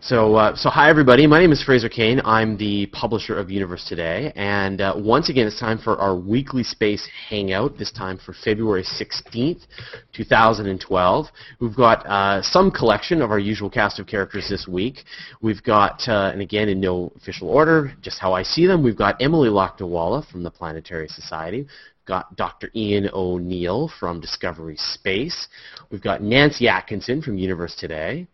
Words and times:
So, 0.00 0.36
uh, 0.36 0.54
so 0.54 0.70
hi 0.70 0.88
everybody. 0.88 1.26
My 1.26 1.40
name 1.40 1.50
is 1.50 1.60
Fraser 1.60 1.88
Cain. 1.88 2.20
I'm 2.24 2.56
the 2.56 2.86
publisher 2.86 3.36
of 3.36 3.50
Universe 3.50 3.84
Today, 3.88 4.32
and 4.36 4.80
uh, 4.80 4.94
once 4.96 5.28
again, 5.28 5.48
it's 5.48 5.58
time 5.58 5.76
for 5.76 5.98
our 5.98 6.14
weekly 6.14 6.62
space 6.62 7.06
hangout. 7.28 7.76
This 7.76 7.90
time 7.90 8.16
for 8.16 8.32
February 8.32 8.84
16th, 8.84 9.66
2012. 10.12 11.26
We've 11.60 11.74
got 11.74 12.06
uh, 12.06 12.42
some 12.42 12.70
collection 12.70 13.20
of 13.20 13.32
our 13.32 13.40
usual 13.40 13.68
cast 13.68 13.98
of 13.98 14.06
characters 14.06 14.46
this 14.48 14.68
week. 14.68 15.02
We've 15.42 15.62
got, 15.64 16.08
uh, 16.08 16.30
and 16.32 16.42
again 16.42 16.68
in 16.68 16.80
no 16.80 17.12
official 17.16 17.48
order, 17.48 17.92
just 18.00 18.20
how 18.20 18.32
I 18.32 18.44
see 18.44 18.68
them. 18.68 18.84
We've 18.84 18.96
got 18.96 19.20
Emily 19.20 19.48
Lakdawalla 19.48 20.30
from 20.30 20.44
the 20.44 20.50
Planetary 20.50 21.08
Society 21.08 21.66
got 22.08 22.34
Dr. 22.34 22.70
Ian 22.74 23.08
O'Neill 23.12 23.92
from 24.00 24.20
Discovery 24.20 24.76
Space. 24.78 25.46
We've 25.90 26.02
got 26.02 26.22
Nancy 26.22 26.66
Atkinson 26.66 27.22
from 27.22 27.38
Universe 27.38 27.76
Today 27.76 28.26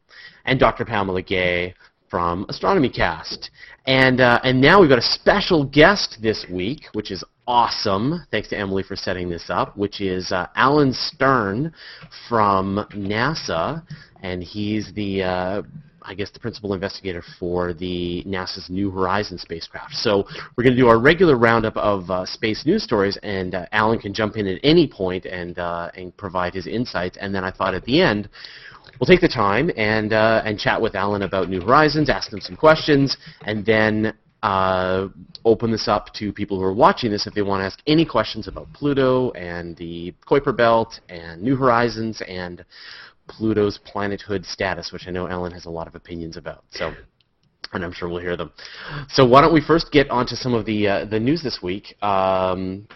and 0.47 0.59
Dr. 0.59 0.85
Pamela 0.85 1.21
Gay 1.21 1.75
from 2.09 2.47
Astronomy 2.49 2.89
Cast. 2.89 3.51
And, 3.87 4.21
uh, 4.21 4.41
and 4.45 4.61
now 4.61 4.81
we've 4.81 4.89
got 4.89 4.99
a 4.99 5.03
special 5.03 5.65
guest 5.65 6.19
this 6.23 6.47
week, 6.51 6.85
which 6.93 7.11
is 7.11 7.25
awesome. 7.47 8.25
Thanks 8.31 8.49
to 8.51 8.57
Emily 8.57 8.85
for 8.85 8.95
setting 8.95 9.29
this 9.29 9.47
up, 9.49 9.77
which 9.77 10.01
is 10.01 10.31
uh, 10.31 10.47
Alan 10.55 10.93
Stern 10.93 11.73
from 12.29 12.87
NASA, 12.93 13.83
and 14.23 14.43
he's 14.43 14.93
the 14.95 15.25
uh, 15.25 15.63
I 16.05 16.15
guess 16.15 16.31
the 16.31 16.39
principal 16.39 16.75
investigator 16.75 17.23
for 17.39 17.73
the 17.73 18.23
NASA's 18.27 18.69
New 18.69 18.91
Horizons 18.91 19.43
spacecraft. 19.43 19.95
So 19.95 20.27
we're 20.57 20.65
going 20.65 20.77
to 20.77 20.81
do 20.81 20.89
our 20.89 20.99
regular 20.99 21.37
roundup 21.37 21.77
of 21.77 22.11
uh, 22.11 22.27
space 22.27 22.67
news 22.67 22.83
stories, 22.83 23.17
and 23.23 23.55
uh, 23.55 23.67
Alan 23.73 23.99
can 23.99 24.13
jump 24.13 24.37
in 24.37 24.47
at 24.47 24.61
any 24.63 24.87
point 24.87 25.25
and 25.25 25.59
uh, 25.59 25.91
and 25.95 26.17
provide 26.17 26.55
his 26.55 26.67
insights. 26.67 27.17
And 27.21 27.35
then 27.35 27.45
I 27.45 27.51
thought 27.51 27.75
at 27.75 27.85
the 27.85 28.01
end 28.01 28.29
we'll 29.01 29.07
take 29.07 29.21
the 29.21 29.29
time 29.29 29.71
and, 29.77 30.13
uh, 30.13 30.43
and 30.45 30.59
chat 30.59 30.81
with 30.81 30.95
Alan 30.95 31.23
about 31.23 31.49
New 31.49 31.61
Horizons, 31.61 32.09
ask 32.09 32.33
him 32.33 32.41
some 32.41 32.57
questions, 32.57 33.17
and 33.43 33.65
then 33.65 34.15
uh, 34.43 35.09
open 35.47 35.73
this 35.73 35.89
up 35.89 36.13
to 36.13 36.33
people 36.33 36.59
who 36.59 36.65
are 36.65 36.75
watching 36.75 37.11
this 37.11 37.27
if 37.27 37.33
they 37.33 37.41
want 37.41 37.63
to 37.63 37.65
ask 37.65 37.79
any 37.87 38.05
questions 38.05 38.47
about 38.47 38.71
Pluto 38.75 39.31
and 39.31 39.75
the 39.79 40.13
Kuiper 40.29 40.55
Belt 40.55 41.01
and 41.09 41.43
New 41.43 41.57
Horizons 41.57 42.23
and 42.29 42.63
Pluto's 43.29 43.79
planethood 43.85 44.45
status, 44.45 44.93
which 44.93 45.09
I 45.09 45.11
know 45.11 45.29
Alan 45.29 45.53
has 45.53 45.65
a 45.65 45.71
lot 45.71 45.87
of 45.87 45.95
opinions 45.95 46.37
about. 46.37 46.65
So 46.71 46.93
and 47.75 47.85
I'm 47.85 47.93
sure 47.93 48.09
we'll 48.09 48.21
hear 48.21 48.37
them. 48.37 48.53
So 49.09 49.27
why 49.27 49.41
don't 49.41 49.53
we 49.53 49.61
first 49.61 49.91
get 49.91 50.09
onto 50.11 50.37
some 50.37 50.55
of 50.55 50.65
the 50.65 50.89
uh, 50.89 51.05
the 51.07 51.21
news 51.21 51.43
this 51.43 51.61
week? 51.63 52.01
Um, 52.03 52.87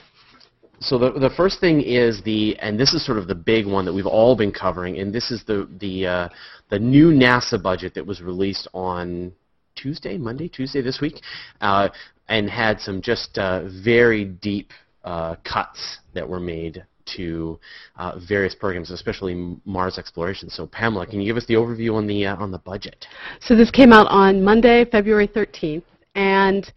so 0.81 0.99
the 0.99 1.13
the 1.13 1.31
first 1.37 1.61
thing 1.61 1.81
is 1.83 2.23
the 2.23 2.57
and 2.61 2.79
this 2.79 2.95
is 2.95 3.05
sort 3.05 3.19
of 3.19 3.27
the 3.27 3.35
big 3.35 3.67
one 3.67 3.85
that 3.85 3.93
we've 3.93 4.07
all 4.07 4.37
been 4.37 4.53
covering, 4.53 4.99
and 4.99 5.13
this 5.13 5.31
is 5.31 5.43
the 5.45 5.69
the 5.81 6.07
uh, 6.07 6.29
the 6.71 6.79
new 6.79 7.11
NASA 7.11 7.61
budget 7.61 7.95
that 7.95 8.07
was 8.07 8.23
released 8.23 8.69
on 8.73 9.33
Tuesday, 9.75 10.17
Monday, 10.17 10.49
Tuesday 10.49 10.81
this 10.81 11.01
week, 11.01 11.21
uh, 11.61 11.89
and 12.29 12.49
had 12.49 12.81
some 12.81 13.03
just 13.03 13.37
uh, 13.39 13.69
very 13.83 14.25
deep 14.25 14.71
uh, 15.05 15.37
cuts 15.45 15.99
that 16.15 16.29
were 16.29 16.41
made 16.41 16.85
to 17.17 17.59
uh, 17.97 18.19
various 18.29 18.55
programs, 18.55 18.91
especially 18.91 19.57
Mars 19.65 19.99
exploration. 19.99 20.51
So 20.51 20.67
Pamela, 20.67 21.07
can 21.07 21.21
you 21.21 21.27
give 21.27 21.37
us 21.37 21.47
the 21.47 21.55
overview 21.55 21.95
on 21.95 22.07
the 22.07 22.27
uh, 22.27 22.37
on 22.37 22.51
the 22.51 22.59
budget? 22.59 23.07
So 23.41 23.55
this 23.55 23.71
came 23.71 23.93
out 23.93 24.07
on 24.09 24.43
Monday, 24.43 24.85
February 24.85 25.29
13th, 25.29 25.85
and 26.15 26.71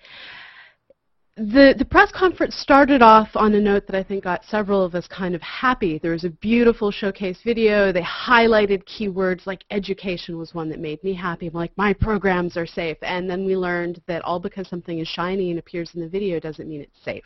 the, 1.38 1.74
the 1.78 1.86
press 1.86 2.12
conference 2.12 2.56
started 2.58 3.02
off 3.02 3.30
on 3.36 3.54
a 3.56 3.60
note 3.60 3.88
that 3.88 3.96
I 3.96 4.04
think 4.04 4.26
got 4.26 4.44
several 4.46 4.84
of 4.84 4.96
us 4.96 5.08
kind 5.08 5.34
of 5.34 5.42
happy. 5.42 5.98
There 5.98 6.12
was 6.12 6.26
a 6.26 6.30
beautiful 6.30 6.92
showcase 6.92 7.40
video. 7.44 7.92
They 7.92 8.04
highlighted 8.04 8.84
keywords 8.84 9.48
like 9.48 9.64
education 9.72 10.38
was 10.38 10.54
one 10.54 10.70
that 10.70 10.80
made 10.80 11.04
me 11.04 11.14
happy. 11.14 11.48
I'm 11.48 11.54
like, 11.54 11.72
my 11.78 11.94
programs 11.94 12.58
are 12.58 12.68
safe. 12.68 12.98
And 13.02 13.30
then 13.30 13.46
we 13.46 13.56
learned 13.56 14.02
that 14.08 14.24
all 14.24 14.40
because 14.40 14.68
something 14.68 15.00
is 15.00 15.08
shiny 15.08 15.52
and 15.52 15.60
appears 15.60 15.92
in 15.96 16.02
the 16.02 16.10
video 16.10 16.40
doesn't 16.40 16.68
mean 16.68 16.82
it's 16.82 17.04
safe. 17.04 17.24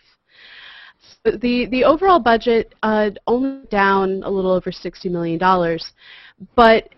So 1.25 1.31
the, 1.31 1.65
the 1.67 1.83
overall 1.83 2.19
budget 2.19 2.75
uh, 2.83 3.11
only 3.27 3.65
down 3.67 4.23
a 4.23 4.29
little 4.29 4.51
over 4.51 4.71
$60 4.71 5.09
million, 5.09 5.39
but 6.55 6.89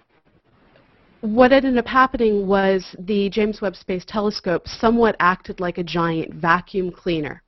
what 1.21 1.51
ended 1.51 1.77
up 1.77 1.87
happening 1.87 2.47
was 2.47 2.95
the 2.99 3.29
James 3.29 3.61
Webb 3.61 3.75
Space 3.75 4.05
Telescope 4.05 4.67
somewhat 4.67 5.15
acted 5.19 5.59
like 5.59 5.77
a 5.77 5.83
giant 5.83 6.33
vacuum 6.33 6.91
cleaner. 6.91 7.41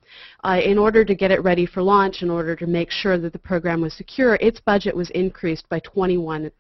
Uh, 0.44 0.60
in 0.64 0.80
order 0.80 1.06
to 1.06 1.14
get 1.14 1.30
it 1.30 1.44
ready 1.44 1.68
for 1.68 1.84
launch, 1.84 2.24
in 2.24 2.32
order 2.32 2.56
to 2.56 2.66
make 2.66 2.90
sure 2.90 3.20
that 3.20 3.32
the 3.32 3.38
program 3.40 3.82
was 3.82 3.94
secure, 3.94 4.36
its 4.42 4.60
budget 4.60 4.96
was 4.96 5.12
increased 5.12 5.70
by 5.70 5.80
21%. 5.82 6.52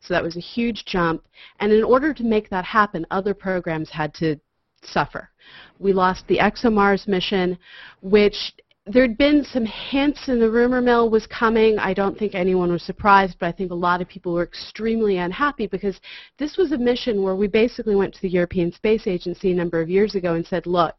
So 0.00 0.14
that 0.14 0.22
was 0.22 0.36
a 0.36 0.40
huge 0.40 0.84
jump. 0.84 1.22
And 1.60 1.72
in 1.72 1.84
order 1.84 2.12
to 2.12 2.24
make 2.24 2.50
that 2.50 2.64
happen, 2.64 3.06
other 3.12 3.34
programs 3.34 3.88
had 3.90 4.12
to 4.14 4.36
suffer. 4.82 5.30
We 5.78 5.92
lost 5.92 6.26
the 6.26 6.38
ExoMars 6.38 7.06
mission, 7.06 7.56
which 8.02 8.52
there'd 8.86 9.18
been 9.18 9.44
some 9.44 9.66
hints 9.66 10.28
and 10.28 10.40
the 10.40 10.50
rumor 10.50 10.80
mill 10.80 11.10
was 11.10 11.26
coming. 11.26 11.78
I 11.78 11.92
don't 11.92 12.18
think 12.18 12.34
anyone 12.34 12.72
was 12.72 12.82
surprised, 12.82 13.36
but 13.38 13.46
I 13.46 13.52
think 13.52 13.70
a 13.70 13.74
lot 13.74 14.00
of 14.00 14.08
people 14.08 14.32
were 14.32 14.42
extremely 14.42 15.18
unhappy 15.18 15.66
because 15.66 16.00
this 16.38 16.56
was 16.56 16.72
a 16.72 16.78
mission 16.78 17.22
where 17.22 17.36
we 17.36 17.46
basically 17.46 17.94
went 17.94 18.14
to 18.14 18.22
the 18.22 18.28
European 18.28 18.72
Space 18.72 19.06
Agency 19.06 19.52
a 19.52 19.54
number 19.54 19.80
of 19.82 19.90
years 19.90 20.14
ago 20.14 20.34
and 20.34 20.46
said, 20.46 20.66
look, 20.66 20.96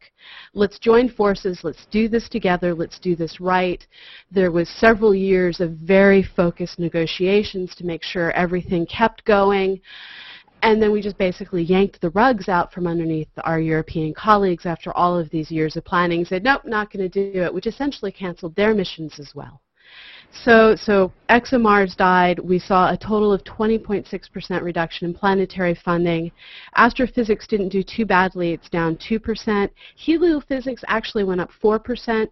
let's 0.54 0.78
join 0.78 1.08
forces, 1.08 1.60
let's 1.64 1.86
do 1.90 2.08
this 2.08 2.28
together, 2.28 2.72
let's 2.72 3.00
do 3.00 3.16
this 3.16 3.40
right. 3.40 3.84
There 4.30 4.52
was 4.52 4.68
several 4.68 5.14
years 5.14 5.60
of 5.60 5.72
very 5.72 6.22
focused 6.22 6.78
negotiations 6.78 7.74
to 7.76 7.84
make 7.84 8.04
sure 8.04 8.30
everything 8.32 8.86
kept 8.86 9.24
going. 9.24 9.80
And 10.62 10.80
then 10.80 10.92
we 10.92 11.02
just 11.02 11.18
basically 11.18 11.62
yanked 11.62 12.00
the 12.00 12.10
rugs 12.10 12.48
out 12.48 12.72
from 12.72 12.86
underneath 12.86 13.28
our 13.42 13.60
European 13.60 14.14
colleagues 14.14 14.64
after 14.64 14.96
all 14.96 15.18
of 15.18 15.28
these 15.30 15.50
years 15.50 15.76
of 15.76 15.84
planning, 15.84 16.24
said, 16.24 16.44
nope, 16.44 16.62
not 16.64 16.92
going 16.92 17.08
to 17.08 17.32
do 17.32 17.42
it, 17.42 17.52
which 17.52 17.66
essentially 17.66 18.12
canceled 18.12 18.54
their 18.54 18.72
missions 18.72 19.18
as 19.18 19.34
well. 19.34 19.60
So, 20.44 20.74
so 20.76 21.12
ExoMars 21.28 21.96
died. 21.96 22.38
We 22.38 22.58
saw 22.58 22.90
a 22.90 22.96
total 22.96 23.32
of 23.32 23.44
20.6% 23.44 24.62
reduction 24.62 25.08
in 25.08 25.14
planetary 25.14 25.74
funding. 25.84 26.32
Astrophysics 26.76 27.46
didn't 27.46 27.68
do 27.68 27.82
too 27.82 28.06
badly. 28.06 28.52
It's 28.52 28.70
down 28.70 28.96
2%. 28.96 29.68
Heliophysics 30.06 30.84
actually 30.86 31.24
went 31.24 31.40
up 31.40 31.50
4%. 31.62 32.28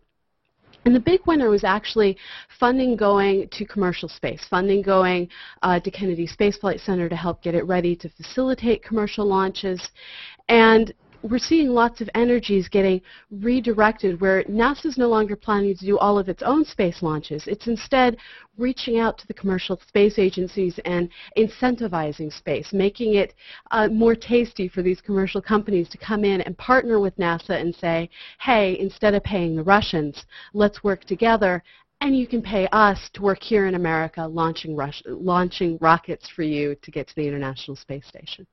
And 0.84 0.94
the 0.94 1.00
big 1.00 1.20
winner 1.26 1.50
was 1.50 1.64
actually 1.64 2.16
funding 2.58 2.96
going 2.96 3.48
to 3.50 3.64
commercial 3.66 4.08
space, 4.08 4.44
funding 4.48 4.82
going 4.82 5.28
uh, 5.62 5.78
to 5.80 5.90
Kennedy 5.90 6.26
Space 6.26 6.56
Flight 6.56 6.80
Center 6.80 7.08
to 7.08 7.16
help 7.16 7.42
get 7.42 7.54
it 7.54 7.66
ready 7.66 7.94
to 7.96 8.08
facilitate 8.08 8.82
commercial 8.82 9.26
launches. 9.26 9.90
And 10.48 10.92
we're 11.22 11.38
seeing 11.38 11.68
lots 11.68 12.00
of 12.00 12.08
energies 12.14 12.68
getting 12.68 13.00
redirected 13.30 14.20
where 14.20 14.42
NASA 14.44 14.86
is 14.86 14.98
no 14.98 15.08
longer 15.08 15.36
planning 15.36 15.76
to 15.76 15.84
do 15.84 15.98
all 15.98 16.18
of 16.18 16.28
its 16.28 16.42
own 16.42 16.64
space 16.64 17.02
launches. 17.02 17.46
It's 17.46 17.66
instead 17.66 18.16
reaching 18.56 18.98
out 18.98 19.18
to 19.18 19.26
the 19.26 19.34
commercial 19.34 19.78
space 19.86 20.18
agencies 20.18 20.78
and 20.84 21.08
incentivizing 21.36 22.32
space, 22.32 22.72
making 22.72 23.14
it 23.14 23.34
uh, 23.70 23.88
more 23.88 24.14
tasty 24.14 24.68
for 24.68 24.82
these 24.82 25.00
commercial 25.00 25.42
companies 25.42 25.88
to 25.90 25.98
come 25.98 26.24
in 26.24 26.40
and 26.42 26.56
partner 26.56 27.00
with 27.00 27.16
NASA 27.16 27.60
and 27.60 27.74
say, 27.74 28.08
hey, 28.40 28.78
instead 28.78 29.14
of 29.14 29.22
paying 29.22 29.56
the 29.56 29.62
Russians, 29.62 30.24
let's 30.54 30.82
work 30.82 31.04
together 31.04 31.62
and 32.02 32.16
you 32.16 32.26
can 32.26 32.40
pay 32.40 32.66
us 32.72 33.10
to 33.12 33.20
work 33.20 33.42
here 33.42 33.66
in 33.66 33.74
America 33.74 34.22
launching, 34.26 34.78
launching 35.06 35.76
rockets 35.82 36.28
for 36.34 36.42
you 36.42 36.74
to 36.76 36.90
get 36.90 37.06
to 37.08 37.14
the 37.14 37.26
International 37.26 37.76
Space 37.76 38.06
Station. 38.06 38.46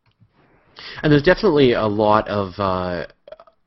And 1.03 1.11
there's 1.11 1.23
definitely 1.23 1.73
a 1.73 1.85
lot 1.85 2.27
of 2.27 2.53
uh, 2.57 3.07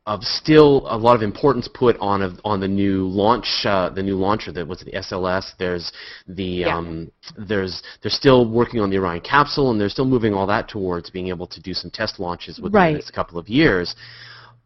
of 0.07 0.25
still 0.25 0.87
a 0.89 0.97
lot 0.97 1.15
of 1.15 1.23
importance 1.23 1.69
put 1.73 1.97
on 2.01 2.23
a, 2.23 2.35
on 2.45 2.59
the 2.59 2.67
new 2.67 3.07
launch 3.07 3.47
uh, 3.65 3.91
the 3.91 4.03
new 4.03 4.17
launcher 4.17 4.51
that 4.53 4.67
was 4.67 4.81
the 4.81 4.93
SLS. 4.93 5.53
There's 5.59 5.93
the 6.27 6.45
yeah. 6.45 6.77
um, 6.77 7.13
there's 7.37 7.83
they're 8.03 8.11
still 8.11 8.51
working 8.51 8.81
on 8.81 8.91
the 8.91 8.99
Orion 8.99 9.21
capsule 9.21 9.71
and 9.71 9.81
they're 9.81 9.89
still 9.89 10.07
moving 10.07 10.35
all 10.35 10.47
that 10.47 10.69
towards 10.69 11.11
being 11.11 11.29
able 11.29 11.47
to 11.47 11.61
do 11.61 11.75
some 11.75 11.91
test 11.91 12.19
launches 12.19 12.59
within 12.59 12.73
right. 12.73 12.91
the 12.93 12.95
next 12.95 13.11
couple 13.11 13.39
of 13.39 13.49
years. 13.49 13.95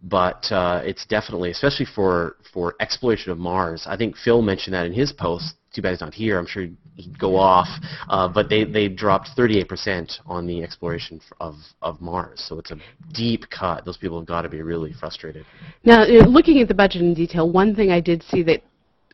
But 0.02 0.50
uh, 0.52 0.82
it's 0.84 1.04
definitely, 1.06 1.50
especially 1.50 1.86
for 1.86 2.36
for 2.52 2.74
exploration 2.80 3.32
of 3.32 3.38
Mars. 3.38 3.84
I 3.86 3.96
think 3.96 4.16
Phil 4.16 4.40
mentioned 4.40 4.74
that 4.74 4.86
in 4.86 4.92
his 4.92 5.12
post 5.12 5.56
too 5.74 5.82
bad 5.82 5.90
he's 5.90 6.00
not 6.00 6.14
here. 6.14 6.38
I'm 6.38 6.46
sure 6.46 6.66
he'd 6.96 7.18
go 7.18 7.36
off. 7.36 7.68
Uh, 8.08 8.28
but 8.28 8.48
they, 8.48 8.64
they 8.64 8.88
dropped 8.88 9.30
38% 9.36 10.20
on 10.26 10.46
the 10.46 10.62
exploration 10.62 11.20
of, 11.40 11.56
of 11.82 12.00
Mars. 12.00 12.44
So 12.48 12.58
it's 12.58 12.70
a 12.70 12.76
deep 13.12 13.44
cut. 13.50 13.84
Those 13.84 13.96
people 13.96 14.18
have 14.18 14.26
got 14.26 14.42
to 14.42 14.48
be 14.48 14.62
really 14.62 14.92
frustrated. 14.92 15.44
Now, 15.84 16.04
looking 16.04 16.60
at 16.60 16.68
the 16.68 16.74
budget 16.74 17.02
in 17.02 17.14
detail, 17.14 17.50
one 17.50 17.74
thing 17.74 17.90
I 17.90 18.00
did 18.00 18.22
see 18.22 18.42
that 18.44 18.62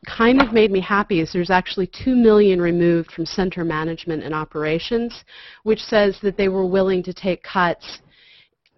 kind 0.06 0.40
of 0.40 0.52
made 0.52 0.70
me 0.70 0.80
happy 0.80 1.20
is 1.20 1.32
there's 1.32 1.50
actually 1.50 1.90
2 2.04 2.14
million 2.14 2.60
removed 2.60 3.12
from 3.12 3.26
center 3.26 3.64
management 3.64 4.22
and 4.22 4.34
operations, 4.34 5.24
which 5.62 5.80
says 5.80 6.18
that 6.22 6.36
they 6.36 6.48
were 6.48 6.66
willing 6.66 7.02
to 7.02 7.12
take 7.12 7.42
cuts 7.42 8.00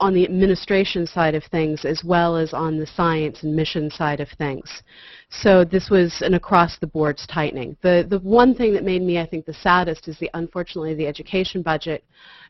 on 0.02 0.12
the 0.14 0.24
administration 0.24 1.06
side 1.06 1.36
of 1.36 1.44
things 1.44 1.84
as 1.84 2.02
well 2.02 2.36
as 2.36 2.52
on 2.52 2.76
the 2.76 2.86
science 2.86 3.44
and 3.44 3.54
mission 3.54 3.88
side 3.88 4.18
of 4.18 4.28
things. 4.36 4.82
So 5.30 5.64
this 5.64 5.90
was 5.90 6.22
an 6.22 6.34
across-the-board 6.34 7.20
tightening. 7.28 7.76
The, 7.82 8.04
the 8.10 8.18
one 8.18 8.52
thing 8.52 8.74
that 8.74 8.82
made 8.82 9.02
me, 9.02 9.20
I 9.20 9.26
think, 9.26 9.46
the 9.46 9.54
saddest 9.54 10.08
is 10.08 10.18
the, 10.18 10.28
unfortunately, 10.34 10.94
the 10.94 11.06
education 11.06 11.62
budget 11.62 12.04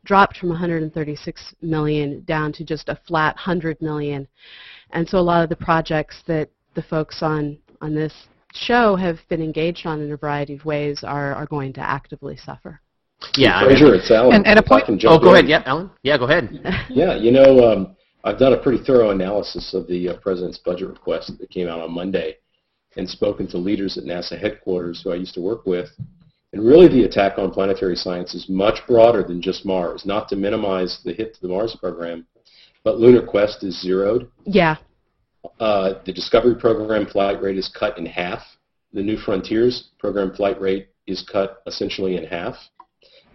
dropped 0.05 0.39
from 0.39 0.49
136 0.49 1.55
million 1.61 2.25
down 2.25 2.55
to 2.55 2.65
just 2.65 2.89
a 2.89 2.99
flat 3.07 3.37
100 3.37 3.83
million. 3.83 4.27
And 4.93 5.07
so 5.07 5.19
a 5.19 5.21
lot 5.21 5.43
of 5.43 5.51
the 5.51 5.57
projects 5.57 6.23
that 6.27 6.49
the 6.75 6.83
folks 6.83 7.23
on, 7.23 7.59
on 7.83 7.95
this 7.95 8.15
show 8.55 8.97
have 8.97 9.19
been 9.29 9.43
engaged 9.43 9.85
on 9.85 10.01
in 10.01 10.11
a 10.11 10.17
variety 10.17 10.55
of 10.55 10.65
ways 10.65 11.05
are, 11.05 11.35
are 11.35 11.47
going 11.47 11.75
to 11.75 11.81
actively 11.81 12.39
suffer. 12.39 12.81
Yeah, 13.37 13.65
Fraser, 13.65 13.95
it's 13.95 14.11
Alan. 14.11 14.35
And- 14.37 14.47
and 14.47 14.59
a 14.59 14.63
If 14.63 14.67
I 14.73 14.81
point- 14.81 15.01
can 15.01 15.09
Oh, 15.11 15.19
go 15.19 15.31
in. 15.31 15.35
ahead. 15.35 15.49
Yeah, 15.49 15.63
Alan. 15.67 15.91
Yeah, 16.03 16.19
go 16.19 16.25
ahead. 16.25 16.61
Yeah, 16.91 17.15
you 17.17 17.31
know, 17.31 17.71
um, 17.73 17.97
I've 18.25 18.39
done 18.39 18.53
a 18.53 18.57
pretty 18.59 18.83
thorough 18.85 19.11
analysis 19.11 19.75
of 19.75 19.87
the 19.87 20.11
uh, 20.11 20.17
president's 20.19 20.59
budget 20.59 20.89
request 20.89 21.37
that 21.39 21.51
came 21.51 21.69
out 21.69 21.81
on 21.81 21.93
Monday 21.93 22.37
and 22.97 23.09
spoken 23.09 23.47
to 23.49 23.59
leaders 23.59 23.97
at 23.99 24.05
NASA 24.05 24.39
headquarters 24.39 25.01
who 25.03 25.11
I 25.13 25.17
used 25.17 25.35
to 25.35 25.41
work 25.41 25.67
with. 25.67 25.89
And 26.53 26.63
really 26.65 26.87
the 26.89 27.05
attack 27.05 27.39
on 27.39 27.51
planetary 27.51 27.97
science 27.97 28.35
is 28.35 28.49
much 28.51 28.87
broader 28.87 29.23
than 29.23 29.41
just 29.41 29.65
Mars, 29.65 30.05
not 30.05 30.29
to 30.29 30.37
minimize 30.37 31.01
the 31.05 31.13
hit 31.13 31.35
to 31.35 31.41
the 31.41 31.49
Mars 31.49 31.75
program, 31.81 32.27
but 32.85 32.99
Lunar 32.99 33.23
Quest 33.23 33.65
is 33.65 33.81
zeroed. 33.81 34.29
Yeah, 34.45 34.77
Uh, 35.59 35.95
the 36.05 36.13
Discovery 36.13 36.55
program 36.55 37.07
flight 37.07 37.41
rate 37.43 37.57
is 37.59 37.69
cut 37.69 37.97
in 37.99 38.07
half. 38.07 38.43
The 38.93 39.03
New 39.03 39.17
Frontiers 39.17 39.89
program 39.99 40.33
flight 40.35 40.61
rate 40.61 40.89
is 41.07 41.23
cut 41.23 41.63
essentially 41.67 42.17
in 42.17 42.25
half. 42.25 42.55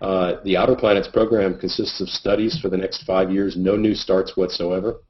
Uh, 0.01 0.35
the 0.43 0.55
Outer 0.55 0.75
Planets 0.75 1.07
program 1.07 1.57
consists 1.57 2.01
of 2.01 2.09
studies 2.09 2.59
for 2.61 2.69
the 2.69 2.77
next 2.77 3.03
five 3.03 3.31
years, 3.31 3.55
no 3.57 3.75
new 3.75 3.95
starts 3.95 4.37
whatsoever, 4.37 5.01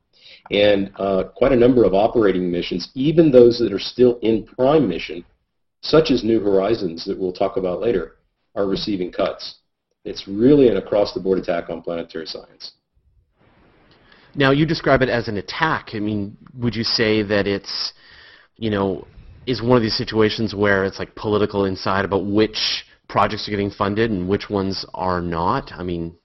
and 0.50 0.92
uh, 0.98 1.26
quite 1.36 1.52
a 1.52 1.56
number 1.58 1.84
of 1.84 1.94
operating 1.94 2.50
missions, 2.50 2.90
even 2.96 3.30
those 3.30 3.60
that 3.60 3.74
are 3.74 3.80
still 3.80 4.18
in 4.22 4.46
prime 4.46 4.88
mission, 4.88 5.26
such 5.82 6.10
as 6.10 6.24
New 6.24 6.40
Horizons 6.40 7.04
that 7.06 7.18
we'll 7.18 7.34
talk 7.34 7.58
about 7.58 7.82
later, 7.82 8.16
are 8.56 8.66
receiving 8.66 9.12
cuts. 9.12 9.60
It's 10.06 10.28
really 10.28 10.70
an 10.70 10.78
across-the-board 10.78 11.38
attack 11.38 11.70
on 11.70 11.82
planetary 11.82 12.26
science. 12.26 12.72
Now, 14.36 14.52
you 14.52 14.66
describe 14.66 15.02
it 15.02 15.10
as 15.10 15.28
an 15.28 15.38
attack. 15.38 15.90
I 15.94 16.00
mean, 16.00 16.38
would 16.58 16.76
you 16.76 16.84
say 16.84 17.24
that 17.24 17.46
it's, 17.46 17.94
you 18.56 18.70
know, 18.70 19.06
is 19.46 19.62
one 19.62 19.76
of 19.76 19.82
these 19.82 19.98
situations 19.98 20.56
where 20.56 20.86
it's 20.86 21.00
like 21.00 21.14
political 21.16 21.66
inside 21.66 22.06
about 22.06 22.26
which 22.26 22.86
projects 23.08 23.48
are 23.48 23.52
getting 23.52 23.72
funded 23.72 24.12
and 24.12 24.28
which 24.28 24.50
ones 24.50 24.86
are 24.94 25.22
not? 25.22 25.72
I 25.74 25.84
mean, 25.84 26.16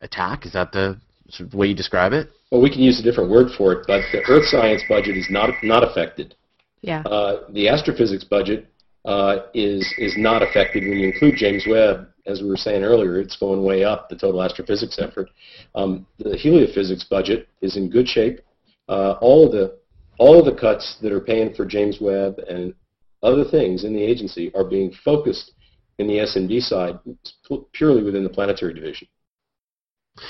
attack, 0.00 0.46
is 0.46 0.52
that 0.52 0.72
the 0.72 1.00
sort 1.28 1.48
of 1.48 1.54
way 1.54 1.68
you 1.68 1.74
describe 1.74 2.12
it? 2.12 2.30
Well, 2.50 2.62
we 2.62 2.70
can 2.70 2.80
use 2.80 3.00
a 3.00 3.02
different 3.02 3.30
word 3.30 3.48
for 3.56 3.72
it, 3.72 3.86
but 3.86 4.02
the 4.12 4.22
Earth 4.28 4.46
science 4.46 4.82
budget 4.88 5.16
is 5.16 5.26
not 5.30 5.50
not 5.62 5.82
affected. 5.82 6.34
yeah. 6.80 7.02
Uh, 7.02 7.50
the 7.50 7.68
astrophysics 7.68 8.24
budget 8.24 8.68
uh, 9.04 9.46
is 9.54 9.86
is 9.98 10.14
not 10.16 10.42
affected 10.42 10.84
when 10.84 10.98
you 10.98 11.08
include 11.08 11.36
James 11.36 11.66
Webb. 11.68 12.08
As 12.26 12.42
we 12.42 12.48
were 12.48 12.56
saying 12.56 12.82
earlier, 12.82 13.20
it's 13.20 13.36
going 13.36 13.62
way 13.62 13.84
up 13.84 14.08
the 14.08 14.16
total 14.16 14.42
astrophysics 14.42 14.98
effort. 14.98 15.30
Um, 15.76 16.06
the 16.18 16.30
heliophysics 16.30 17.08
budget 17.08 17.48
is 17.62 17.76
in 17.76 17.88
good 17.88 18.08
shape. 18.08 18.40
Uh, 18.88 19.12
all 19.20 19.46
of 19.46 19.52
the 19.52 19.78
all 20.18 20.38
of 20.38 20.44
the 20.44 20.60
cuts 20.60 20.96
that 21.02 21.12
are 21.12 21.20
paying 21.20 21.54
for 21.54 21.64
James 21.64 21.98
Webb 22.00 22.38
and 22.48 22.74
other 23.22 23.44
things 23.44 23.84
in 23.84 23.92
the 23.92 24.02
agency 24.02 24.52
are 24.54 24.64
being 24.64 24.92
focused 25.04 25.52
in 25.98 26.06
the 26.06 26.18
SMD 26.18 26.60
side 26.60 26.98
purely 27.72 28.02
within 28.02 28.22
the 28.22 28.30
planetary 28.30 28.74
division. 28.74 29.08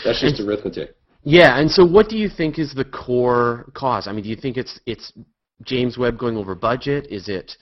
That's 0.04 0.20
just 0.20 0.40
arithmetic. 0.40 0.96
Yeah, 1.22 1.58
and 1.58 1.70
so 1.70 1.84
what 1.84 2.08
do 2.08 2.16
you 2.16 2.28
think 2.28 2.58
is 2.58 2.72
the 2.72 2.84
core 2.84 3.70
cause? 3.74 4.06
I 4.06 4.12
mean, 4.12 4.22
do 4.22 4.30
you 4.30 4.36
think 4.36 4.56
it's 4.56 4.78
it's 4.86 5.12
James 5.64 5.98
Webb 5.98 6.18
going 6.18 6.36
over 6.36 6.54
budget? 6.54 7.08
Is 7.10 7.28
it 7.28 7.56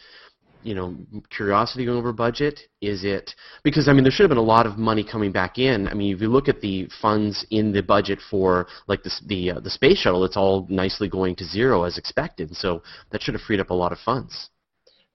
you 0.63 0.75
know 0.75 0.97
Curiosity 1.31 1.87
going 1.87 1.99
over 1.99 2.13
budget? 2.13 2.61
Is 2.83 3.05
it 3.05 3.35
because 3.63 3.89
I 3.89 3.93
mean 3.93 4.03
there 4.03 4.11
should 4.11 4.25
have 4.25 4.31
been 4.31 4.39
a 4.39 4.43
lot 4.43 4.67
of 4.67 4.77
money 4.77 5.03
coming 5.03 5.33
back 5.33 5.59
in. 5.59 5.89
I 5.89 5.95
mean, 5.95 6.15
if 6.15 6.21
you 6.21 6.29
look 6.29 6.49
at 6.49 6.61
the 6.61 6.89
funds 7.01 7.47
in 7.51 7.73
the 7.73 7.83
budget 7.83 8.19
for 8.31 8.67
like 8.87 9.03
the 9.03 9.13
the 9.27 9.51
uh, 9.53 9.61
the 9.61 9.71
space 9.71 9.99
shuttle, 9.99 10.25
it's 10.25 10.37
all 10.37 10.67
nicely 10.69 11.09
going 11.09 11.35
to 11.37 11.45
zero 11.45 11.85
as 11.85 11.97
expected. 11.97 12.55
So 12.57 12.83
that 13.13 13.23
should 13.23 13.35
have 13.35 13.43
freed 13.43 13.61
up 13.61 13.71
a 13.71 13.75
lot 13.75 13.93
of 13.93 13.99
funds. 13.99 14.51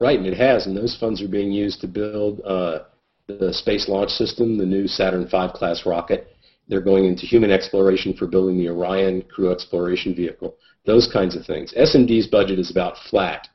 Right, 0.02 0.18
and 0.18 0.28
it 0.28 0.38
has, 0.38 0.66
and 0.66 0.78
those 0.78 0.96
funds 0.98 1.22
are 1.22 1.28
being 1.28 1.52
used 1.52 1.82
to 1.82 1.88
build 1.88 2.40
uh, 2.46 2.84
the 3.28 3.54
Space 3.54 3.90
Launch 3.90 4.12
System, 4.12 4.58
the 4.58 4.66
new 4.66 4.88
Saturn 4.88 5.26
V 5.26 5.48
class 5.54 5.86
rocket. 5.86 6.36
They're 6.70 6.80
going 6.80 7.04
into 7.04 7.26
human 7.26 7.52
exploration 7.52 8.14
for 8.14 8.26
building 8.26 8.58
the 8.58 8.70
Orion 8.70 9.24
crew 9.24 9.52
exploration 9.52 10.16
vehicle, 10.16 10.56
those 10.86 11.10
kinds 11.12 11.36
of 11.36 11.46
things. 11.46 11.74
SMD's 11.74 12.28
budget 12.28 12.60
is 12.60 12.72
about 12.72 12.96
flat, 13.10 13.50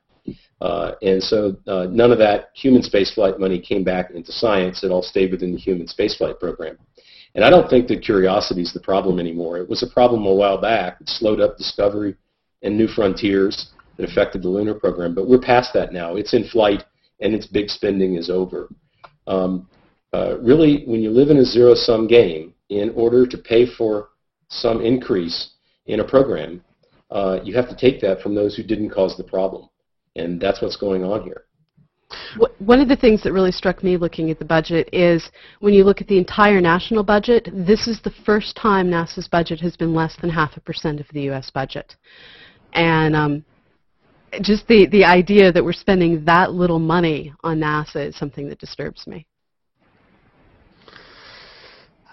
uh, 0.60 0.92
and 1.00 1.22
so 1.22 1.56
uh, 1.66 1.86
none 1.90 2.12
of 2.12 2.18
that 2.18 2.50
human 2.54 2.82
spaceflight 2.82 3.38
money 3.38 3.58
came 3.58 3.82
back 3.82 4.10
into 4.10 4.30
science. 4.30 4.84
It 4.84 4.90
all 4.90 5.02
stayed 5.02 5.30
within 5.30 5.52
the 5.52 5.58
human 5.58 5.86
spaceflight 5.86 6.38
program. 6.38 6.76
And 7.34 7.42
I 7.42 7.50
don't 7.50 7.70
think 7.70 7.88
that 7.88 8.02
curiosity 8.02 8.60
is 8.62 8.72
the 8.72 8.80
problem 8.80 9.18
anymore. 9.18 9.56
It 9.58 9.68
was 9.68 9.82
a 9.82 9.92
problem 9.92 10.26
a 10.26 10.34
while 10.34 10.60
back. 10.60 11.00
It 11.00 11.08
slowed 11.08 11.40
up 11.40 11.56
discovery 11.56 12.16
and 12.62 12.76
new 12.76 12.86
frontiers 12.86 13.73
that 13.96 14.08
affected 14.08 14.42
the 14.42 14.48
lunar 14.48 14.74
program. 14.74 15.14
But 15.14 15.28
we're 15.28 15.40
past 15.40 15.72
that 15.74 15.92
now. 15.92 16.16
It's 16.16 16.34
in 16.34 16.48
flight, 16.48 16.84
and 17.20 17.34
its 17.34 17.46
big 17.46 17.68
spending 17.68 18.16
is 18.16 18.30
over. 18.30 18.68
Um, 19.26 19.68
uh, 20.12 20.38
really, 20.40 20.84
when 20.86 21.00
you 21.00 21.10
live 21.10 21.30
in 21.30 21.38
a 21.38 21.44
zero-sum 21.44 22.06
game, 22.06 22.54
in 22.68 22.90
order 22.90 23.26
to 23.26 23.38
pay 23.38 23.66
for 23.66 24.10
some 24.48 24.80
increase 24.80 25.50
in 25.86 26.00
a 26.00 26.04
program, 26.04 26.62
uh, 27.10 27.38
you 27.42 27.54
have 27.54 27.68
to 27.68 27.76
take 27.76 28.00
that 28.00 28.20
from 28.20 28.34
those 28.34 28.56
who 28.56 28.62
didn't 28.62 28.90
cause 28.90 29.16
the 29.16 29.24
problem. 29.24 29.68
And 30.16 30.40
that's 30.40 30.62
what's 30.62 30.76
going 30.76 31.04
on 31.04 31.22
here. 31.24 31.44
One 32.58 32.80
of 32.80 32.88
the 32.88 32.96
things 32.96 33.22
that 33.22 33.32
really 33.32 33.50
struck 33.50 33.82
me 33.82 33.96
looking 33.96 34.30
at 34.30 34.38
the 34.38 34.44
budget 34.44 34.88
is 34.92 35.30
when 35.60 35.74
you 35.74 35.84
look 35.84 36.00
at 36.00 36.06
the 36.06 36.18
entire 36.18 36.60
national 36.60 37.02
budget, 37.02 37.48
this 37.52 37.88
is 37.88 38.00
the 38.00 38.12
first 38.24 38.56
time 38.56 38.88
NASA's 38.88 39.26
budget 39.26 39.60
has 39.60 39.76
been 39.76 39.94
less 39.94 40.16
than 40.20 40.30
half 40.30 40.56
a 40.56 40.60
percent 40.60 41.00
of 41.00 41.06
the 41.12 41.22
U.S. 41.22 41.50
budget. 41.50 41.96
And 42.72 43.16
um, 43.16 43.44
just 44.40 44.66
the, 44.66 44.86
the 44.86 45.04
idea 45.04 45.52
that 45.52 45.64
we're 45.64 45.72
spending 45.72 46.24
that 46.24 46.52
little 46.52 46.78
money 46.78 47.32
on 47.42 47.58
NASA 47.58 48.08
is 48.08 48.16
something 48.16 48.48
that 48.48 48.58
disturbs 48.58 49.06
me. 49.06 49.26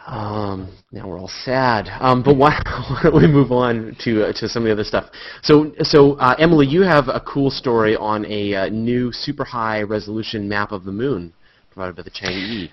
Um, 0.08 0.76
now 0.92 1.08
we're 1.08 1.20
all 1.20 1.32
sad. 1.46 1.88
Um, 2.00 2.24
but 2.24 2.36
why, 2.36 2.60
why 2.90 3.00
don't 3.04 3.16
we 3.16 3.28
move 3.28 3.52
on 3.52 3.96
to 4.04 4.26
uh, 4.26 4.34
to 4.34 4.50
some 4.50 4.64
of 4.64 4.68
the 4.68 4.72
other 4.74 4.84
stuff? 4.84 5.10
So, 5.44 5.74
so 5.84 6.14
uh, 6.14 6.36
Emily, 6.40 6.66
you 6.66 6.82
have 6.82 7.08
a 7.08 7.22
cool 7.22 7.52
story 7.52 7.96
on 7.96 8.26
a 8.26 8.56
uh, 8.56 8.70
new 8.70 9.12
super 9.14 9.46
high 9.46 9.84
resolution 9.84 10.50
map 10.50 10.72
of 10.72 10.84
the 10.84 10.92
moon 10.92 11.34
provided 11.70 11.96
by 11.96 12.04
the 12.04 12.12
Chang'e. 12.12 12.70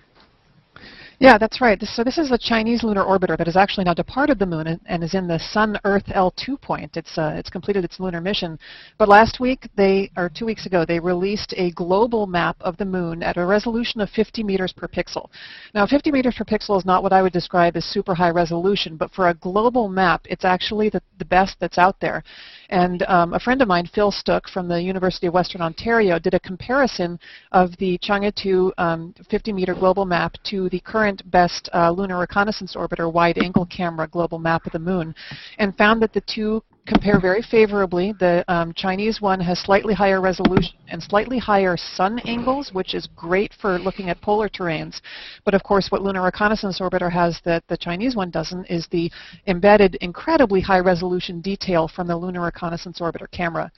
Yeah, 1.20 1.36
that's 1.36 1.60
right. 1.60 1.82
So 1.82 2.04
this 2.04 2.16
is 2.16 2.30
a 2.30 2.38
Chinese 2.38 2.84
lunar 2.84 3.02
orbiter 3.02 3.36
that 3.36 3.48
has 3.48 3.56
actually 3.56 3.82
now 3.82 3.94
departed 3.94 4.38
the 4.38 4.46
moon 4.46 4.68
and, 4.68 4.80
and 4.86 5.02
is 5.02 5.14
in 5.14 5.26
the 5.26 5.40
Sun-Earth 5.40 6.06
L2 6.06 6.60
point. 6.60 6.96
It's 6.96 7.18
uh, 7.18 7.34
it's 7.36 7.50
completed 7.50 7.84
its 7.84 7.98
lunar 7.98 8.20
mission. 8.20 8.56
But 8.98 9.08
last 9.08 9.40
week, 9.40 9.68
they 9.76 10.12
or 10.16 10.28
two 10.28 10.46
weeks 10.46 10.66
ago, 10.66 10.84
they 10.84 11.00
released 11.00 11.54
a 11.56 11.72
global 11.72 12.28
map 12.28 12.56
of 12.60 12.76
the 12.76 12.84
moon 12.84 13.24
at 13.24 13.36
a 13.36 13.44
resolution 13.44 14.00
of 14.00 14.10
50 14.10 14.44
meters 14.44 14.72
per 14.72 14.86
pixel. 14.86 15.28
Now, 15.74 15.86
50 15.88 16.12
meters 16.12 16.36
per 16.38 16.44
pixel 16.44 16.78
is 16.78 16.86
not 16.86 17.02
what 17.02 17.12
I 17.12 17.20
would 17.20 17.32
describe 17.32 17.76
as 17.76 17.84
super 17.84 18.14
high 18.14 18.30
resolution, 18.30 18.96
but 18.96 19.10
for 19.10 19.28
a 19.28 19.34
global 19.34 19.88
map, 19.88 20.24
it's 20.30 20.44
actually 20.44 20.88
the, 20.88 21.02
the 21.18 21.24
best 21.24 21.56
that's 21.58 21.78
out 21.78 21.98
there. 22.00 22.22
And 22.70 23.02
um, 23.04 23.32
a 23.32 23.40
friend 23.40 23.62
of 23.62 23.68
mine, 23.68 23.88
Phil 23.94 24.10
Stooke 24.10 24.48
from 24.48 24.68
the 24.68 24.80
University 24.80 25.26
of 25.26 25.34
Western 25.34 25.62
Ontario, 25.62 26.18
did 26.18 26.34
a 26.34 26.40
comparison 26.40 27.18
of 27.52 27.74
the 27.78 27.98
Chang'e 27.98 28.34
2 28.34 28.72
um, 28.76 29.14
50-meter 29.30 29.74
global 29.74 30.04
map 30.04 30.34
to 30.44 30.68
the 30.68 30.80
current 30.80 31.28
best 31.30 31.70
uh, 31.72 31.90
lunar 31.90 32.18
reconnaissance 32.18 32.76
orbiter 32.76 33.10
wide-angle 33.10 33.66
camera 33.66 34.06
global 34.06 34.38
map 34.38 34.66
of 34.66 34.72
the 34.72 34.78
moon, 34.78 35.14
and 35.58 35.76
found 35.78 36.02
that 36.02 36.12
the 36.12 36.22
two 36.22 36.62
compare 36.88 37.20
very 37.20 37.42
favorably. 37.42 38.14
The 38.18 38.44
um, 38.48 38.72
Chinese 38.74 39.20
one 39.20 39.40
has 39.40 39.58
slightly 39.60 39.94
higher 39.94 40.20
resolution 40.20 40.74
and 40.88 41.02
slightly 41.02 41.38
higher 41.38 41.76
sun 41.76 42.18
angles, 42.20 42.72
which 42.72 42.94
is 42.94 43.06
great 43.14 43.52
for 43.60 43.78
looking 43.78 44.08
at 44.08 44.20
polar 44.22 44.48
terrains. 44.48 45.00
But 45.44 45.54
of 45.54 45.62
course, 45.62 45.90
what 45.90 46.02
Lunar 46.02 46.22
Reconnaissance 46.22 46.80
Orbiter 46.80 47.12
has 47.12 47.40
that 47.44 47.62
the 47.68 47.76
Chinese 47.76 48.16
one 48.16 48.30
doesn't 48.30 48.66
is 48.66 48.86
the 48.90 49.10
embedded, 49.46 49.96
incredibly 49.96 50.60
high 50.60 50.80
resolution 50.80 51.40
detail 51.40 51.88
from 51.88 52.06
the 52.06 52.16
Lunar 52.16 52.40
Reconnaissance 52.40 53.00
Orbiter 53.00 53.30
camera. 53.30 53.70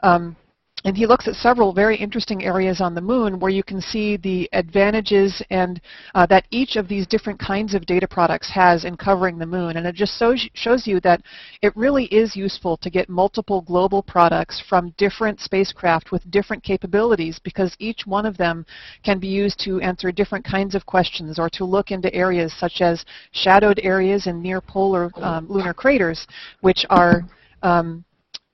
Um, 0.00 0.36
and 0.84 0.96
he 0.96 1.06
looks 1.06 1.26
at 1.26 1.34
several 1.34 1.72
very 1.72 1.96
interesting 1.96 2.44
areas 2.44 2.80
on 2.82 2.94
the 2.94 3.00
moon 3.00 3.40
where 3.40 3.50
you 3.50 3.62
can 3.62 3.80
see 3.80 4.18
the 4.18 4.48
advantages 4.52 5.42
and 5.48 5.80
uh, 6.14 6.26
that 6.26 6.46
each 6.50 6.76
of 6.76 6.88
these 6.88 7.06
different 7.06 7.40
kinds 7.40 7.74
of 7.74 7.86
data 7.86 8.06
products 8.06 8.50
has 8.50 8.84
in 8.84 8.94
covering 8.94 9.38
the 9.38 9.46
moon. 9.46 9.78
And 9.78 9.86
it 9.86 9.94
just 9.94 10.18
so 10.18 10.34
shows 10.52 10.86
you 10.86 11.00
that 11.00 11.22
it 11.62 11.74
really 11.74 12.04
is 12.06 12.36
useful 12.36 12.76
to 12.76 12.90
get 12.90 13.08
multiple 13.08 13.62
global 13.62 14.02
products 14.02 14.62
from 14.68 14.92
different 14.98 15.40
spacecraft 15.40 16.12
with 16.12 16.30
different 16.30 16.62
capabilities 16.62 17.40
because 17.42 17.74
each 17.78 18.02
one 18.04 18.26
of 18.26 18.36
them 18.36 18.66
can 19.02 19.18
be 19.18 19.28
used 19.28 19.58
to 19.60 19.80
answer 19.80 20.12
different 20.12 20.44
kinds 20.44 20.74
of 20.74 20.84
questions 20.84 21.38
or 21.38 21.48
to 21.48 21.64
look 21.64 21.92
into 21.92 22.12
areas 22.14 22.52
such 22.58 22.82
as 22.82 23.06
shadowed 23.32 23.80
areas 23.82 24.26
and 24.26 24.42
near 24.42 24.60
polar 24.60 25.10
um, 25.16 25.46
lunar 25.48 25.72
craters, 25.72 26.26
which 26.60 26.84
are 26.90 27.22
um, 27.62 28.04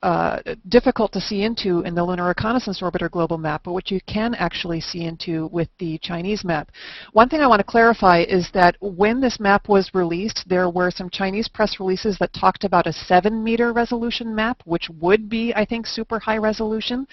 uh, 0.03 0.41
difficult 0.69 1.13
to 1.13 1.21
see 1.21 1.43
into 1.43 1.81
in 1.81 1.95
the 1.95 2.03
Lunar 2.03 2.27
Reconnaissance 2.27 2.81
Orbiter 2.81 3.11
global 3.11 3.37
map, 3.37 3.63
but 3.65 3.73
which 3.73 3.91
you 3.91 4.01
can 4.07 4.35
actually 4.35 4.81
see 4.81 5.05
into 5.05 5.49
with 5.49 5.69
the 5.79 5.99
Chinese 5.99 6.45
map. 6.45 6.71
One 7.13 7.29
thing 7.29 7.41
I 7.41 7.47
want 7.47 7.61
to 7.61 7.65
clarify 7.65 8.21
is 8.21 8.51
that 8.55 8.77
when 8.81 9.21
this 9.21 9.39
map 9.39 9.69
was 9.69 9.91
released, 9.93 10.45
there 10.49 10.71
were 10.71 10.91
some 10.91 11.11
Chinese 11.11 11.49
press 11.49 11.79
releases 11.79 12.17
that 12.19 12.33
talked 12.33 12.65
about 12.65 12.87
a 12.87 12.93
7 12.93 13.45
meter 13.45 13.73
resolution 13.73 14.35
map, 14.35 14.63
which 14.65 14.89
would 15.01 15.29
be, 15.29 15.53
I 15.55 15.65
think, 15.65 15.87
super 15.87 16.19
high 16.19 16.39
resolution. 16.39 17.07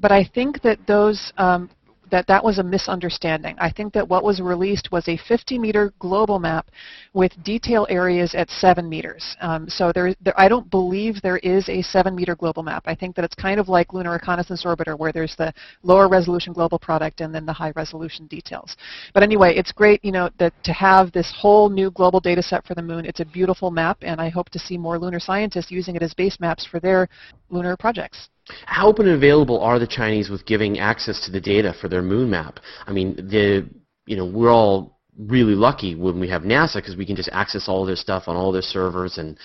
But 0.00 0.10
I 0.10 0.24
think 0.24 0.62
that 0.62 0.84
those 0.86 1.32
um, 1.38 1.70
that 2.12 2.26
that 2.26 2.44
was 2.44 2.58
a 2.58 2.62
misunderstanding. 2.62 3.56
I 3.58 3.72
think 3.72 3.92
that 3.94 4.06
what 4.06 4.22
was 4.22 4.40
released 4.40 4.92
was 4.92 5.08
a 5.08 5.16
50 5.16 5.58
meter 5.58 5.92
global 5.98 6.38
map 6.38 6.70
with 7.14 7.32
detail 7.42 7.86
areas 7.88 8.34
at 8.34 8.50
7 8.50 8.86
meters. 8.88 9.34
Um, 9.40 9.68
so 9.68 9.92
there, 9.92 10.14
there, 10.20 10.38
I 10.38 10.46
don't 10.46 10.70
believe 10.70 11.20
there 11.22 11.38
is 11.38 11.68
a 11.70 11.80
7 11.80 12.14
meter 12.14 12.36
global 12.36 12.62
map. 12.62 12.84
I 12.86 12.94
think 12.94 13.16
that 13.16 13.24
it's 13.24 13.34
kind 13.34 13.58
of 13.58 13.68
like 13.70 13.94
Lunar 13.94 14.12
Reconnaissance 14.12 14.64
Orbiter 14.64 14.96
where 14.96 15.10
there's 15.10 15.34
the 15.36 15.52
lower 15.82 16.06
resolution 16.06 16.52
global 16.52 16.78
product 16.78 17.22
and 17.22 17.34
then 17.34 17.46
the 17.46 17.52
high 17.52 17.72
resolution 17.74 18.26
details. 18.26 18.76
But 19.14 19.22
anyway, 19.22 19.54
it's 19.56 19.72
great 19.72 20.04
you 20.04 20.12
know, 20.12 20.28
that 20.38 20.52
to 20.64 20.72
have 20.74 21.10
this 21.12 21.32
whole 21.34 21.70
new 21.70 21.90
global 21.90 22.20
data 22.20 22.42
set 22.42 22.66
for 22.66 22.74
the 22.74 22.82
moon. 22.82 23.06
It's 23.06 23.20
a 23.20 23.24
beautiful 23.24 23.70
map 23.70 23.96
and 24.02 24.20
I 24.20 24.28
hope 24.28 24.50
to 24.50 24.58
see 24.58 24.76
more 24.76 24.98
lunar 24.98 25.18
scientists 25.18 25.70
using 25.70 25.96
it 25.96 26.02
as 26.02 26.12
base 26.12 26.38
maps 26.40 26.66
for 26.66 26.78
their 26.78 27.08
lunar 27.48 27.74
projects. 27.74 28.28
How 28.66 28.88
open 28.88 29.06
and 29.06 29.16
available 29.16 29.60
are 29.60 29.78
the 29.78 29.86
Chinese 29.86 30.30
with 30.30 30.46
giving 30.46 30.78
access 30.78 31.24
to 31.24 31.30
the 31.30 31.40
data 31.40 31.74
for 31.80 31.88
their 31.88 32.02
moon 32.02 32.30
map? 32.30 32.60
I 32.86 32.92
mean, 32.92 33.16
the 33.16 33.68
you 34.06 34.16
know 34.16 34.26
we're 34.26 34.52
all 34.52 34.98
really 35.18 35.54
lucky 35.54 35.94
when 35.94 36.18
we 36.18 36.28
have 36.28 36.42
NASA 36.42 36.76
because 36.76 36.96
we 36.96 37.06
can 37.06 37.16
just 37.16 37.28
access 37.32 37.68
all 37.68 37.84
their 37.84 37.96
stuff 37.96 38.24
on 38.26 38.36
all 38.36 38.50
their 38.50 38.62
servers 38.62 39.18
and 39.18 39.38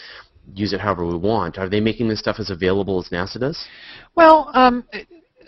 use 0.54 0.74
it 0.74 0.80
however 0.80 1.06
we 1.06 1.18
want. 1.18 1.58
Are 1.58 1.70
they 1.70 1.80
making 1.80 2.08
this 2.08 2.20
stuff 2.20 2.38
as 2.40 2.50
available 2.50 3.00
as 3.00 3.10
NASA 3.10 3.40
does? 3.40 3.66
Well, 4.16 4.50
um, 4.54 4.86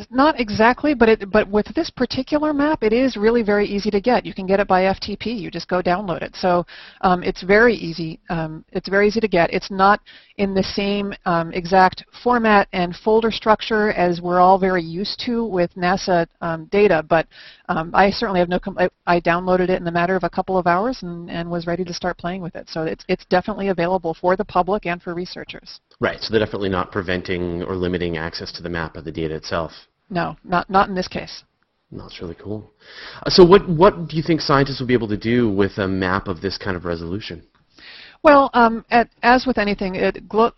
not 0.10 0.40
exactly, 0.40 0.94
but 0.94 1.10
it, 1.10 1.32
but 1.32 1.48
with 1.50 1.66
this 1.76 1.90
particular 1.90 2.54
map, 2.54 2.84
it 2.84 2.94
is 2.94 3.18
really 3.18 3.44
very 3.44 3.68
easy 3.68 3.92
to 3.92 4.00
get. 4.00 4.26
You 4.26 4.34
can 4.34 4.46
get 4.46 4.60
it 4.60 4.68
by 4.68 4.84
FTP. 4.84 5.38
You 5.40 5.52
just 5.52 5.68
go 5.68 5.82
download 5.82 6.22
it. 6.22 6.36
So 6.36 6.66
um, 7.02 7.24
it's 7.24 7.44
very 7.44 7.76
easy. 7.76 8.20
Um, 8.30 8.64
it's 8.72 8.88
very 8.88 9.08
easy 9.08 9.20
to 9.20 9.28
get. 9.28 9.54
It's 9.54 9.70
not 9.70 10.02
in 10.38 10.54
the 10.54 10.64
same 10.64 11.14
um, 11.26 11.52
exact 11.52 12.06
format 12.24 12.68
and 12.72 12.96
folder 12.96 13.32
structure 13.32 13.92
as 13.92 14.22
we're 14.22 14.40
all 14.40 14.58
very 14.58 14.84
used 14.84 15.22
to 15.26 15.46
with 15.46 15.74
NASA 15.76 16.28
um, 16.42 16.66
data, 16.72 17.04
but 17.08 17.28
um, 17.68 17.92
I 17.94 18.10
certainly 18.10 18.40
have 18.40 18.50
no. 18.50 18.60
I, 18.78 18.90
I 19.06 19.20
downloaded 19.20 19.70
it 19.70 19.80
in 19.80 19.84
the 19.84 19.92
matter 19.92 20.16
of 20.16 20.24
a 20.24 20.30
couple 20.30 20.58
of 20.58 20.66
hours 20.66 21.04
and, 21.04 21.30
and 21.30 21.50
was 21.50 21.68
ready 21.68 21.84
to 21.84 21.94
start 21.94 22.18
playing 22.18 22.42
with 22.42 22.56
it. 22.56 22.70
So 22.70 22.84
it's 22.84 23.04
it's 23.10 23.26
definitely 23.26 23.68
available 23.68 24.14
for 24.14 24.36
the 24.36 24.46
public 24.46 24.86
and 24.86 25.02
for 25.02 25.14
researchers. 25.14 25.82
Right. 26.00 26.22
So 26.22 26.32
they're 26.32 26.46
definitely 26.46 26.70
not 26.70 26.92
preventing 26.92 27.64
or 27.64 27.76
limiting 27.76 28.18
access 28.18 28.52
to 28.54 28.64
the 28.64 28.70
map 28.70 28.96
of 28.96 29.04
the 29.04 29.12
data 29.12 29.36
itself. 29.36 29.74
No, 30.10 30.36
not 30.44 30.70
not 30.70 30.90
in 30.90 30.96
this 30.96 31.08
case. 31.08 31.44
That's 31.92 32.22
really 32.22 32.36
cool. 32.36 32.72
Uh, 33.24 33.30
so 33.30 33.44
what 33.44 33.68
what 33.68 34.08
do 34.08 34.16
you 34.16 34.24
think 34.24 34.42
scientists 34.42 34.80
will 34.80 34.88
be 34.88 34.94
able 34.94 35.08
to 35.08 35.18
do 35.18 35.50
with 35.50 35.78
a 35.78 35.88
map 35.88 36.28
of 36.28 36.42
this 36.42 36.58
kind 36.58 36.78
of 36.78 36.86
resolution? 36.86 37.44
Well, 38.22 38.50
um, 38.54 38.86
at, 38.92 39.10
as 39.24 39.46
with 39.46 39.58
anything, 39.58 39.96
it, 39.96 40.28
glo 40.28 40.52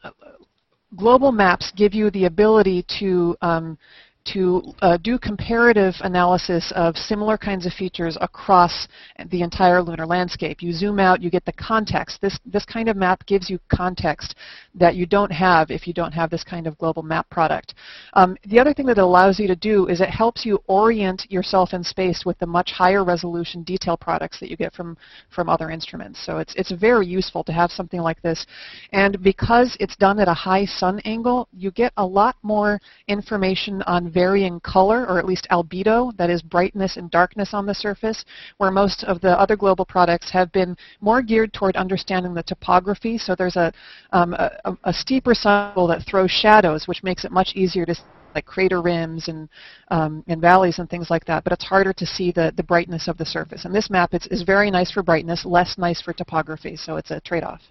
global 0.96 1.32
maps 1.32 1.72
give 1.76 1.94
you 1.94 2.10
the 2.12 2.26
ability 2.26 2.86
to 3.00 3.38
um, 3.42 3.78
to 4.26 4.62
uh, 4.82 4.98
do 4.98 5.18
comparative 5.18 5.96
analysis 6.02 6.72
of 6.76 6.96
similar 6.96 7.38
kinds 7.38 7.66
of 7.66 7.74
features 7.74 8.18
across 8.22 8.88
the 9.30 9.42
entire 9.42 9.82
lunar 9.82 10.06
landscape. 10.06 10.62
You 10.62 10.74
zoom 10.74 11.00
out, 11.00 11.22
you 11.22 11.30
get 11.30 11.46
the 11.46 11.54
context. 11.54 12.22
This, 12.22 12.38
this 12.46 12.66
kind 12.66 12.88
of 12.90 12.96
map 12.96 13.26
gives 13.26 13.50
you 13.50 13.60
context 13.74 14.36
that 14.76 14.96
you 14.96 15.06
don't 15.06 15.32
have 15.32 15.72
if 15.72 15.88
you 15.88 15.94
don't 15.94 16.12
have 16.12 16.30
this 16.30 16.44
kind 16.44 16.68
of 16.68 16.78
global 16.78 17.04
map 17.04 17.30
product. 17.30 17.74
Um, 18.14 18.38
the 18.46 18.60
other 18.60 18.74
thing 18.74 18.86
that 18.88 18.98
it 18.98 19.02
allows 19.02 19.40
you 19.40 19.48
to 19.48 19.56
do 19.56 19.88
is 19.88 20.02
it 20.02 20.10
helps 20.10 20.46
you 20.46 20.60
orient 20.68 21.30
yourself 21.32 21.74
in 21.74 21.84
space 21.84 22.24
with 22.26 22.38
the 22.40 22.46
much 22.46 22.72
higher 22.72 23.04
resolution 23.04 23.64
detail 23.64 23.98
products 23.98 24.40
that 24.40 24.50
you 24.50 24.58
get 24.58 24.74
from, 24.74 24.98
from 25.34 25.50
other 25.50 25.72
instruments. 25.72 26.24
So 26.26 26.38
it's, 26.38 26.54
it's 26.56 26.72
very 26.72 27.08
useful 27.08 27.44
to 27.46 27.52
have 27.52 27.72
something 27.72 28.02
like 28.02 28.22
this. 28.22 28.46
And 28.92 29.22
because 29.24 29.76
it's 29.80 29.96
done 29.96 30.20
at 30.20 30.28
a 30.28 30.34
high 30.34 30.66
sun 30.66 31.00
angle, 31.06 31.48
you 31.52 31.72
get 31.72 31.94
a 31.98 32.06
lot 32.06 32.36
more 32.44 32.80
information 33.08 33.82
on 33.84 34.11
varying 34.12 34.60
color, 34.60 35.06
or 35.08 35.20
at 35.20 35.26
least 35.26 35.48
albedo, 35.52 36.16
that 36.18 36.30
is 36.30 36.42
brightness 36.42 36.98
and 36.98 37.10
darkness 37.12 37.54
on 37.54 37.66
the 37.66 37.74
surface, 37.74 38.24
where 38.58 38.72
most 38.72 39.04
of 39.06 39.22
the 39.22 39.40
other 39.40 39.56
global 39.56 39.86
products 39.86 40.30
have 40.32 40.52
been 40.52 40.76
more 41.00 41.22
geared 41.22 41.54
toward 41.54 41.76
understanding 41.76 42.34
the 42.34 42.44
topography. 42.44 43.18
So 43.18 43.36
there's 43.36 43.56
a, 43.56 43.72
um, 44.12 44.34
a, 44.34 44.78
a 44.84 44.94
steeper 44.94 45.34
cycle 45.34 45.88
that 45.88 46.06
throws 46.06 46.32
shadows, 46.32 46.88
which 46.88 47.04
makes 47.04 47.26
it 47.26 47.32
much 47.32 47.54
easier 47.56 47.86
to 47.86 47.96
like 48.34 48.46
crater 48.46 48.82
rims 48.82 49.28
and, 49.28 49.50
um, 49.90 50.24
and 50.28 50.40
valleys 50.40 50.80
and 50.80 50.90
things 50.90 51.10
like 51.10 51.26
that, 51.26 51.44
but 51.44 51.52
it's 51.52 51.66
harder 51.66 51.92
to 51.92 52.06
see 52.06 52.32
the, 52.32 52.54
the 52.56 52.64
brightness 52.64 53.10
of 53.10 53.18
the 53.18 53.26
surface. 53.26 53.66
And 53.66 53.76
this 53.76 53.90
map 53.90 54.14
is, 54.14 54.26
is 54.28 54.44
very 54.44 54.72
nice 54.72 54.90
for 54.90 55.04
brightness, 55.04 55.46
less 55.46 55.78
nice 55.78 56.02
for 56.02 56.14
topography, 56.14 56.78
so 56.78 56.96
it's 56.96 57.12
a 57.12 57.20
trade-off. 57.20 57.62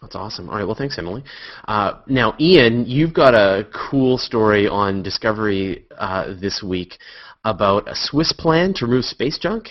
That's 0.00 0.16
awesome. 0.16 0.48
All 0.50 0.56
right, 0.56 0.66
well, 0.66 0.74
thanks, 0.74 0.98
Emily. 0.98 1.22
Uh, 1.66 2.00
now, 2.06 2.34
Ian, 2.38 2.84
you've 2.86 3.14
got 3.14 3.34
a 3.34 3.66
cool 3.72 4.18
story 4.18 4.66
on 4.68 5.02
Discovery 5.02 5.86
uh, 5.96 6.34
this 6.40 6.62
week 6.62 6.98
about 7.44 7.88
a 7.88 7.94
Swiss 7.94 8.32
plan 8.32 8.74
to 8.74 8.86
remove 8.86 9.04
space 9.04 9.38
junk. 9.38 9.68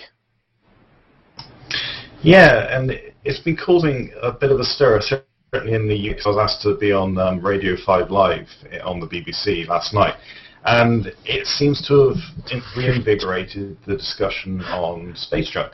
Yeah, 2.22 2.76
and 2.76 2.92
it's 3.24 3.40
been 3.40 3.56
causing 3.56 4.12
a 4.22 4.32
bit 4.32 4.50
of 4.50 4.58
a 4.58 4.64
stir, 4.64 5.00
certainly 5.02 5.74
in 5.74 5.88
the 5.88 6.10
UK. 6.10 6.26
I 6.26 6.28
was 6.30 6.38
asked 6.38 6.62
to 6.62 6.76
be 6.76 6.90
on 6.90 7.18
um, 7.18 7.44
Radio 7.44 7.76
5 7.84 8.10
Live 8.10 8.48
on 8.82 9.00
the 9.00 9.06
BBC 9.06 9.68
last 9.68 9.92
night, 9.92 10.14
and 10.64 11.12
it 11.26 11.46
seems 11.46 11.86
to 11.88 12.14
have 12.50 12.62
reinvigorated 12.76 13.76
the 13.86 13.96
discussion 13.96 14.62
on 14.62 15.14
space 15.16 15.50
junk. 15.50 15.72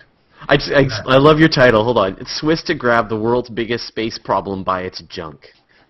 I, 0.49 0.56
just, 0.56 0.73
I, 0.73 1.14
I, 1.14 1.18
love 1.18 1.38
your 1.38 1.49
title. 1.49 1.85
Hold 1.85 1.99
on. 1.99 2.16
It's 2.18 2.40
Swiss 2.40 2.62
to 2.64 2.75
grab 2.75 3.09
the 3.09 3.18
world's 3.18 3.50
biggest 3.50 3.87
space 3.87 4.18
problem 4.18 4.64
by 4.64 4.82
its 4.82 5.02
junk. 5.09 5.47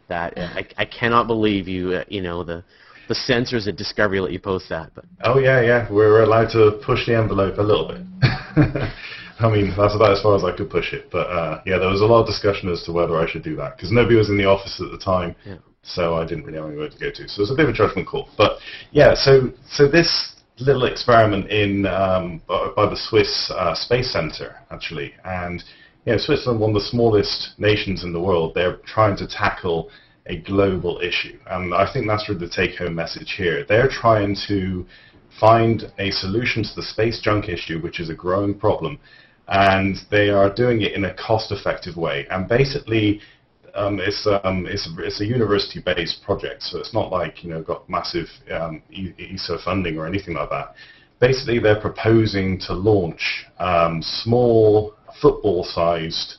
That 0.08 0.36
I, 0.36 0.66
I 0.76 0.84
cannot 0.84 1.28
believe 1.28 1.68
you. 1.68 1.92
Uh, 1.92 2.04
you 2.08 2.20
know 2.20 2.42
the 2.42 2.64
the 3.10 3.14
censors 3.14 3.66
at 3.66 3.76
Discovery 3.76 4.20
let 4.20 4.32
you 4.32 4.40
post 4.40 4.68
that. 4.68 4.90
But 4.94 5.04
oh 5.24 5.38
yeah, 5.38 5.60
yeah, 5.60 5.92
we're 5.92 6.22
allowed 6.22 6.50
to 6.50 6.80
push 6.84 7.06
the 7.06 7.16
envelope 7.16 7.58
a 7.58 7.62
little 7.62 7.88
bit. 7.88 8.02
I 9.40 9.50
mean, 9.50 9.72
that's 9.76 9.96
about 9.96 10.12
as 10.12 10.22
far 10.22 10.36
as 10.36 10.44
I 10.44 10.54
could 10.56 10.70
push 10.70 10.92
it. 10.92 11.10
But 11.10 11.26
uh, 11.26 11.62
yeah, 11.64 11.78
there 11.78 11.88
was 11.88 12.02
a 12.02 12.06
lot 12.06 12.20
of 12.20 12.26
discussion 12.26 12.68
as 12.70 12.82
to 12.84 12.92
whether 12.92 13.18
I 13.18 13.28
should 13.28 13.42
do 13.42 13.56
that 13.56 13.76
because 13.76 13.90
nobody 13.90 14.16
was 14.16 14.30
in 14.30 14.36
the 14.36 14.44
office 14.44 14.80
at 14.84 14.90
the 14.92 14.98
time, 14.98 15.34
yeah. 15.44 15.56
so 15.82 16.14
I 16.14 16.26
didn't 16.26 16.44
really 16.44 16.58
have 16.58 16.68
anywhere 16.68 16.90
to 16.90 16.98
go 16.98 17.10
to. 17.10 17.28
So 17.28 17.38
it 17.38 17.42
was 17.42 17.50
a 17.50 17.54
bit 17.54 17.64
of 17.64 17.70
a 17.70 17.76
judgment 17.76 18.06
call. 18.06 18.28
But 18.36 18.58
yeah, 18.92 19.14
so 19.14 19.52
so 19.70 19.88
this 19.88 20.36
little 20.60 20.84
experiment 20.84 21.50
in 21.50 21.86
um, 21.86 22.42
by 22.48 22.86
the 22.88 22.96
Swiss 22.96 23.50
uh, 23.54 23.74
Space 23.74 24.12
Center, 24.12 24.56
actually. 24.70 25.14
And 25.24 25.62
you 26.06 26.12
know, 26.12 26.18
Switzerland, 26.18 26.60
one 26.60 26.70
of 26.70 26.74
the 26.74 26.88
smallest 26.88 27.58
nations 27.58 28.04
in 28.04 28.12
the 28.12 28.20
world, 28.20 28.52
they're 28.54 28.76
trying 28.86 29.16
to 29.18 29.26
tackle 29.26 29.90
a 30.26 30.36
global 30.38 31.00
issue. 31.00 31.38
And 31.46 31.74
I 31.74 31.90
think 31.92 32.06
that's 32.06 32.28
really 32.28 32.46
the 32.46 32.52
take-home 32.52 32.94
message 32.94 33.34
here. 33.36 33.64
They're 33.68 33.88
trying 33.88 34.36
to 34.48 34.86
find 35.38 35.92
a 35.98 36.10
solution 36.10 36.62
to 36.62 36.70
the 36.76 36.82
space 36.82 37.20
junk 37.20 37.48
issue, 37.48 37.80
which 37.80 38.00
is 38.00 38.10
a 38.10 38.14
growing 38.14 38.58
problem, 38.58 38.98
and 39.48 39.96
they 40.10 40.30
are 40.30 40.52
doing 40.52 40.82
it 40.82 40.92
in 40.92 41.04
a 41.04 41.14
cost-effective 41.14 41.96
way. 41.96 42.26
And 42.30 42.48
basically, 42.48 43.20
um, 43.74 44.00
it's, 44.00 44.26
um, 44.44 44.66
it's, 44.66 44.88
it's 44.98 45.20
a 45.20 45.24
university-based 45.24 46.22
project, 46.22 46.62
so 46.62 46.78
it's 46.78 46.94
not 46.94 47.10
like 47.10 47.42
you 47.44 47.50
know 47.50 47.62
got 47.62 47.88
massive 47.88 48.26
um, 48.52 48.82
ESA 48.92 49.58
funding 49.64 49.98
or 49.98 50.06
anything 50.06 50.34
like 50.34 50.50
that. 50.50 50.74
Basically, 51.20 51.58
they're 51.58 51.80
proposing 51.80 52.58
to 52.60 52.72
launch 52.72 53.46
um, 53.58 54.00
small 54.02 54.94
football-sized 55.20 56.36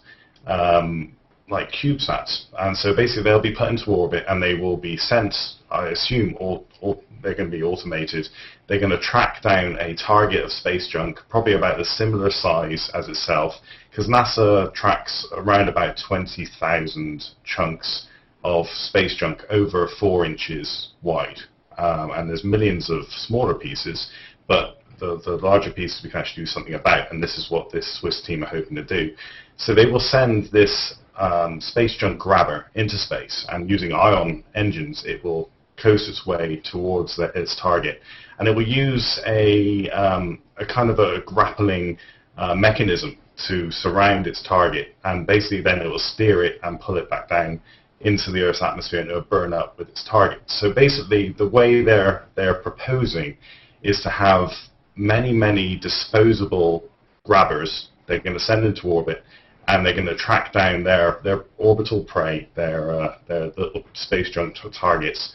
um, 0.48 1.14
like 1.50 1.70
CubeSats, 1.72 2.46
and 2.60 2.76
so 2.76 2.96
basically 2.96 3.24
they'll 3.24 3.42
be 3.42 3.56
put 3.56 3.70
into 3.70 3.92
orbit 3.92 4.24
and 4.28 4.42
they 4.42 4.56
will 4.56 4.78
be 4.78 4.98
sent, 4.98 5.36
I 5.72 5.90
assume, 5.90 6.36
or, 6.40 6.64
or 6.82 7.00
they're 7.22 7.36
going 7.36 7.50
to 7.50 7.58
be 7.58 7.64
automated. 7.64 8.28
They're 8.68 8.80
going 8.80 8.92
to 8.92 9.00
track 9.00 9.42
down 9.42 9.78
a 9.80 9.96
target 9.96 10.44
of 10.44 10.52
space 10.52 10.88
junk, 10.88 11.20
probably 11.30 11.54
about 11.54 11.78
the 11.78 11.86
similar 11.86 12.30
size 12.30 12.90
as 12.94 13.08
itself, 13.08 13.54
because 13.90 14.08
NASA 14.08 14.74
tracks 14.74 15.28
around 15.34 15.70
about 15.70 15.98
20,000 16.08 17.24
chunks 17.44 18.08
of 18.44 18.66
space 18.68 19.16
junk 19.16 19.44
over 19.50 19.88
four 20.00 20.26
inches 20.26 20.90
wide. 21.02 21.40
um, 21.78 22.12
and 22.12 22.30
there's 22.30 22.44
millions 22.44 22.90
of 22.90 23.06
smaller 23.10 23.54
pieces, 23.54 24.10
but 24.48 24.82
the, 25.00 25.22
the 25.26 25.32
larger 25.32 25.72
pieces 25.72 26.02
we 26.04 26.10
can 26.10 26.20
actually 26.20 26.44
do 26.44 26.48
something 26.48 26.76
about, 26.76 27.12
and 27.12 27.22
this 27.22 27.38
is 27.38 27.50
what 27.50 27.72
this 27.72 28.00
Swiss 28.00 28.22
team 28.22 28.44
are 28.44 28.48
hoping 28.48 28.76
to 28.76 28.84
do. 28.84 29.16
So 29.58 29.74
they 29.74 29.86
will 29.86 30.00
send 30.00 30.52
this 30.52 30.96
um, 31.18 31.60
space 31.60 31.96
junk 31.98 32.20
grabber 32.20 32.68
into 32.76 32.98
space, 32.98 33.46
and 33.50 33.70
using 33.70 33.94
ion 33.94 34.44
engines, 34.56 35.04
it 35.06 35.24
will 35.24 35.50
coast 35.82 36.10
its 36.10 36.26
way 36.26 36.62
towards 36.64 37.16
the, 37.16 37.32
its 37.36 37.60
target, 37.60 38.02
and 38.40 38.48
it 38.48 38.56
will 38.56 38.68
use 38.68 39.20
a, 39.26 39.90
um, 39.90 40.40
a 40.58 40.66
kind 40.66 40.90
of 40.90 41.00
a 41.00 41.22
grappling 41.26 41.98
uh, 42.38 42.56
mechanism 42.56 43.18
to 43.48 43.72
surround 43.72 44.28
its 44.28 44.42
target, 44.48 44.96
and 45.04 45.26
basically 45.26 45.62
then 45.62 45.80
it 45.80 45.88
will 45.88 46.00
steer 46.00 46.44
it 46.44 46.60
and 46.64 46.80
pull 46.80 46.98
it 46.98 47.10
back 47.10 47.30
down 47.30 47.60
into 48.02 48.32
the 48.32 48.42
Earth's 48.42 48.62
atmosphere 48.62 49.02
and 49.02 49.12
it 49.12 49.14
will 49.14 49.22
burn 49.22 49.54
up 49.54 49.78
with 49.78 49.90
its 49.90 50.08
target. 50.10 50.42
So 50.48 50.74
basically, 50.74 51.34
the 51.38 51.48
way 51.48 51.84
they're 51.84 52.26
they're 52.36 52.56
proposing 52.56 53.38
is 53.84 54.02
to 54.02 54.10
have 54.10 54.50
many 54.96 55.32
many 55.32 55.78
disposable 55.78 56.90
grabbers. 57.26 57.90
They're 58.08 58.20
going 58.20 58.34
to 58.34 58.40
send 58.40 58.66
into 58.66 58.88
orbit, 58.88 59.24
and 59.68 59.86
they're 59.86 59.96
going 59.96 60.08
to 60.08 60.18
track 60.18 60.54
down 60.54 60.84
their 60.84 61.20
their 61.24 61.46
orbital 61.58 62.04
prey, 62.04 62.50
their 62.56 62.92
uh, 62.92 63.18
their 63.28 63.48
little 63.58 63.84
space 63.94 64.30
junk 64.32 64.56
targets, 64.80 65.34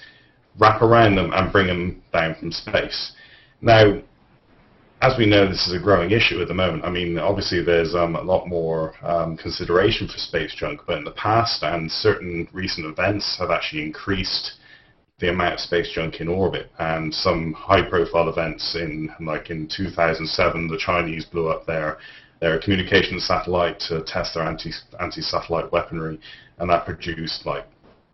wrap 0.58 0.82
around 0.82 1.16
them, 1.16 1.32
and 1.32 1.52
bring 1.52 1.66
them 1.66 2.02
down 2.12 2.34
from 2.34 2.52
space. 2.52 3.12
Now, 3.60 4.00
as 5.02 5.18
we 5.18 5.26
know, 5.26 5.46
this 5.46 5.66
is 5.66 5.74
a 5.74 5.82
growing 5.82 6.10
issue 6.10 6.40
at 6.40 6.48
the 6.48 6.54
moment. 6.54 6.84
I 6.84 6.90
mean, 6.90 7.18
obviously 7.18 7.62
there's 7.62 7.94
um, 7.94 8.16
a 8.16 8.22
lot 8.22 8.48
more 8.48 8.94
um, 9.02 9.36
consideration 9.36 10.08
for 10.08 10.16
space 10.16 10.54
junk, 10.54 10.80
but 10.86 10.98
in 10.98 11.04
the 11.04 11.10
past 11.12 11.62
and 11.62 11.90
certain 11.90 12.48
recent 12.52 12.86
events 12.86 13.36
have 13.38 13.50
actually 13.50 13.84
increased 13.84 14.52
the 15.18 15.30
amount 15.30 15.54
of 15.54 15.60
space 15.60 15.90
junk 15.94 16.20
in 16.20 16.28
orbit. 16.28 16.70
And 16.78 17.12
some 17.12 17.52
high-profile 17.52 18.28
events 18.28 18.74
in, 18.74 19.10
like 19.20 19.50
in 19.50 19.68
2007, 19.68 20.68
the 20.68 20.78
Chinese 20.78 21.24
blew 21.26 21.48
up 21.48 21.66
their 21.66 21.98
their 22.40 22.58
communications 22.60 23.26
satellite 23.26 23.80
to 23.88 24.02
test 24.04 24.34
their 24.34 24.44
anti 24.44 24.70
anti-satellite 25.00 25.72
weaponry, 25.72 26.20
and 26.58 26.68
that 26.68 26.84
produced 26.84 27.46
like 27.46 27.66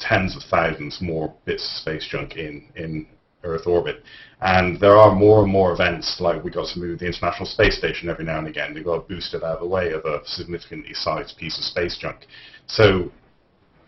tens 0.09 0.37
of 0.37 0.42
thousands 0.44 1.00
more 1.00 1.35
bits 1.44 1.64
of 1.64 1.80
space 1.82 2.06
junk 2.11 2.37
in 2.37 2.68
in 2.76 3.06
Earth 3.44 3.66
orbit. 3.66 4.02
And 4.40 4.78
there 4.80 4.97
are 4.97 5.14
more 5.14 5.42
and 5.42 5.50
more 5.50 5.73
events, 5.73 6.21
like 6.21 6.42
we 6.42 6.50
got 6.50 6.68
to 6.73 6.78
move 6.78 6.99
the 6.99 7.06
International 7.06 7.47
Space 7.47 7.76
Station 7.76 8.09
every 8.09 8.25
now 8.25 8.38
and 8.38 8.49
again. 8.49 8.75
We 8.75 8.82
got 8.82 9.09
boosted 9.09 9.42
out 9.42 9.56
of 9.56 9.61
the 9.61 9.66
way 9.66 9.92
of 9.92 10.04
a 10.04 10.21
significantly 10.25 10.94
sized 10.94 11.37
piece 11.37 11.59
of 11.59 11.64
space 11.64 11.97
junk. 11.97 12.26
So 12.66 13.11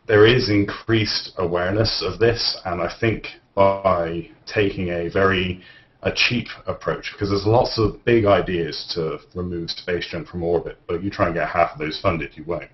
there 0.06 0.26
is 0.26 0.50
increased 0.50 1.32
awareness 1.38 2.02
of 2.02 2.18
this, 2.18 2.60
and 2.64 2.80
I 2.80 2.94
think 3.00 3.26
by 3.54 4.28
taking 4.46 4.88
a 4.88 5.08
very 5.08 5.62
a 6.02 6.12
cheap 6.12 6.48
approach, 6.66 7.12
because 7.12 7.30
there's 7.30 7.46
lots 7.46 7.78
of 7.78 8.04
big 8.04 8.26
ideas 8.26 8.92
to 8.94 9.18
remove 9.34 9.70
space 9.70 10.06
junk 10.06 10.28
from 10.28 10.42
orbit, 10.42 10.78
but 10.86 11.02
you 11.02 11.10
try 11.10 11.26
and 11.26 11.34
get 11.34 11.48
half 11.48 11.72
of 11.72 11.78
those 11.78 11.98
funded, 11.98 12.36
you 12.36 12.44
won't. 12.44 12.70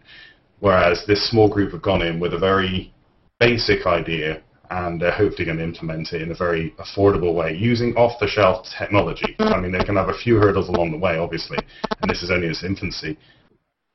Whereas 0.59 1.04
this 1.06 1.30
small 1.30 1.49
group 1.49 1.70
have 1.70 1.80
gone 1.80 2.02
in 2.02 2.18
with 2.18 2.35
a 2.35 2.38
very 2.38 2.92
basic 3.40 3.87
idea 3.87 4.42
and 4.70 5.00
they're 5.00 5.11
hopefully 5.11 5.44
going 5.44 5.59
to 5.59 5.64
implement 5.64 6.12
it 6.12 6.23
in 6.23 6.30
a 6.30 6.35
very 6.35 6.73
affordable 6.78 7.35
way 7.35 7.56
using 7.56 7.92
off-the-shelf 7.97 8.66
technology. 8.78 9.35
I 9.40 9.59
mean, 9.61 9.73
they 9.73 9.82
can 9.82 9.97
have 9.97 10.09
a 10.09 10.16
few 10.16 10.37
hurdles 10.37 10.68
along 10.68 10.92
the 10.92 10.99
way, 10.99 11.18
obviously, 11.18 11.59
and 12.00 12.09
this 12.09 12.23
is 12.23 12.30
only 12.30 12.47
its 12.47 12.62
infancy. 12.62 13.18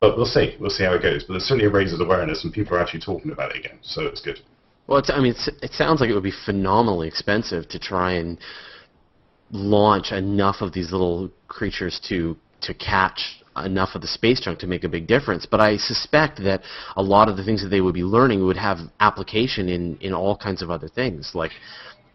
But 0.01 0.17
we'll 0.17 0.25
see. 0.25 0.57
We'll 0.59 0.69
see 0.69 0.83
how 0.83 0.95
it 0.95 1.01
goes. 1.01 1.23
But 1.23 1.37
it 1.37 1.43
certainly 1.43 1.71
raises 1.71 2.01
awareness, 2.01 2.43
and 2.43 2.51
people 2.51 2.75
are 2.75 2.81
actually 2.81 2.99
talking 2.99 3.31
about 3.31 3.55
it 3.55 3.65
again, 3.65 3.79
so 3.81 4.01
it's 4.01 4.19
good. 4.19 4.41
Well, 4.87 4.97
it's, 4.97 5.09
I 5.09 5.19
mean, 5.21 5.31
it's, 5.31 5.47
it 5.61 5.71
sounds 5.71 6.01
like 6.01 6.09
it 6.09 6.13
would 6.13 6.23
be 6.23 6.33
phenomenally 6.45 7.07
expensive 7.07 7.69
to 7.69 7.79
try 7.79 8.13
and 8.13 8.37
launch 9.51 10.11
enough 10.11 10.57
of 10.59 10.73
these 10.73 10.91
little 10.91 11.31
creatures 11.47 12.01
to 12.09 12.35
to 12.61 12.73
catch 12.73 13.44
enough 13.63 13.95
of 13.95 14.01
the 14.01 14.07
space 14.07 14.39
junk 14.39 14.59
to 14.59 14.67
make 14.67 14.83
a 14.83 14.89
big 14.89 15.07
difference. 15.07 15.45
But 15.45 15.61
I 15.61 15.77
suspect 15.77 16.43
that 16.43 16.61
a 16.95 17.03
lot 17.03 17.29
of 17.29 17.37
the 17.37 17.43
things 17.43 17.61
that 17.63 17.69
they 17.69 17.81
would 17.81 17.93
be 17.93 18.03
learning 18.03 18.45
would 18.45 18.57
have 18.57 18.79
application 18.99 19.69
in, 19.69 19.97
in 19.97 20.13
all 20.13 20.35
kinds 20.35 20.61
of 20.61 20.69
other 20.69 20.87
things, 20.87 21.31
like 21.33 21.51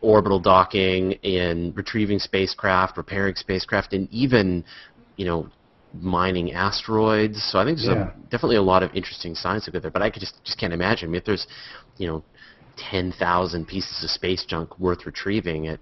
orbital 0.00 0.40
docking, 0.40 1.12
in 1.22 1.72
retrieving 1.74 2.18
spacecraft, 2.18 2.96
repairing 2.96 3.34
spacecraft, 3.36 3.92
and 3.92 4.08
even, 4.10 4.64
you 5.16 5.26
know, 5.26 5.48
mining 5.94 6.52
asteroids. 6.52 7.42
So 7.50 7.58
I 7.58 7.64
think 7.64 7.78
there's 7.78 7.88
yeah. 7.88 8.10
a, 8.10 8.30
definitely 8.30 8.56
a 8.56 8.62
lot 8.62 8.82
of 8.82 8.94
interesting 8.94 9.34
science 9.34 9.64
to 9.64 9.70
go 9.70 9.80
there. 9.80 9.90
But 9.90 10.02
I 10.02 10.10
could 10.10 10.20
just 10.20 10.42
just 10.44 10.58
can't 10.58 10.72
imagine. 10.72 11.08
I 11.08 11.12
mean, 11.12 11.18
if 11.18 11.24
there's, 11.24 11.46
you 11.96 12.06
know, 12.06 12.22
10,000 12.90 13.66
pieces 13.66 14.02
of 14.02 14.10
space 14.10 14.44
junk 14.46 14.78
worth 14.78 15.04
retrieving 15.04 15.66
at 15.66 15.80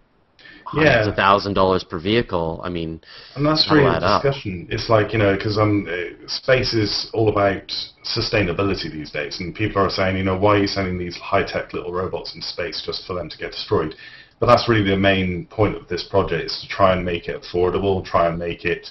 hundreds 0.68 1.06
yeah. 1.06 1.08
of 1.08 1.16
thousand 1.16 1.54
dollars 1.54 1.84
per 1.84 1.98
vehicle. 1.98 2.60
I 2.62 2.68
mean, 2.68 3.00
and 3.34 3.44
that's 3.44 3.70
really 3.70 3.84
the 3.84 4.20
discussion. 4.20 4.66
Up? 4.66 4.72
It's 4.72 4.88
like 4.88 5.12
you 5.12 5.18
know, 5.18 5.34
because 5.34 5.58
um, 5.58 5.86
space 6.26 6.74
is 6.74 7.10
all 7.12 7.28
about 7.28 7.72
sustainability 8.04 8.90
these 8.92 9.10
days, 9.10 9.40
and 9.40 9.54
people 9.54 9.82
are 9.82 9.90
saying, 9.90 10.16
you 10.16 10.24
know, 10.24 10.36
why 10.38 10.56
are 10.56 10.60
you 10.60 10.66
sending 10.66 10.98
these 10.98 11.16
high-tech 11.16 11.72
little 11.72 11.92
robots 11.92 12.34
in 12.34 12.42
space 12.42 12.82
just 12.84 13.06
for 13.06 13.14
them 13.14 13.28
to 13.28 13.38
get 13.38 13.52
destroyed? 13.52 13.94
But 14.40 14.46
that's 14.46 14.68
really 14.68 14.88
the 14.88 14.96
main 14.96 15.46
point 15.46 15.74
of 15.74 15.88
this 15.88 16.04
project 16.04 16.44
is 16.44 16.60
to 16.62 16.68
try 16.68 16.92
and 16.92 17.04
make 17.04 17.28
it 17.28 17.42
affordable, 17.42 18.04
try 18.04 18.28
and 18.28 18.38
make 18.38 18.64
it 18.64 18.88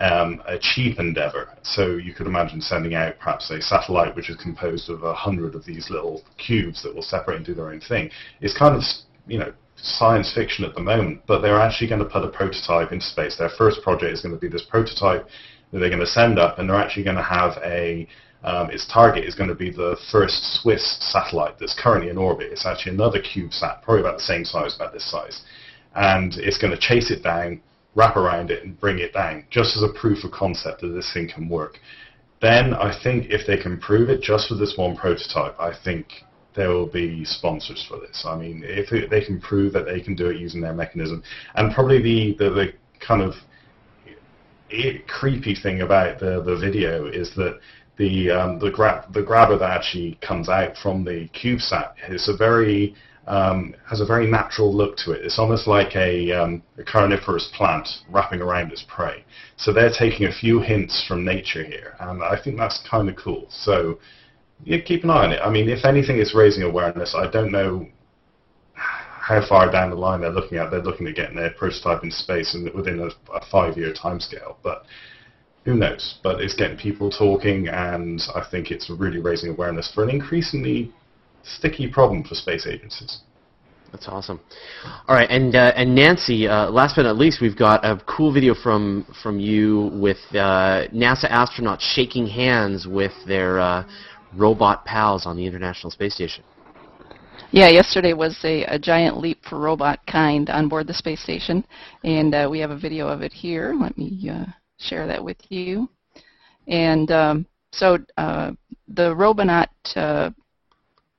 um, 0.00 0.42
a 0.46 0.58
cheap 0.58 0.98
endeavor. 0.98 1.50
So 1.62 1.96
you 1.96 2.14
could 2.14 2.26
imagine 2.26 2.60
sending 2.60 2.94
out 2.94 3.18
perhaps 3.18 3.50
a 3.50 3.60
satellite 3.60 4.16
which 4.16 4.30
is 4.30 4.36
composed 4.36 4.90
of 4.90 5.02
a 5.02 5.14
hundred 5.14 5.54
of 5.54 5.64
these 5.64 5.90
little 5.90 6.22
cubes 6.36 6.82
that 6.82 6.94
will 6.94 7.02
separate 7.02 7.36
and 7.36 7.46
do 7.46 7.54
their 7.54 7.70
own 7.70 7.80
thing. 7.80 8.10
It's 8.40 8.56
kind 8.56 8.74
of 8.74 8.82
you 9.26 9.38
know 9.38 9.52
science 9.82 10.32
fiction 10.34 10.64
at 10.64 10.74
the 10.74 10.80
moment, 10.80 11.22
but 11.26 11.40
they're 11.40 11.60
actually 11.60 11.88
going 11.88 12.02
to 12.02 12.08
put 12.08 12.24
a 12.24 12.28
prototype 12.28 12.92
into 12.92 13.04
space. 13.04 13.36
Their 13.36 13.50
first 13.56 13.82
project 13.82 14.12
is 14.12 14.20
going 14.20 14.34
to 14.34 14.40
be 14.40 14.48
this 14.48 14.64
prototype 14.68 15.26
that 15.72 15.78
they're 15.78 15.90
going 15.90 16.00
to 16.00 16.06
send 16.06 16.38
up, 16.38 16.58
and 16.58 16.68
they're 16.68 16.76
actually 16.76 17.04
going 17.04 17.16
to 17.16 17.22
have 17.22 17.58
a 17.64 18.08
um, 18.44 18.70
its 18.70 18.86
target 18.86 19.24
is 19.24 19.34
going 19.34 19.48
to 19.48 19.54
be 19.54 19.70
the 19.70 19.96
first 20.12 20.60
Swiss 20.60 20.98
satellite 21.12 21.58
that's 21.58 21.78
currently 21.80 22.08
in 22.08 22.16
orbit. 22.16 22.52
It's 22.52 22.66
actually 22.66 22.94
another 22.94 23.20
CubeSat, 23.20 23.82
probably 23.82 24.00
about 24.00 24.18
the 24.18 24.24
same 24.24 24.44
size, 24.44 24.76
about 24.76 24.92
this 24.92 25.10
size. 25.10 25.42
And 25.96 26.34
it's 26.36 26.58
going 26.58 26.72
to 26.72 26.78
chase 26.78 27.10
it 27.10 27.22
down, 27.22 27.60
wrap 27.96 28.16
around 28.16 28.50
it, 28.52 28.62
and 28.62 28.78
bring 28.78 29.00
it 29.00 29.12
down, 29.12 29.44
just 29.50 29.76
as 29.76 29.82
a 29.82 29.92
proof 29.98 30.22
of 30.22 30.30
concept 30.30 30.82
that 30.82 30.88
this 30.88 31.10
thing 31.12 31.28
can 31.28 31.48
work. 31.48 31.80
Then 32.40 32.74
I 32.74 32.96
think 33.02 33.26
if 33.30 33.44
they 33.44 33.56
can 33.56 33.80
prove 33.80 34.08
it 34.08 34.22
just 34.22 34.50
with 34.50 34.60
this 34.60 34.74
one 34.76 34.96
prototype, 34.96 35.58
I 35.58 35.72
think 35.84 36.06
there 36.58 36.70
will 36.70 36.86
be 36.86 37.24
sponsors 37.24 37.86
for 37.88 37.98
this. 38.00 38.24
I 38.26 38.36
mean, 38.36 38.62
if 38.66 38.90
they 39.10 39.24
can 39.24 39.40
prove 39.40 39.72
that 39.74 39.86
they 39.86 40.00
can 40.00 40.14
do 40.16 40.26
it 40.28 40.38
using 40.38 40.60
their 40.60 40.74
mechanism, 40.74 41.22
and 41.54 41.72
probably 41.72 42.02
the, 42.02 42.36
the, 42.36 42.50
the 42.50 42.72
kind 43.00 43.22
of 43.22 43.34
creepy 45.06 45.54
thing 45.54 45.82
about 45.82 46.18
the, 46.18 46.42
the 46.42 46.56
video 46.56 47.06
is 47.06 47.32
that 47.36 47.60
the 47.96 48.30
um, 48.30 48.58
the, 48.58 48.70
grab, 48.70 49.12
the 49.14 49.22
grabber 49.22 49.56
that 49.56 49.70
actually 49.70 50.18
comes 50.20 50.48
out 50.48 50.76
from 50.76 51.04
the 51.04 51.28
CubeSat 51.28 51.92
is 52.10 52.28
a 52.28 52.36
very 52.36 52.94
um, 53.28 53.74
has 53.88 54.00
a 54.00 54.06
very 54.06 54.26
natural 54.26 54.74
look 54.74 54.96
to 54.98 55.12
it. 55.12 55.24
It's 55.24 55.38
almost 55.38 55.66
like 55.66 55.94
a, 55.96 56.32
um, 56.32 56.62
a 56.78 56.82
carnivorous 56.82 57.50
plant 57.54 57.86
wrapping 58.10 58.40
around 58.40 58.72
its 58.72 58.84
prey. 58.88 59.22
So 59.58 59.72
they're 59.72 59.92
taking 59.96 60.26
a 60.26 60.32
few 60.32 60.60
hints 60.60 61.04
from 61.06 61.24
nature 61.24 61.62
here, 61.62 61.94
and 62.00 62.22
I 62.22 62.40
think 62.42 62.56
that's 62.56 62.80
kind 62.88 63.08
of 63.08 63.16
cool. 63.16 63.46
So 63.50 63.98
yeah, 64.64 64.78
keep 64.80 65.04
an 65.04 65.10
eye 65.10 65.24
on 65.24 65.32
it. 65.32 65.40
I 65.42 65.50
mean, 65.50 65.68
if 65.68 65.84
anything, 65.84 66.18
it's 66.18 66.34
raising 66.34 66.62
awareness. 66.62 67.14
I 67.14 67.30
don't 67.30 67.52
know 67.52 67.86
how 68.74 69.46
far 69.46 69.70
down 69.70 69.90
the 69.90 69.96
line 69.96 70.20
they're 70.22 70.30
looking 70.30 70.58
at. 70.58 70.70
They're 70.70 70.82
looking 70.82 71.06
at 71.06 71.14
getting 71.14 71.36
their 71.36 71.50
prototype 71.50 72.02
in 72.02 72.10
space 72.10 72.54
and 72.54 72.72
within 72.74 73.00
a, 73.00 73.32
a 73.32 73.44
five-year 73.50 73.92
timescale, 73.92 74.56
but 74.62 74.84
who 75.64 75.74
knows? 75.74 76.18
But 76.22 76.40
it's 76.40 76.54
getting 76.54 76.78
people 76.78 77.10
talking, 77.10 77.68
and 77.68 78.22
I 78.34 78.42
think 78.50 78.70
it's 78.70 78.88
really 78.88 79.20
raising 79.20 79.50
awareness 79.50 79.92
for 79.94 80.02
an 80.02 80.10
increasingly 80.10 80.92
sticky 81.42 81.88
problem 81.88 82.24
for 82.24 82.34
space 82.34 82.66
agencies. 82.66 83.18
That's 83.92 84.08
awesome. 84.08 84.40
All 85.08 85.14
right, 85.14 85.30
and 85.30 85.54
uh, 85.54 85.72
and 85.74 85.94
Nancy, 85.94 86.46
uh, 86.46 86.70
last 86.70 86.96
but 86.96 87.02
not 87.02 87.16
least, 87.16 87.40
we've 87.40 87.56
got 87.56 87.84
a 87.84 88.00
cool 88.06 88.32
video 88.32 88.54
from 88.54 89.06
from 89.22 89.40
you 89.40 89.90
with 89.94 90.18
uh, 90.32 90.88
NASA 90.92 91.30
astronauts 91.30 91.80
shaking 91.80 92.26
hands 92.26 92.86
with 92.86 93.12
their 93.26 93.60
uh, 93.60 93.84
robot 94.36 94.84
pals 94.84 95.26
on 95.26 95.36
the 95.36 95.46
International 95.46 95.90
Space 95.90 96.14
Station. 96.14 96.44
Yeah, 97.50 97.68
yesterday 97.68 98.12
was 98.12 98.38
a, 98.44 98.64
a 98.64 98.78
giant 98.78 99.16
leap 99.16 99.38
for 99.48 99.58
robot 99.58 100.00
kind 100.06 100.50
on 100.50 100.68
board 100.68 100.86
the 100.86 100.92
space 100.92 101.22
station, 101.22 101.64
and 102.04 102.34
uh, 102.34 102.46
we 102.50 102.58
have 102.58 102.70
a 102.70 102.78
video 102.78 103.08
of 103.08 103.22
it 103.22 103.32
here. 103.32 103.74
Let 103.80 103.96
me 103.96 104.28
uh, 104.30 104.44
share 104.78 105.06
that 105.06 105.24
with 105.24 105.38
you. 105.48 105.88
And 106.66 107.10
um, 107.10 107.46
so 107.72 107.98
uh, 108.18 108.52
the 108.88 109.14
Robonaut 109.16 109.70
uh, 109.96 110.30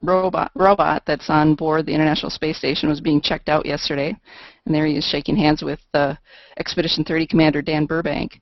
robot 0.04 0.52
robot 0.56 1.04
that's 1.08 1.30
on 1.30 1.56
board 1.56 1.88
the 1.88 1.93
International 1.95 2.30
Space 2.30 2.58
Station 2.58 2.89
was 2.89 3.02
being 3.02 3.22
checked 3.22 3.50
out 3.50 3.65
yesterday, 3.65 4.15
and 4.65 4.76
there 4.76 4.86
he 4.86 4.98
is 4.98 5.06
shaking 5.06 5.36
hands 5.36 5.63
with 5.63 5.80
uh, 5.95 6.13
Expedition 6.60 7.04
30 7.04 7.26
Commander 7.26 7.63
Dan 7.63 7.88
Burbank 7.88 8.39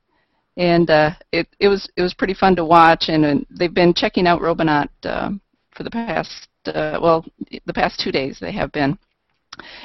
and 0.58 0.90
uh, 0.90 1.12
it 1.32 1.48
it 1.60 1.70
was 1.70 1.90
it 1.96 2.02
was 2.02 2.14
pretty 2.14 2.34
fun 2.34 2.56
to 2.56 2.66
watch. 2.66 3.06
And, 3.08 3.24
and 3.26 3.46
they've 3.50 3.74
been 3.74 3.94
checking 3.94 4.28
out 4.28 4.42
Robonaut 4.42 4.90
uh, 5.04 5.32
for 5.76 5.84
the 5.84 5.92
past 5.92 6.48
uh, 6.66 7.00
well 7.02 7.24
the 7.66 7.74
past 7.74 8.00
two 8.00 8.12
days 8.12 8.40
they 8.40 8.52
have 8.52 8.72
been, 8.72 8.98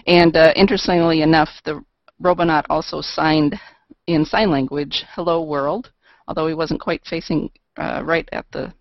And 0.07 0.37
uh, 0.37 0.53
interestingly 0.57 1.23
enough, 1.23 1.49
the 1.65 1.85
Robonaut 2.21 2.67
also 2.69 3.01
signed 3.01 3.59
in 4.07 4.25
sign 4.25 4.51
language, 4.51 5.05
"Hello 5.15 5.43
World," 5.43 5.91
although 6.27 6.47
he 6.47 6.55
wasn't 6.55 6.81
quite 6.81 7.05
facing 7.07 7.51
uh, 7.77 8.03
right 8.05 8.29
at 8.33 8.47
the 8.53 8.73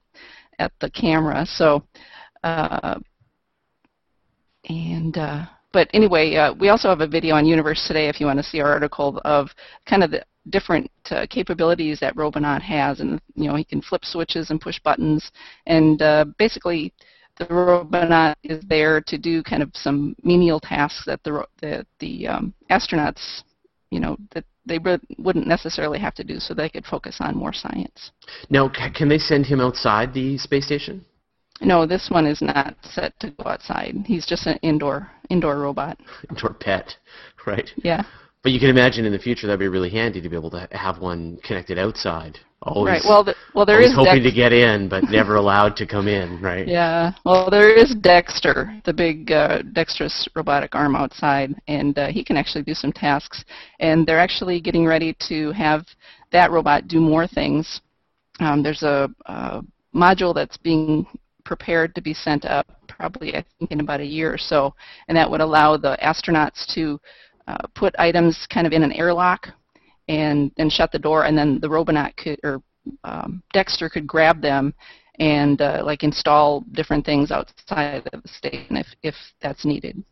at 0.60 0.72
the 0.80 0.90
camera. 0.90 1.46
So, 1.46 1.84
uh, 2.44 3.00
and 4.70 5.18
uh, 5.18 5.46
but 5.74 5.90
anyway, 5.94 6.36
uh, 6.36 6.54
we 6.54 6.70
also 6.70 6.90
have 6.90 7.02
a 7.02 7.08
video 7.08 7.36
on 7.36 7.46
Universe 7.46 7.86
Today 7.88 8.10
if 8.10 8.20
you 8.20 8.26
want 8.26 8.40
to 8.40 8.44
see 8.44 8.60
our 8.60 8.72
article 8.72 9.22
of 9.26 9.50
kind 9.86 10.04
of 10.04 10.12
the 10.12 10.24
different 10.50 10.90
uh, 11.12 11.26
capabilities 11.30 12.00
that 12.00 12.16
Robonaut 12.16 12.62
has, 12.62 13.00
and 13.00 13.22
you 13.36 13.48
know 13.48 13.56
he 13.56 13.64
can 13.64 13.82
flip 13.82 14.04
switches 14.04 14.50
and 14.50 14.60
push 14.60 14.80
buttons, 14.80 15.32
and 15.68 16.02
uh, 16.02 16.26
basically 16.38 16.94
the 17.38 17.46
Robonaut 17.54 18.38
is 18.44 18.64
there 18.68 19.02
to 19.02 19.18
do 19.18 19.44
kind 19.44 19.64
of 19.64 19.72
some 19.74 20.16
menial 20.24 20.60
tasks 20.60 21.06
that 21.06 21.24
the 21.24 21.46
the, 21.62 21.86
the 22.00 22.28
um, 22.28 22.54
astronauts, 22.70 23.44
you 23.92 24.00
know, 24.00 24.18
that 24.34 24.44
they 24.66 24.80
wouldn't 25.18 25.48
necessarily 25.48 26.00
have 26.00 26.14
to 26.16 26.24
do, 26.24 26.40
so 26.40 26.54
they 26.54 26.70
could 26.70 26.86
focus 26.86 27.18
on 27.20 27.36
more 27.36 27.54
science. 27.54 28.12
Now, 28.50 28.70
can 28.70 29.10
they 29.10 29.18
send 29.18 29.46
him 29.46 29.60
outside 29.60 30.14
the 30.14 30.38
space 30.38 30.66
station? 30.66 31.06
No, 31.62 31.86
this 31.86 32.10
one 32.10 32.26
is 32.26 32.42
not 32.42 32.76
set 32.82 33.18
to 33.20 33.32
go 33.32 33.50
outside. 33.50 33.96
He's 34.06 34.26
just 34.26 34.48
an 34.48 34.58
indoor 34.62 35.10
indoor 35.30 35.60
robot. 35.60 35.98
Indoor 36.30 36.54
pet, 36.54 36.96
right? 37.46 37.70
Yeah. 37.78 38.04
But 38.44 38.52
you 38.52 38.60
can 38.60 38.70
imagine 38.70 39.06
in 39.06 39.12
the 39.14 39.20
future 39.20 39.48
that'd 39.48 39.60
be 39.60 39.68
really 39.68 39.90
handy 39.90 40.20
to 40.20 40.28
be 40.28 40.36
able 40.36 40.50
to 40.52 40.68
have 40.72 41.00
one 41.00 41.38
connected 41.44 41.78
outside. 41.78 42.40
Always, 42.64 42.92
right. 42.92 43.02
Well, 43.06 43.24
the, 43.24 43.36
well, 43.56 43.66
there 43.66 43.78
always 43.78 43.94
hoping 43.94 44.22
Dex- 44.22 44.32
to 44.34 44.36
get 44.36 44.54
in, 44.54 44.88
but 44.88 45.04
never 45.06 45.36
allowed 45.44 45.76
to 45.78 45.88
come 45.88 46.08
in, 46.08 46.40
right? 46.42 46.68
Yeah. 46.68 47.12
Well, 47.26 47.50
there 47.50 47.74
is 47.74 47.96
Dexter, 47.96 48.80
the 48.86 48.94
big 48.94 49.32
uh, 49.32 49.64
dexterous 49.74 50.28
robotic 50.36 50.76
arm 50.76 50.96
outside, 50.96 51.56
and 51.68 51.98
uh, 51.98 52.08
he 52.08 52.24
can 52.24 52.38
actually 52.38 52.64
do 52.64 52.76
some 52.76 52.92
tasks. 52.92 53.44
And 53.80 54.06
they're 54.06 54.20
actually 54.20 54.62
getting 54.62 54.86
ready 54.86 55.16
to 55.28 55.52
have 55.54 55.86
that 56.32 56.52
robot 56.52 56.88
do 56.88 57.00
more 57.00 57.26
things. 57.26 57.82
Um, 58.40 58.62
there's 58.62 58.84
a, 58.84 59.10
a 59.26 59.64
module 59.96 60.34
that's 60.34 60.58
being 60.58 61.08
prepared 61.44 61.94
to 61.96 62.02
be 62.02 62.14
sent 62.14 62.46
up, 62.46 62.68
probably 62.88 63.36
I 63.36 63.44
think 63.60 63.72
in 63.72 63.80
about 63.80 64.00
a 64.00 64.06
year 64.06 64.34
or 64.34 64.38
so, 64.38 64.74
and 65.08 65.18
that 65.18 65.30
would 65.30 65.42
allow 65.42 65.78
the 65.78 65.98
astronauts 66.02 66.66
to 66.76 67.00
uh, 67.48 67.68
put 67.76 67.96
items 67.98 68.48
kind 68.54 68.68
of 68.68 68.74
in 68.74 68.84
an 68.84 68.92
airlock 68.94 69.48
and 70.08 70.52
then 70.58 70.70
shut 70.70 70.92
the 70.92 71.00
door, 71.00 71.26
and 71.26 71.38
then 71.38 71.60
the 71.60 71.70
Robonaut 71.70 72.16
could 72.18 72.40
or 72.44 72.62
um, 73.04 73.44
Dexter 73.54 73.90
could 73.90 74.08
grab 74.08 74.42
them 74.42 74.74
and 75.20 75.62
uh, 75.62 75.82
like 75.86 76.04
install 76.04 76.62
different 76.72 77.06
things 77.06 77.32
outside 77.32 78.08
of 78.14 78.24
the 78.24 78.30
station 78.30 78.78
if 78.78 78.88
if 79.04 79.16
that's 79.42 79.66
needed. 79.66 80.04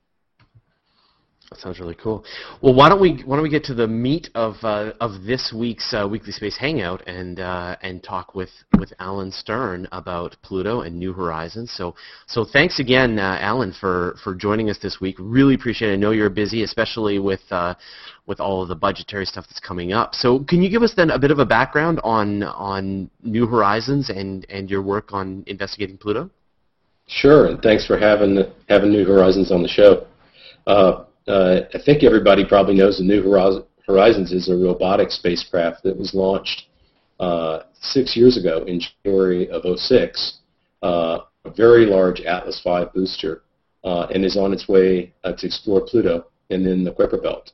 That 1.49 1.59
sounds 1.59 1.79
really 1.79 1.95
cool. 1.95 2.23
Well, 2.61 2.75
why 2.75 2.89
don't 2.89 3.01
we 3.01 3.23
why 3.25 3.35
don't 3.35 3.41
we 3.41 3.49
get 3.49 3.63
to 3.65 3.73
the 3.73 3.87
meat 3.87 4.29
of 4.35 4.53
uh, 4.61 4.93
of 5.01 5.23
this 5.23 5.51
week's 5.51 5.95
uh, 5.95 6.07
Weekly 6.07 6.31
Space 6.31 6.55
Hangout 6.55 7.01
and 7.07 7.39
uh, 7.39 7.75
and 7.81 8.03
talk 8.03 8.35
with 8.35 8.51
with 8.77 8.93
Alan 8.99 9.31
Stern 9.31 9.87
about 9.91 10.35
Pluto 10.43 10.81
and 10.81 10.99
New 10.99 11.11
Horizons. 11.11 11.71
So 11.71 11.95
so 12.27 12.45
thanks 12.45 12.79
again, 12.79 13.17
uh, 13.17 13.39
Alan, 13.41 13.73
for 13.73 14.15
for 14.23 14.35
joining 14.35 14.69
us 14.69 14.77
this 14.77 15.01
week. 15.01 15.15
Really 15.17 15.55
appreciate 15.55 15.89
it. 15.89 15.93
I 15.93 15.95
know 15.95 16.11
you're 16.11 16.29
busy, 16.29 16.61
especially 16.61 17.17
with 17.17 17.41
uh, 17.49 17.73
with 18.27 18.39
all 18.39 18.61
of 18.61 18.67
the 18.67 18.75
budgetary 18.75 19.25
stuff 19.25 19.47
that's 19.47 19.59
coming 19.59 19.91
up. 19.91 20.13
So 20.13 20.43
can 20.43 20.61
you 20.61 20.69
give 20.69 20.83
us 20.83 20.93
then 20.95 21.09
a 21.09 21.17
bit 21.17 21.31
of 21.31 21.39
a 21.39 21.45
background 21.47 21.99
on 22.03 22.43
on 22.43 23.09
New 23.23 23.47
Horizons 23.47 24.11
and 24.11 24.45
and 24.51 24.69
your 24.69 24.83
work 24.83 25.13
on 25.13 25.43
investigating 25.47 25.97
Pluto? 25.97 26.29
Sure, 27.07 27.47
and 27.47 27.59
thanks 27.63 27.87
for 27.87 27.97
having 27.97 28.37
having 28.67 28.91
New 28.91 29.03
Horizons 29.03 29.51
on 29.51 29.63
the 29.63 29.67
show. 29.67 30.05
Uh, 31.27 31.61
I 31.73 31.79
think 31.83 32.03
everybody 32.03 32.45
probably 32.45 32.75
knows 32.75 32.97
the 32.97 33.03
New 33.03 33.21
Horizons 33.87 34.31
is 34.31 34.49
a 34.49 34.55
robotic 34.55 35.11
spacecraft 35.11 35.83
that 35.83 35.97
was 35.97 36.13
launched 36.13 36.67
uh, 37.19 37.61
six 37.81 38.15
years 38.15 38.37
ago 38.37 38.63
in 38.65 38.81
January 39.03 39.49
of 39.49 39.63
06, 39.77 40.39
uh, 40.83 41.19
a 41.45 41.51
very 41.51 41.85
large 41.85 42.21
Atlas 42.21 42.61
V 42.63 42.85
booster, 42.93 43.43
uh, 43.83 44.07
and 44.13 44.25
is 44.25 44.37
on 44.37 44.53
its 44.53 44.67
way 44.67 45.13
uh, 45.23 45.33
to 45.33 45.45
explore 45.45 45.81
Pluto 45.85 46.25
and 46.49 46.65
then 46.65 46.83
the 46.83 46.91
Kuiper 46.91 47.21
Belt. 47.21 47.51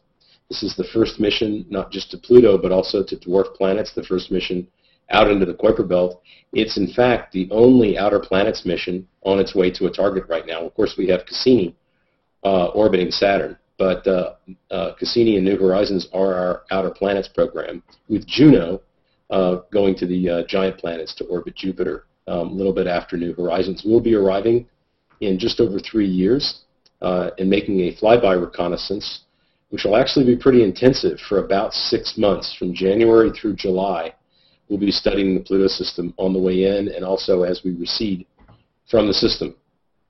This 0.50 0.64
is 0.64 0.76
the 0.76 0.88
first 0.94 1.20
mission, 1.20 1.66
not 1.70 1.92
just 1.92 2.12
to 2.12 2.18
Pluto, 2.18 2.58
but 2.58 2.72
also 2.72 3.04
to 3.04 3.16
dwarf 3.16 3.54
planets, 3.56 3.94
the 3.94 4.04
first 4.04 4.32
mission 4.32 4.68
out 5.10 5.30
into 5.30 5.46
the 5.46 5.54
Kuiper 5.54 5.88
Belt. 5.88 6.22
It's, 6.54 6.78
in 6.78 6.92
fact, 6.94 7.32
the 7.34 7.48
only 7.52 7.98
outer 7.98 8.20
planets 8.20 8.66
mission 8.66 9.08
on 9.24 9.40
its 9.40 9.56
way 9.56 9.72
to 9.72 9.88
a 9.88 9.92
target 9.92 10.26
right 10.30 10.46
now. 10.46 10.62
Of 10.66 10.74
course, 10.76 10.96
we 10.98 11.08
have 11.08 11.26
Cassini 11.26 11.76
uh, 12.46 12.68
orbiting 12.68 13.12
Saturn. 13.12 13.58
But 13.78 14.08
uh, 14.08 14.36
uh, 14.72 14.94
Cassini 14.98 15.36
and 15.36 15.44
New 15.44 15.58
Horizons 15.58 16.08
are 16.14 16.34
our 16.34 16.62
outer 16.72 16.92
planets 16.92 17.28
program, 17.28 17.84
with 18.08 18.26
Juno 18.26 18.82
uh, 19.30 19.58
going 19.74 19.96
to 19.96 20.06
the 20.06 20.30
uh, 20.30 20.44
giant 20.48 20.78
planets 20.78 21.14
to 21.16 21.26
orbit 21.26 21.56
Jupiter 21.56 22.06
um, 22.28 22.50
a 22.50 22.54
little 22.54 22.74
bit 22.74 22.88
after 22.88 23.18
New 23.18 23.34
Horizons. 23.34 23.84
We'll 23.86 24.00
be 24.00 24.16
arriving 24.16 24.68
in 25.20 25.38
just 25.38 25.60
over 25.60 25.80
three 25.80 26.08
years 26.08 26.62
uh, 27.02 27.32
and 27.38 27.50
making 27.50 27.82
a 27.82 27.96
flyby 27.96 28.40
reconnaissance, 28.40 29.22
which 29.70 29.84
will 29.84 29.98
actually 29.98 30.26
be 30.26 30.38
pretty 30.38 30.64
intensive 30.64 31.20
for 31.28 31.44
about 31.44 31.74
six 31.74 32.18
months, 32.18 32.56
from 32.58 32.74
January 32.74 33.32
through 33.32 33.56
July. 33.56 34.14
We'll 34.70 34.80
be 34.80 34.92
studying 34.92 35.36
the 35.36 35.42
Pluto 35.42 35.68
system 35.68 36.14
on 36.18 36.34
the 36.34 36.40
way 36.40 36.64
in 36.64 36.90
and 36.90 37.04
also 37.04 37.44
as 37.44 37.62
we 37.64 37.76
recede 37.76 38.26
from 38.90 39.08
the 39.08 39.14
system. 39.14 39.56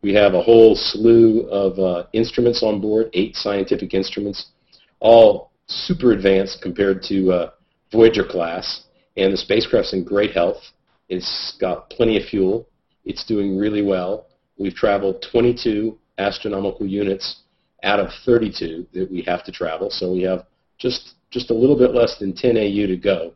We 0.06 0.14
have 0.14 0.36
a 0.36 0.42
whole 0.44 0.76
slew 0.76 1.50
of 1.50 1.80
uh, 1.80 2.06
instruments 2.14 2.62
on 2.62 2.80
board, 2.80 3.10
eight 3.14 3.36
scientific 3.36 3.96
instruments, 3.96 4.52
all 5.00 5.50
super 5.66 6.12
advanced 6.12 6.62
compared 6.62 7.02
to 7.08 7.32
uh, 7.32 7.50
Voyager 7.92 8.24
class. 8.24 8.84
And 9.18 9.34
the 9.34 9.38
spacecraft's 9.38 9.94
in 9.94 10.04
great 10.04 10.32
health. 10.32 10.62
It's 11.10 11.58
got 11.60 11.90
plenty 11.90 12.18
of 12.22 12.30
fuel. 12.30 12.70
It's 13.04 13.26
doing 13.26 13.58
really 13.58 13.82
well. 13.82 14.28
We've 14.60 14.76
traveled 14.76 15.26
22 15.32 15.98
astronomical 16.20 16.86
units 16.86 17.42
out 17.82 18.00
of 18.00 18.12
32 18.28 18.86
that 18.94 19.10
we 19.12 19.24
have 19.24 19.44
to 19.46 19.52
travel. 19.52 19.90
So 19.90 20.12
we 20.12 20.22
have 20.22 20.46
just 20.78 21.16
just 21.32 21.50
a 21.50 21.56
little 21.56 21.76
bit 21.76 21.96
less 21.96 22.20
than 22.20 22.36
10 22.36 22.58
AU 22.58 22.86
to 22.86 22.96
go, 22.96 23.34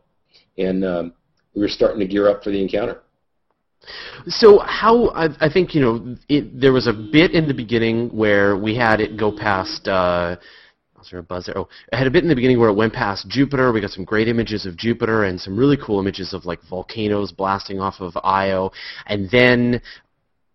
and 0.59 0.85
um, 0.85 1.13
we're 1.55 1.67
starting 1.67 1.99
to 1.99 2.05
gear 2.05 2.29
up 2.29 2.43
for 2.43 2.51
the 2.51 2.61
encounter. 2.61 3.01
So 4.27 4.59
how 4.59 5.09
I, 5.09 5.29
I 5.39 5.49
think 5.51 5.73
you 5.73 5.81
know 5.81 6.15
it, 6.27 6.59
there 6.59 6.73
was 6.73 6.87
a 6.87 6.93
bit 6.93 7.31
in 7.31 7.47
the 7.47 7.53
beginning 7.53 8.09
where 8.09 8.57
we 8.57 8.75
had 8.75 8.99
it 8.99 9.17
go 9.17 9.31
past. 9.31 9.87
Uh, 9.87 10.35
was 10.97 11.09
there 11.09 11.19
a 11.19 11.23
buzzer? 11.23 11.53
Oh, 11.55 11.69
it 11.91 11.95
had 11.95 12.07
a 12.07 12.11
bit 12.11 12.23
in 12.23 12.29
the 12.29 12.35
beginning 12.35 12.59
where 12.59 12.69
it 12.69 12.75
went 12.75 12.93
past 12.93 13.29
Jupiter. 13.29 13.71
We 13.71 13.79
got 13.79 13.91
some 13.91 14.03
great 14.03 14.27
images 14.27 14.65
of 14.65 14.75
Jupiter 14.75 15.23
and 15.23 15.39
some 15.39 15.57
really 15.57 15.77
cool 15.77 15.99
images 15.99 16.33
of 16.33 16.45
like 16.45 16.59
volcanoes 16.69 17.31
blasting 17.31 17.79
off 17.79 17.95
of 18.01 18.17
Io, 18.23 18.71
and 19.07 19.29
then 19.31 19.81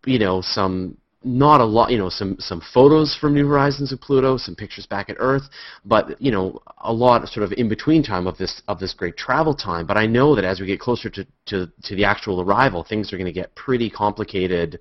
you 0.05 0.19
know 0.19 0.43
some 0.43 0.99
not 1.25 1.61
a 1.61 1.65
lot, 1.65 1.91
you 1.91 1.99
know, 1.99 2.11
some 2.11 2.37
some 2.39 2.61
photos 2.73 3.17
from 3.17 3.35
New 3.35 3.47
Horizons 3.49 3.93
of 3.93 4.01
Pluto, 4.01 4.37
some 4.37 4.55
pictures 4.55 4.87
back 4.87 5.09
at 5.09 5.17
Earth, 5.19 5.49
but 5.85 6.21
you 6.21 6.31
know, 6.31 6.61
a 6.79 6.93
lot 6.93 7.27
sort 7.29 7.45
of 7.45 7.53
in 7.53 7.69
between 7.69 8.03
time 8.03 8.27
of 8.27 8.37
this 8.37 8.63
of 8.69 8.79
this 8.79 8.93
great 8.93 9.17
travel 9.17 9.55
time. 9.55 9.87
But 9.87 9.97
I 9.97 10.07
know 10.07 10.35
that 10.37 10.45
as 10.45 10.61
we 10.61 10.67
get 10.67 10.81
closer 10.81 11.09
to 11.11 11.27
to, 11.47 11.73
to 11.85 11.97
the 11.97 12.05
actual 12.05 12.41
arrival, 12.41 12.85
things 12.85 13.13
are 13.13 13.17
going 13.17 13.27
to 13.27 13.33
get 13.33 13.55
pretty 13.55 13.89
complicated 13.89 14.79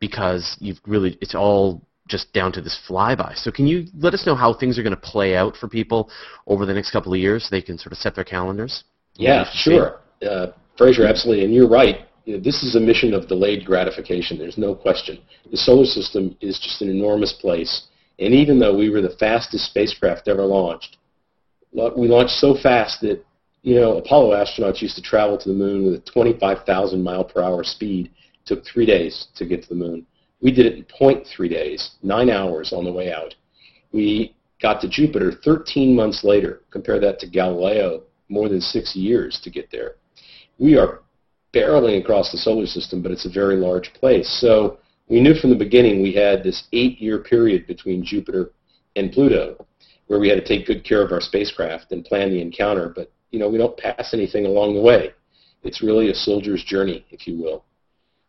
because 0.00 0.56
you've 0.60 0.80
really 0.86 1.16
it's 1.20 1.34
all 1.34 1.82
just 2.08 2.32
down 2.32 2.52
to 2.52 2.60
this 2.60 2.78
flyby. 2.88 3.36
So 3.36 3.50
can 3.50 3.66
you 3.66 3.86
let 3.98 4.14
us 4.14 4.26
know 4.26 4.34
how 4.34 4.54
things 4.54 4.78
are 4.78 4.82
going 4.82 4.94
to 4.94 5.00
play 5.00 5.36
out 5.36 5.56
for 5.56 5.68
people 5.68 6.10
over 6.46 6.66
the 6.66 6.74
next 6.74 6.90
couple 6.90 7.12
of 7.12 7.18
years 7.18 7.44
so 7.44 7.48
they 7.50 7.62
can 7.62 7.78
sort 7.78 7.92
of 7.92 7.98
set 7.98 8.14
their 8.14 8.24
calendars? 8.24 8.84
Yeah, 9.14 9.44
sure. 9.52 10.00
Uh, 10.22 10.48
Fraser, 10.76 11.06
absolutely. 11.06 11.44
And 11.44 11.54
you're 11.54 11.68
right 11.68 12.06
you 12.26 12.36
know, 12.36 12.42
this 12.42 12.62
is 12.64 12.74
a 12.74 12.80
mission 12.80 13.14
of 13.14 13.28
delayed 13.28 13.64
gratification. 13.64 14.36
There's 14.36 14.58
no 14.58 14.74
question. 14.74 15.20
The 15.50 15.56
solar 15.56 15.86
system 15.86 16.36
is 16.40 16.58
just 16.58 16.82
an 16.82 16.90
enormous 16.90 17.32
place. 17.32 17.86
And 18.18 18.34
even 18.34 18.58
though 18.58 18.76
we 18.76 18.90
were 18.90 19.00
the 19.00 19.16
fastest 19.18 19.66
spacecraft 19.66 20.26
ever 20.26 20.44
launched, 20.44 20.98
we 21.72 22.08
launched 22.08 22.34
so 22.34 22.56
fast 22.60 23.00
that 23.02 23.24
you 23.62 23.76
know 23.76 23.98
Apollo 23.98 24.34
astronauts 24.34 24.82
used 24.82 24.96
to 24.96 25.02
travel 25.02 25.38
to 25.38 25.48
the 25.48 25.54
moon 25.54 25.84
with 25.84 25.94
a 25.94 26.10
25,000 26.10 27.02
mile 27.02 27.24
per 27.24 27.42
hour 27.42 27.62
speed. 27.62 28.06
It 28.06 28.46
took 28.46 28.64
three 28.64 28.86
days 28.86 29.28
to 29.36 29.46
get 29.46 29.62
to 29.62 29.68
the 29.68 29.74
moon. 29.74 30.04
We 30.40 30.50
did 30.50 30.66
it 30.66 30.76
in 30.76 30.84
0.3 30.84 31.48
days, 31.48 31.92
nine 32.02 32.28
hours 32.28 32.72
on 32.72 32.84
the 32.84 32.92
way 32.92 33.12
out. 33.12 33.34
We 33.92 34.34
got 34.60 34.80
to 34.80 34.88
Jupiter 34.88 35.32
13 35.44 35.94
months 35.94 36.24
later. 36.24 36.62
Compare 36.70 36.98
that 37.00 37.18
to 37.20 37.28
Galileo, 37.28 38.02
more 38.28 38.48
than 38.48 38.60
six 38.60 38.96
years 38.96 39.40
to 39.44 39.50
get 39.50 39.70
there. 39.70 39.96
We 40.58 40.76
are 40.76 41.02
barreling 41.56 42.00
across 42.00 42.30
the 42.30 42.38
solar 42.38 42.66
system, 42.66 43.02
but 43.02 43.12
it's 43.12 43.26
a 43.26 43.30
very 43.30 43.56
large 43.56 43.92
place. 43.94 44.28
So 44.40 44.78
we 45.08 45.20
knew 45.20 45.34
from 45.34 45.50
the 45.50 45.56
beginning 45.56 46.02
we 46.02 46.12
had 46.12 46.42
this 46.42 46.64
eight-year 46.72 47.20
period 47.20 47.66
between 47.66 48.04
Jupiter 48.04 48.50
and 48.96 49.12
Pluto 49.12 49.66
where 50.06 50.20
we 50.20 50.28
had 50.28 50.38
to 50.38 50.44
take 50.44 50.66
good 50.66 50.84
care 50.84 51.02
of 51.02 51.12
our 51.12 51.20
spacecraft 51.20 51.92
and 51.92 52.04
plan 52.04 52.30
the 52.30 52.40
encounter, 52.40 52.92
but 52.94 53.10
you 53.30 53.38
know, 53.38 53.48
we 53.48 53.58
don't 53.58 53.76
pass 53.76 54.14
anything 54.14 54.46
along 54.46 54.74
the 54.74 54.80
way. 54.80 55.12
It's 55.62 55.82
really 55.82 56.10
a 56.10 56.14
soldier's 56.14 56.62
journey, 56.62 57.04
if 57.10 57.26
you 57.26 57.38
will. 57.38 57.64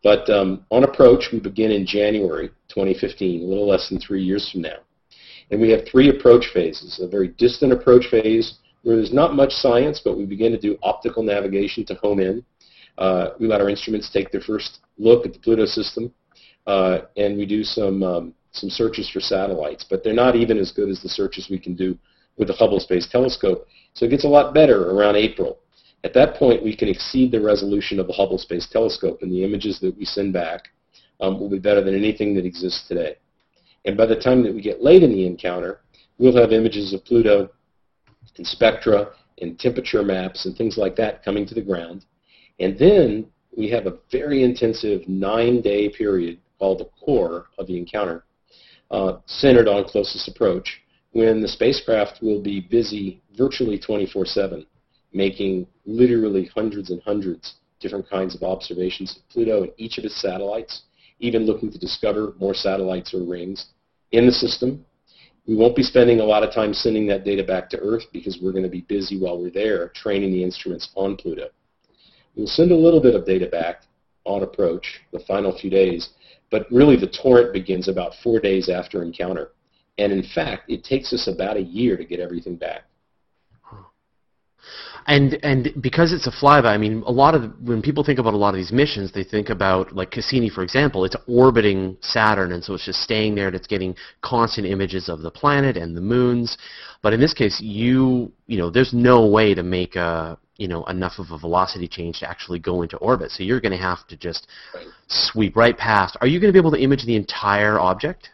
But 0.03 0.29
um, 0.29 0.65
on 0.71 0.83
approach, 0.83 1.29
we 1.31 1.39
begin 1.39 1.71
in 1.71 1.85
January 1.85 2.49
2015, 2.69 3.41
a 3.41 3.45
little 3.45 3.67
less 3.67 3.89
than 3.89 3.99
three 3.99 4.23
years 4.23 4.49
from 4.51 4.61
now. 4.61 4.77
And 5.51 5.61
we 5.61 5.69
have 5.69 5.87
three 5.87 6.09
approach 6.09 6.47
phases, 6.53 6.99
a 7.01 7.07
very 7.07 7.29
distant 7.29 7.71
approach 7.71 8.07
phase 8.09 8.55
where 8.83 8.95
there's 8.95 9.13
not 9.13 9.35
much 9.35 9.51
science, 9.51 10.01
but 10.03 10.17
we 10.17 10.25
begin 10.25 10.51
to 10.51 10.59
do 10.59 10.77
optical 10.83 11.23
navigation 11.23 11.85
to 11.85 11.95
home 11.95 12.19
in. 12.19 12.43
Uh, 12.97 13.29
we 13.39 13.47
let 13.47 13.61
our 13.61 13.69
instruments 13.69 14.09
take 14.11 14.31
their 14.31 14.41
first 14.41 14.79
look 14.97 15.25
at 15.25 15.33
the 15.33 15.39
Pluto 15.39 15.65
system, 15.65 16.11
uh, 16.65 16.99
and 17.15 17.37
we 17.37 17.45
do 17.45 17.63
some, 17.63 18.03
um, 18.03 18.33
some 18.51 18.69
searches 18.69 19.09
for 19.09 19.19
satellites, 19.19 19.85
but 19.87 20.03
they're 20.03 20.13
not 20.13 20.35
even 20.35 20.57
as 20.57 20.71
good 20.71 20.89
as 20.89 21.01
the 21.01 21.09
searches 21.09 21.47
we 21.49 21.59
can 21.59 21.75
do 21.75 21.97
with 22.37 22.47
the 22.47 22.53
Hubble 22.53 22.79
Space 22.79 23.07
Telescope. 23.07 23.67
So 23.93 24.05
it 24.05 24.09
gets 24.09 24.25
a 24.25 24.29
lot 24.29 24.53
better 24.53 24.91
around 24.91 25.15
April. 25.15 25.59
At 26.03 26.13
that 26.13 26.35
point, 26.35 26.63
we 26.63 26.75
can 26.75 26.87
exceed 26.87 27.31
the 27.31 27.41
resolution 27.41 27.99
of 27.99 28.07
the 28.07 28.13
Hubble 28.13 28.37
Space 28.37 28.67
Telescope, 28.69 29.21
and 29.21 29.31
the 29.31 29.43
images 29.43 29.79
that 29.79 29.97
we 29.97 30.05
send 30.05 30.33
back 30.33 30.69
um, 31.19 31.39
will 31.39 31.49
be 31.49 31.59
better 31.59 31.83
than 31.83 31.95
anything 31.95 32.35
that 32.35 32.45
exists 32.45 32.87
today. 32.87 33.17
And 33.85 33.97
by 33.97 34.05
the 34.05 34.15
time 34.15 34.43
that 34.43 34.53
we 34.53 34.61
get 34.61 34.83
late 34.83 35.03
in 35.03 35.11
the 35.11 35.25
encounter, 35.25 35.81
we'll 36.17 36.35
have 36.35 36.51
images 36.51 36.93
of 36.93 37.05
Pluto 37.05 37.49
and 38.37 38.45
spectra 38.45 39.09
and 39.39 39.59
temperature 39.59 40.03
maps 40.03 40.45
and 40.45 40.55
things 40.55 40.77
like 40.77 40.95
that 40.97 41.23
coming 41.23 41.45
to 41.47 41.55
the 41.55 41.61
ground. 41.61 42.05
And 42.59 42.77
then 42.77 43.27
we 43.55 43.69
have 43.69 43.85
a 43.85 43.97
very 44.11 44.43
intensive 44.43 45.07
nine-day 45.07 45.89
period 45.89 46.39
called 46.59 46.79
the 46.79 46.89
core 47.03 47.47
of 47.57 47.67
the 47.67 47.77
encounter, 47.77 48.23
uh, 48.91 49.17
centered 49.25 49.67
on 49.67 49.83
closest 49.83 50.27
approach, 50.27 50.81
when 51.11 51.41
the 51.41 51.47
spacecraft 51.47 52.21
will 52.21 52.41
be 52.41 52.59
busy 52.59 53.21
virtually 53.37 53.79
24-7, 53.79 54.65
making 55.13 55.67
literally 55.85 56.45
hundreds 56.53 56.89
and 56.89 57.01
hundreds 57.03 57.55
different 57.79 58.09
kinds 58.09 58.35
of 58.35 58.43
observations 58.43 59.17
of 59.17 59.29
Pluto 59.29 59.63
and 59.63 59.71
each 59.77 59.97
of 59.97 60.05
its 60.05 60.19
satellites, 60.21 60.83
even 61.19 61.45
looking 61.45 61.71
to 61.71 61.77
discover 61.77 62.33
more 62.39 62.53
satellites 62.53 63.13
or 63.13 63.23
rings 63.23 63.67
in 64.11 64.25
the 64.25 64.31
system. 64.31 64.85
We 65.47 65.55
won't 65.55 65.75
be 65.75 65.83
spending 65.83 66.19
a 66.19 66.25
lot 66.25 66.43
of 66.43 66.53
time 66.53 66.73
sending 66.73 67.07
that 67.07 67.23
data 67.23 67.43
back 67.43 67.69
to 67.69 67.79
Earth 67.79 68.03
because 68.11 68.39
we're 68.41 68.51
going 68.51 68.63
to 68.63 68.69
be 68.69 68.81
busy 68.81 69.19
while 69.19 69.39
we're 69.39 69.51
there 69.51 69.89
training 69.89 70.31
the 70.31 70.43
instruments 70.43 70.89
on 70.95 71.15
Pluto. 71.15 71.47
We'll 72.37 72.45
send 72.45 72.71
a 72.71 72.75
little 72.75 73.01
bit 73.01 73.15
of 73.15 73.25
data 73.25 73.47
back 73.47 73.81
on 74.23 74.43
approach 74.43 75.01
the 75.11 75.19
final 75.21 75.57
few 75.57 75.71
days, 75.71 76.09
but 76.51 76.71
really 76.71 76.95
the 76.95 77.07
torrent 77.07 77.51
begins 77.51 77.87
about 77.87 78.13
four 78.23 78.39
days 78.39 78.69
after 78.69 79.01
encounter. 79.01 79.53
And 79.97 80.11
in 80.13 80.21
fact, 80.21 80.69
it 80.69 80.83
takes 80.83 81.11
us 81.13 81.27
about 81.27 81.57
a 81.57 81.63
year 81.63 81.97
to 81.97 82.05
get 82.05 82.19
everything 82.19 82.55
back. 82.55 82.83
And 85.07 85.39
and 85.41 85.71
because 85.81 86.11
it's 86.11 86.27
a 86.27 86.31
flyby, 86.31 86.65
I 86.65 86.77
mean, 86.77 87.01
a 87.05 87.11
lot 87.11 87.33
of 87.33 87.53
when 87.61 87.81
people 87.81 88.03
think 88.03 88.19
about 88.19 88.33
a 88.33 88.37
lot 88.37 88.49
of 88.49 88.55
these 88.55 88.73
missions, 88.73 89.09
they 89.13 89.23
think 89.23 89.49
about 89.49 89.95
like 89.95 90.11
Cassini, 90.11 90.49
for 90.49 90.63
example. 90.63 91.05
It's 91.05 91.15
orbiting 91.27 91.95
Saturn, 92.01 92.51
and 92.51 92.61
so 92.61 92.73
it's 92.73 92.83
just 92.83 93.01
staying 93.01 93.33
there, 93.33 93.47
and 93.47 93.55
it's 93.55 93.67
getting 93.67 93.95
constant 94.21 94.67
images 94.67 95.07
of 95.07 95.21
the 95.21 95.31
planet 95.31 95.77
and 95.77 95.95
the 95.95 96.01
moons. 96.01 96.57
But 97.01 97.13
in 97.13 97.21
this 97.21 97.33
case, 97.33 97.61
you 97.61 98.33
you 98.47 98.57
know, 98.57 98.69
there's 98.69 98.93
no 98.93 99.25
way 99.25 99.53
to 99.53 99.63
make 99.63 99.95
a 99.95 100.37
you 100.57 100.67
know 100.67 100.83
enough 100.87 101.19
of 101.19 101.31
a 101.31 101.37
velocity 101.37 101.87
change 101.87 102.19
to 102.19 102.29
actually 102.29 102.59
go 102.59 102.81
into 102.81 102.97
orbit. 102.97 103.31
So 103.31 103.43
you're 103.43 103.61
going 103.61 103.71
to 103.71 103.77
have 103.77 104.05
to 104.07 104.17
just 104.17 104.47
sweep 105.07 105.55
right 105.55 105.77
past. 105.77 106.17
Are 106.19 106.27
you 106.27 106.41
going 106.41 106.49
to 106.49 106.53
be 106.53 106.59
able 106.59 106.71
to 106.71 106.81
image 106.81 107.05
the 107.05 107.15
entire 107.15 107.79
object? 107.79 108.31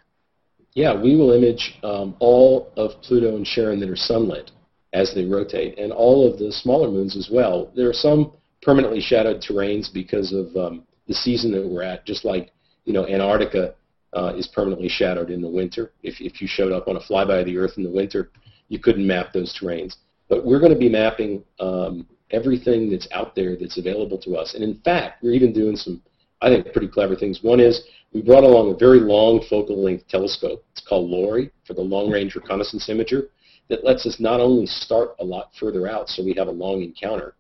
Yeah, 0.74 1.00
we 1.00 1.16
will 1.16 1.34
image 1.34 1.78
um, 1.84 2.16
all 2.18 2.72
of 2.78 3.00
Pluto 3.04 3.36
and 3.36 3.46
Charon 3.46 3.80
that 3.82 3.90
are 3.92 3.96
sunlit 3.96 4.50
as 4.94 5.14
they 5.14 5.26
rotate, 5.26 5.78
and 5.78 5.92
all 5.92 6.32
of 6.32 6.40
the 6.40 6.52
smaller 6.52 6.90
moons 6.90 7.18
as 7.18 7.30
well. 7.32 7.72
There 7.76 7.90
are 7.90 7.94
some 7.94 8.34
permanently 8.62 9.02
shadowed 9.02 9.42
terrains 9.42 9.92
because 9.92 10.32
of 10.32 10.56
um, 10.56 10.84
the 11.08 11.14
season 11.14 11.52
that 11.52 11.68
we're 11.68 11.84
at, 11.84 12.06
just 12.06 12.24
like 12.24 12.52
you 12.86 12.94
know 12.94 13.06
Antarctica 13.08 13.76
uh, 14.14 14.34
is 14.36 14.48
permanently 14.48 14.90
shadowed 14.90 15.30
in 15.30 15.42
the 15.42 15.50
winter. 15.50 15.92
If, 16.04 16.22
if 16.22 16.42
you 16.42 16.48
showed 16.48 16.72
up 16.72 16.88
on 16.88 16.98
a 16.98 17.00
flyby 17.00 17.42
of 17.42 17.46
the 17.46 17.58
Earth 17.58 17.74
in 17.78 17.84
the 17.84 17.90
winter, 17.90 18.32
you 18.70 18.80
couldn't 18.80 19.06
map 19.06 19.34
those 19.34 19.58
terrains. 19.60 19.96
But 20.30 20.46
we're 20.46 20.60
going 20.60 20.74
to 20.74 20.80
be 20.80 20.90
mapping 20.90 21.44
um, 21.60 22.08
everything 22.32 22.90
that's 22.90 23.08
out 23.12 23.36
there 23.36 23.56
that's 23.56 23.78
available 23.78 24.18
to 24.20 24.36
us. 24.36 24.54
And 24.54 24.64
in 24.64 24.80
fact, 24.82 25.24
we're 25.24 25.34
even 25.34 25.54
doing 25.54 25.76
some, 25.76 26.02
I 26.42 26.50
think, 26.50 26.72
pretty 26.72 26.88
clever 26.88 27.16
things. 27.16 27.44
One 27.44 27.60
is 27.60 27.84
we 28.14 28.22
brought 28.22 28.44
along 28.44 28.72
a 28.72 28.78
very 28.78 29.00
long 29.00 29.44
focal 29.50 29.84
length 29.84 30.08
telescope. 30.08 30.64
It's 30.72 30.86
called 30.88 31.10
LORRI 31.10 31.52
for 31.66 31.74
the 31.74 31.82
Long 31.82 32.10
Range 32.12 32.34
Reconnaissance 32.36 32.88
Imager 32.88 33.28
that 33.70 33.84
lets 33.84 34.06
us 34.06 34.20
not 34.20 34.40
only 34.40 34.66
start 34.66 35.16
a 35.20 35.24
lot 35.24 35.52
further 35.60 35.88
out 35.88 36.10
so 36.10 36.24
we 36.24 36.34
have 36.34 36.48
a 36.48 36.52
long 36.52 36.82
encounter, 36.82 37.36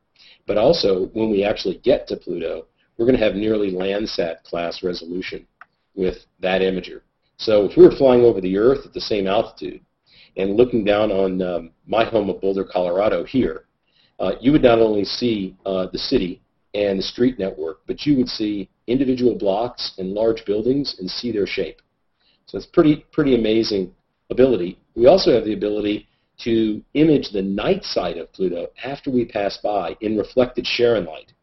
but 0.48 0.58
also 0.58 1.08
when 1.14 1.30
we 1.30 1.44
actually 1.44 1.78
get 1.84 2.08
to 2.08 2.18
Pluto, 2.18 2.66
we're 2.98 3.06
going 3.06 3.18
to 3.18 3.24
have 3.24 3.36
nearly 3.36 3.72
Landsat 3.72 4.44
class 4.44 4.84
resolution 4.84 5.46
with 5.96 6.18
that 6.40 6.62
imager. 6.62 7.02
So 7.38 7.66
if 7.66 7.78
we 7.78 7.84
were 7.84 7.96
flying 7.96 8.22
over 8.22 8.40
the 8.40 8.58
Earth 8.58 8.86
at 8.86 8.94
the 8.94 9.02
same 9.02 9.28
altitude 9.28 9.82
and 10.38 10.56
looking 10.56 10.84
down 10.84 11.12
on 11.12 11.42
um, 11.42 11.72
my 11.86 12.04
home 12.04 12.30
of 12.30 12.42
Boulder, 12.42 12.64
Colorado 12.64 13.24
here, 13.24 13.66
uh, 14.20 14.34
you 14.40 14.52
would 14.52 14.64
not 14.64 14.80
only 14.80 15.04
see 15.04 15.56
uh, 15.66 15.88
the 15.92 15.98
city 15.98 16.42
and 16.74 17.00
the 17.00 17.04
street 17.04 17.38
network, 17.40 17.82
but 17.86 18.06
you 18.06 18.18
would 18.18 18.30
see 18.30 18.70
individual 18.88 19.38
blocks 19.38 19.94
and 19.98 20.14
large 20.14 20.46
buildings 20.46 20.96
and 21.00 21.10
see 21.10 21.32
their 21.32 21.48
shape. 21.48 21.82
So 22.46 22.58
it's 22.58 22.68
pretty, 22.68 23.06
pretty 23.12 23.36
amazing 23.36 23.94
ability. 24.30 24.80
We 24.96 25.08
also 25.08 25.34
have 25.34 25.46
the 25.46 25.54
ability 25.54 26.08
to 26.40 26.82
image 26.94 27.32
the 27.32 27.42
night 27.42 27.84
side 27.84 28.18
of 28.18 28.32
Pluto 28.34 28.68
after 28.84 29.12
we 29.12 29.26
pass 29.26 29.58
by 29.58 29.96
in 30.02 30.18
reflected 30.18 30.66
Charon 30.66 31.06
light. 31.06 31.34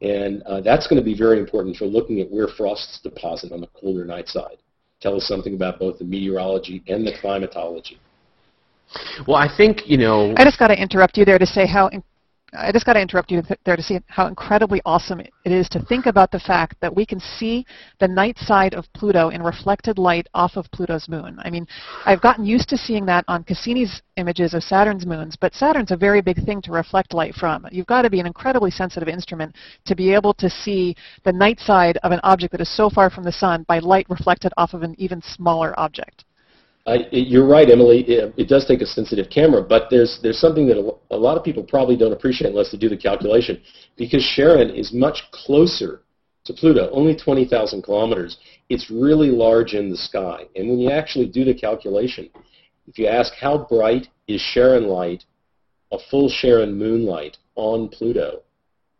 And 0.00 0.42
uh, 0.44 0.60
that's 0.60 0.86
going 0.86 1.00
to 1.00 1.04
be 1.04 1.16
very 1.16 1.38
important 1.38 1.76
for 1.76 1.84
looking 1.84 2.20
at 2.20 2.30
where 2.30 2.48
frosts 2.48 3.00
deposit 3.02 3.52
on 3.52 3.60
the 3.60 3.66
colder 3.68 4.04
night 4.04 4.28
side. 4.28 4.56
Tell 5.00 5.16
us 5.16 5.26
something 5.26 5.54
about 5.54 5.78
both 5.78 5.98
the 5.98 6.04
meteorology 6.04 6.82
and 6.88 7.06
the 7.06 7.12
climatology. 7.20 7.98
Well, 9.26 9.36
I 9.36 9.48
think, 9.56 9.86
you 9.86 9.98
know... 9.98 10.34
I 10.36 10.44
just 10.44 10.58
got 10.58 10.68
to 10.68 10.80
interrupt 10.80 11.16
you 11.16 11.24
there 11.24 11.38
to 11.38 11.46
say 11.46 11.66
how 11.66 11.90
I 12.52 12.72
just 12.72 12.84
got 12.84 12.94
to 12.94 13.00
interrupt 13.00 13.30
you 13.30 13.42
there 13.64 13.76
to 13.76 13.82
see 13.82 14.00
how 14.08 14.26
incredibly 14.26 14.82
awesome 14.84 15.20
it 15.20 15.30
is 15.44 15.68
to 15.68 15.80
think 15.80 16.06
about 16.06 16.32
the 16.32 16.40
fact 16.40 16.76
that 16.80 16.94
we 16.94 17.06
can 17.06 17.20
see 17.20 17.64
the 18.00 18.08
night 18.08 18.38
side 18.38 18.74
of 18.74 18.92
Pluto 18.92 19.28
in 19.28 19.42
reflected 19.42 19.98
light 19.98 20.26
off 20.34 20.56
of 20.56 20.70
Pluto's 20.72 21.08
moon. 21.08 21.38
I 21.42 21.50
mean, 21.50 21.66
I've 22.06 22.20
gotten 22.20 22.44
used 22.44 22.68
to 22.70 22.76
seeing 22.76 23.06
that 23.06 23.24
on 23.28 23.44
Cassini's 23.44 24.02
images 24.16 24.52
of 24.54 24.64
Saturn's 24.64 25.06
moons, 25.06 25.36
but 25.36 25.54
Saturn's 25.54 25.92
a 25.92 25.96
very 25.96 26.20
big 26.20 26.44
thing 26.44 26.60
to 26.62 26.72
reflect 26.72 27.14
light 27.14 27.34
from. 27.34 27.66
You've 27.70 27.86
got 27.86 28.02
to 28.02 28.10
be 28.10 28.20
an 28.20 28.26
incredibly 28.26 28.70
sensitive 28.70 29.08
instrument 29.08 29.54
to 29.86 29.94
be 29.94 30.12
able 30.12 30.34
to 30.34 30.50
see 30.50 30.96
the 31.24 31.32
night 31.32 31.60
side 31.60 31.98
of 32.02 32.10
an 32.10 32.20
object 32.24 32.52
that 32.52 32.60
is 32.60 32.76
so 32.76 32.90
far 32.90 33.10
from 33.10 33.24
the 33.24 33.32
sun 33.32 33.64
by 33.68 33.78
light 33.78 34.06
reflected 34.10 34.52
off 34.56 34.74
of 34.74 34.82
an 34.82 34.96
even 34.98 35.22
smaller 35.22 35.78
object. 35.78 36.24
I, 36.90 37.06
you're 37.12 37.46
right, 37.46 37.70
Emily. 37.70 38.00
It, 38.00 38.34
it, 38.36 38.48
does 38.48 38.66
take 38.66 38.80
a 38.80 38.86
sensitive 38.86 39.30
camera, 39.30 39.62
but 39.62 39.84
there's 39.90 40.18
there's 40.22 40.40
something 40.40 40.66
that 40.66 40.76
a, 40.76 41.14
a, 41.14 41.16
lot 41.16 41.36
of 41.36 41.44
people 41.44 41.62
probably 41.62 41.96
don't 41.96 42.12
appreciate 42.12 42.50
unless 42.50 42.72
they 42.72 42.78
do 42.78 42.88
the 42.88 42.96
calculation, 42.96 43.62
because 43.96 44.24
Charon 44.34 44.70
is 44.70 44.92
much 44.92 45.22
closer 45.30 46.00
to 46.46 46.52
Pluto, 46.52 46.90
only 46.90 47.14
20,000 47.14 47.82
kilometers. 47.82 48.38
It's 48.68 48.90
really 48.90 49.28
large 49.28 49.74
in 49.74 49.88
the 49.88 49.96
sky, 49.96 50.46
and 50.56 50.68
when 50.68 50.80
you 50.80 50.90
actually 50.90 51.28
do 51.28 51.44
the 51.44 51.54
calculation, 51.54 52.28
if 52.88 52.98
you 52.98 53.06
ask 53.06 53.34
how 53.34 53.66
bright 53.68 54.08
is 54.26 54.42
Charon 54.52 54.88
light, 54.88 55.24
a 55.92 55.98
full 56.10 56.28
Charon 56.28 56.76
moonlight 56.76 57.36
on 57.54 57.88
Pluto, 57.88 58.42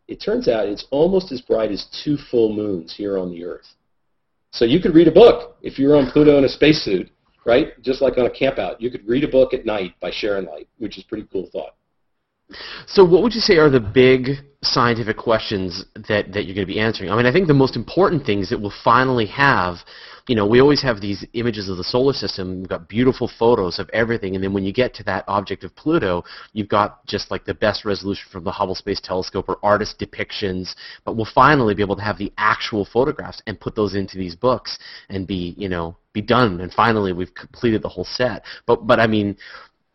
it 0.07 0.21
turns 0.21 0.47
out 0.47 0.67
it's 0.67 0.87
almost 0.91 1.31
as 1.33 1.41
bright 1.41 1.71
as 1.71 1.87
two 2.03 2.15
full 2.29 2.53
moons 2.53 2.93
here 2.95 3.17
on 3.17 3.31
the 3.31 3.43
Earth. 3.43 3.67
So 4.51 4.63
you 4.65 4.79
could 4.79 4.95
read 4.95 5.07
a 5.07 5.11
book 5.11 5.57
if 5.61 5.77
you're 5.77 5.97
on 5.97 6.11
Pluto 6.11 6.37
in 6.37 6.45
a 6.45 6.49
spacesuit 6.49 7.09
right? 7.45 7.81
Just 7.81 8.01
like 8.01 8.17
on 8.17 8.25
a 8.25 8.29
campout, 8.29 8.75
you 8.79 8.91
could 8.91 9.07
read 9.07 9.23
a 9.23 9.27
book 9.27 9.53
at 9.53 9.65
night 9.65 9.95
by 9.99 10.11
Charon 10.11 10.45
light, 10.45 10.67
which 10.77 10.97
is 10.97 11.03
pretty 11.03 11.27
cool 11.31 11.49
thought. 11.51 11.75
So 12.85 13.05
what 13.05 13.23
would 13.23 13.33
you 13.33 13.41
say 13.41 13.57
are 13.57 13.69
the 13.69 13.79
big 13.79 14.37
scientific 14.61 15.17
questions 15.17 15.85
that, 16.07 16.33
that 16.33 16.45
you're 16.45 16.55
going 16.55 16.67
to 16.67 16.73
be 16.73 16.79
answering? 16.79 17.09
I 17.09 17.15
mean, 17.15 17.25
I 17.25 17.31
think 17.31 17.47
the 17.47 17.53
most 17.53 17.75
important 17.75 18.25
things 18.25 18.49
that 18.49 18.59
we'll 18.59 18.73
finally 18.83 19.25
have, 19.27 19.77
you 20.27 20.35
know, 20.35 20.45
we 20.45 20.59
always 20.59 20.81
have 20.81 21.01
these 21.01 21.25
images 21.33 21.69
of 21.69 21.77
the 21.77 21.83
solar 21.83 22.13
system, 22.13 22.59
we've 22.59 22.69
got 22.69 22.87
beautiful 22.87 23.31
photos 23.39 23.79
of 23.79 23.89
everything, 23.91 24.35
and 24.35 24.43
then 24.43 24.53
when 24.53 24.63
you 24.63 24.73
get 24.73 24.93
to 24.95 25.03
that 25.03 25.23
object 25.27 25.63
of 25.63 25.75
Pluto, 25.75 26.23
you've 26.53 26.69
got 26.69 27.05
just 27.05 27.31
like 27.31 27.45
the 27.45 27.53
best 27.53 27.85
resolution 27.85 28.25
from 28.31 28.43
the 28.43 28.51
Hubble 28.51 28.75
Space 28.75 29.01
Telescope 29.01 29.45
or 29.47 29.57
artist 29.63 29.97
depictions, 29.99 30.75
but 31.05 31.15
we'll 31.15 31.27
finally 31.33 31.73
be 31.73 31.81
able 31.81 31.95
to 31.95 32.03
have 32.03 32.17
the 32.17 32.31
actual 32.37 32.85
photographs 32.85 33.41
and 33.47 33.59
put 33.59 33.75
those 33.75 33.95
into 33.95 34.17
these 34.17 34.35
books 34.35 34.77
and 35.09 35.25
be, 35.25 35.55
you 35.57 35.69
know, 35.69 35.95
be 36.13 36.21
done, 36.21 36.61
and 36.61 36.73
finally 36.73 37.13
we've 37.13 37.33
completed 37.33 37.81
the 37.81 37.89
whole 37.89 38.05
set. 38.05 38.43
But, 38.65 38.87
but 38.87 38.99
I 38.99 39.07
mean, 39.07 39.37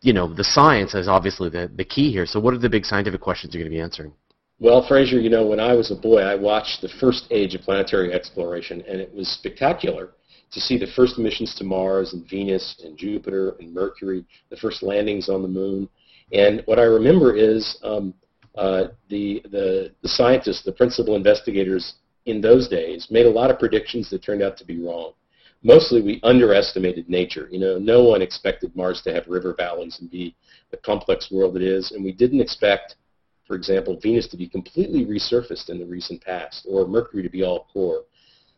you 0.01 0.13
know, 0.13 0.33
the 0.33 0.43
science 0.43 0.93
is 0.93 1.07
obviously 1.07 1.49
the, 1.49 1.71
the 1.75 1.85
key 1.85 2.11
here. 2.11 2.25
So 2.25 2.39
what 2.39 2.53
are 2.53 2.59
the 2.59 2.69
big 2.69 2.85
scientific 2.85 3.21
questions 3.21 3.53
you're 3.53 3.63
going 3.63 3.71
to 3.71 3.75
be 3.75 3.81
answering? 3.81 4.13
Well, 4.59 4.85
Fraser, 4.87 5.19
you 5.19 5.29
know, 5.29 5.45
when 5.45 5.59
I 5.59 5.73
was 5.73 5.91
a 5.91 5.95
boy, 5.95 6.21
I 6.21 6.35
watched 6.35 6.81
the 6.81 6.89
first 6.99 7.27
age 7.29 7.53
of 7.53 7.61
planetary 7.61 8.11
exploration, 8.11 8.83
and 8.87 8.99
it 8.99 9.13
was 9.13 9.27
spectacular 9.27 10.09
to 10.51 10.59
see 10.59 10.77
the 10.77 10.87
first 10.95 11.19
missions 11.19 11.53
to 11.55 11.63
Mars 11.63 12.13
and 12.13 12.27
Venus 12.27 12.81
and 12.83 12.97
Jupiter 12.97 13.55
and 13.59 13.73
Mercury, 13.73 14.25
the 14.49 14.57
first 14.57 14.81
landings 14.81 15.29
on 15.29 15.41
the 15.41 15.47
moon. 15.47 15.87
And 16.33 16.63
what 16.65 16.79
I 16.79 16.83
remember 16.83 17.35
is 17.35 17.77
um, 17.83 18.13
uh, 18.57 18.85
the, 19.09 19.43
the, 19.51 19.91
the 20.01 20.07
scientists, 20.07 20.63
the 20.63 20.71
principal 20.71 21.15
investigators 21.15 21.95
in 22.25 22.41
those 22.41 22.67
days, 22.67 23.07
made 23.11 23.25
a 23.25 23.29
lot 23.29 23.51
of 23.51 23.59
predictions 23.59 24.09
that 24.09 24.23
turned 24.23 24.41
out 24.41 24.57
to 24.57 24.65
be 24.65 24.81
wrong. 24.81 25.13
Mostly 25.63 26.01
we 26.01 26.19
underestimated 26.23 27.09
nature. 27.09 27.47
You 27.51 27.59
know, 27.59 27.77
no 27.77 28.03
one 28.03 28.21
expected 28.21 28.75
Mars 28.75 29.01
to 29.03 29.13
have 29.13 29.27
river 29.27 29.53
valleys 29.57 29.99
and 29.99 30.09
be 30.09 30.35
the 30.71 30.77
complex 30.77 31.31
world 31.31 31.55
it 31.55 31.63
is, 31.63 31.91
and 31.91 32.03
we 32.03 32.11
didn't 32.11 32.41
expect, 32.41 32.95
for 33.45 33.55
example, 33.55 33.99
Venus 34.01 34.27
to 34.27 34.37
be 34.37 34.47
completely 34.47 35.05
resurfaced 35.05 35.69
in 35.69 35.79
the 35.79 35.85
recent 35.85 36.21
past, 36.21 36.65
or 36.69 36.87
Mercury 36.87 37.23
to 37.23 37.29
be 37.29 37.43
all 37.43 37.67
core. 37.71 38.03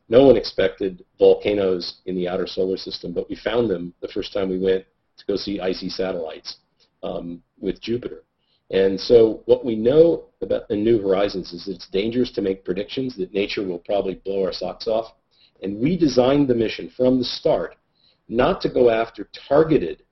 No 0.10 0.26
one 0.26 0.38
expected 0.38 1.06
volcanoes 1.20 2.02
in 2.06 2.16
the 2.16 2.28
outer 2.28 2.48
solar 2.48 2.78
system, 2.78 3.14
but 3.14 3.30
we 3.30 3.36
found 3.36 3.70
them 3.70 3.94
the 4.02 4.08
first 4.08 4.34
time 4.34 4.50
we 4.50 4.60
went 4.60 4.86
to 5.18 5.26
go 5.26 5.36
see 5.36 5.60
icy 5.60 5.90
satellites 5.90 6.58
um, 7.04 7.44
with 7.60 7.80
Jupiter. 7.80 8.24
And 8.72 9.00
so 9.00 9.42
what 9.46 9.66
we 9.66 9.76
know 9.76 10.26
about 10.42 10.68
the 10.68 10.76
New 10.76 11.02
Horizons 11.02 11.54
is 11.54 11.68
it's 11.68 11.88
dangerous 11.88 12.32
to 12.34 12.42
make 12.42 12.66
predictions 12.66 13.16
that 13.18 13.34
nature 13.34 13.64
will 13.64 13.80
probably 13.80 14.16
blow 14.16 14.44
our 14.44 14.54
socks 14.54 14.88
off. 14.88 15.14
And 15.62 15.80
we 15.80 15.98
designed 15.98 16.48
the 16.48 16.56
mission 16.56 16.90
from 16.96 17.18
the 17.18 17.26
start 17.26 17.76
not 18.28 18.62
to 18.62 18.70
go 18.70 18.90
after 18.90 19.28
targeted 19.48 20.04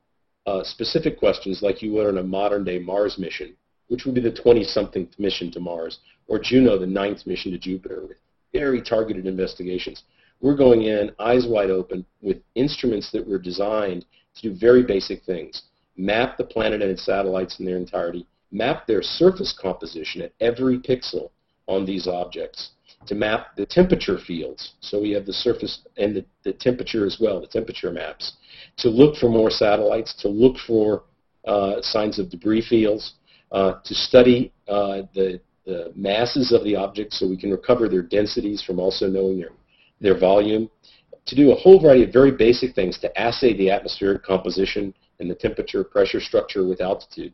uh, 0.45 0.63
specific 0.63 1.19
questions 1.19 1.61
like 1.61 1.81
you 1.81 1.93
would 1.93 2.07
on 2.07 2.17
a 2.17 2.23
modern-day 2.23 2.79
Mars 2.79 3.17
mission, 3.17 3.55
which 3.87 4.05
would 4.05 4.15
be 4.15 4.21
the 4.21 4.31
20-something 4.31 5.09
mission 5.17 5.51
to 5.51 5.59
Mars, 5.59 5.99
or 6.27 6.39
Juno, 6.39 6.77
the 6.77 6.87
ninth 6.87 7.25
mission 7.27 7.51
to 7.51 7.57
Jupiter, 7.57 8.01
with 8.07 8.17
very 8.53 8.81
targeted 8.81 9.27
investigations. 9.27 10.03
We're 10.41 10.55
going 10.55 10.83
in 10.83 11.11
eyes 11.19 11.45
wide 11.47 11.69
open 11.69 12.05
with 12.21 12.41
instruments 12.55 13.11
that 13.11 13.27
were 13.27 13.39
designed 13.39 14.05
to 14.35 14.49
do 14.49 14.55
very 14.57 14.83
basic 14.83 15.23
things. 15.23 15.63
Map 15.95 16.37
the 16.37 16.43
planet 16.43 16.81
and 16.81 16.91
its 16.91 17.05
satellites 17.05 17.59
in 17.59 17.65
their 17.65 17.77
entirety, 17.77 18.25
map 18.51 18.87
their 18.87 19.01
surface 19.01 19.57
composition 19.59 20.21
at 20.21 20.33
every 20.39 20.79
pixel 20.79 21.31
on 21.67 21.85
these 21.85 22.07
objects, 22.07 22.71
to 23.05 23.15
map 23.15 23.55
the 23.55 23.65
temperature 23.65 24.17
fields, 24.17 24.73
so 24.81 25.01
we 25.01 25.11
have 25.11 25.25
the 25.25 25.33
surface 25.33 25.81
and 25.97 26.15
the, 26.15 26.25
the 26.43 26.53
temperature 26.53 27.05
as 27.05 27.17
well, 27.19 27.39
the 27.39 27.47
temperature 27.47 27.91
maps, 27.91 28.33
to 28.77 28.89
look 28.89 29.15
for 29.15 29.29
more 29.29 29.49
satellites, 29.49 30.13
to 30.15 30.27
look 30.27 30.57
for 30.65 31.03
uh, 31.45 31.81
signs 31.81 32.19
of 32.19 32.29
debris 32.29 32.65
fields, 32.67 33.13
uh, 33.51 33.75
to 33.85 33.95
study 33.95 34.51
uh, 34.67 35.03
the, 35.13 35.39
the 35.65 35.91
masses 35.95 36.51
of 36.51 36.63
the 36.63 36.75
objects 36.75 37.19
so 37.19 37.27
we 37.27 37.37
can 37.37 37.51
recover 37.51 37.87
their 37.87 38.01
densities 38.01 38.61
from 38.61 38.79
also 38.79 39.07
knowing 39.07 39.39
their, 39.39 39.51
their 40.01 40.19
volume, 40.19 40.69
to 41.25 41.35
do 41.35 41.51
a 41.51 41.55
whole 41.55 41.79
variety 41.79 42.03
of 42.03 42.13
very 42.13 42.31
basic 42.31 42.73
things 42.73 42.97
to 42.99 43.19
assay 43.19 43.55
the 43.55 43.69
atmospheric 43.69 44.23
composition 44.23 44.93
and 45.19 45.29
the 45.29 45.35
temperature 45.35 45.83
pressure 45.83 46.19
structure 46.19 46.65
with 46.65 46.81
altitude. 46.81 47.33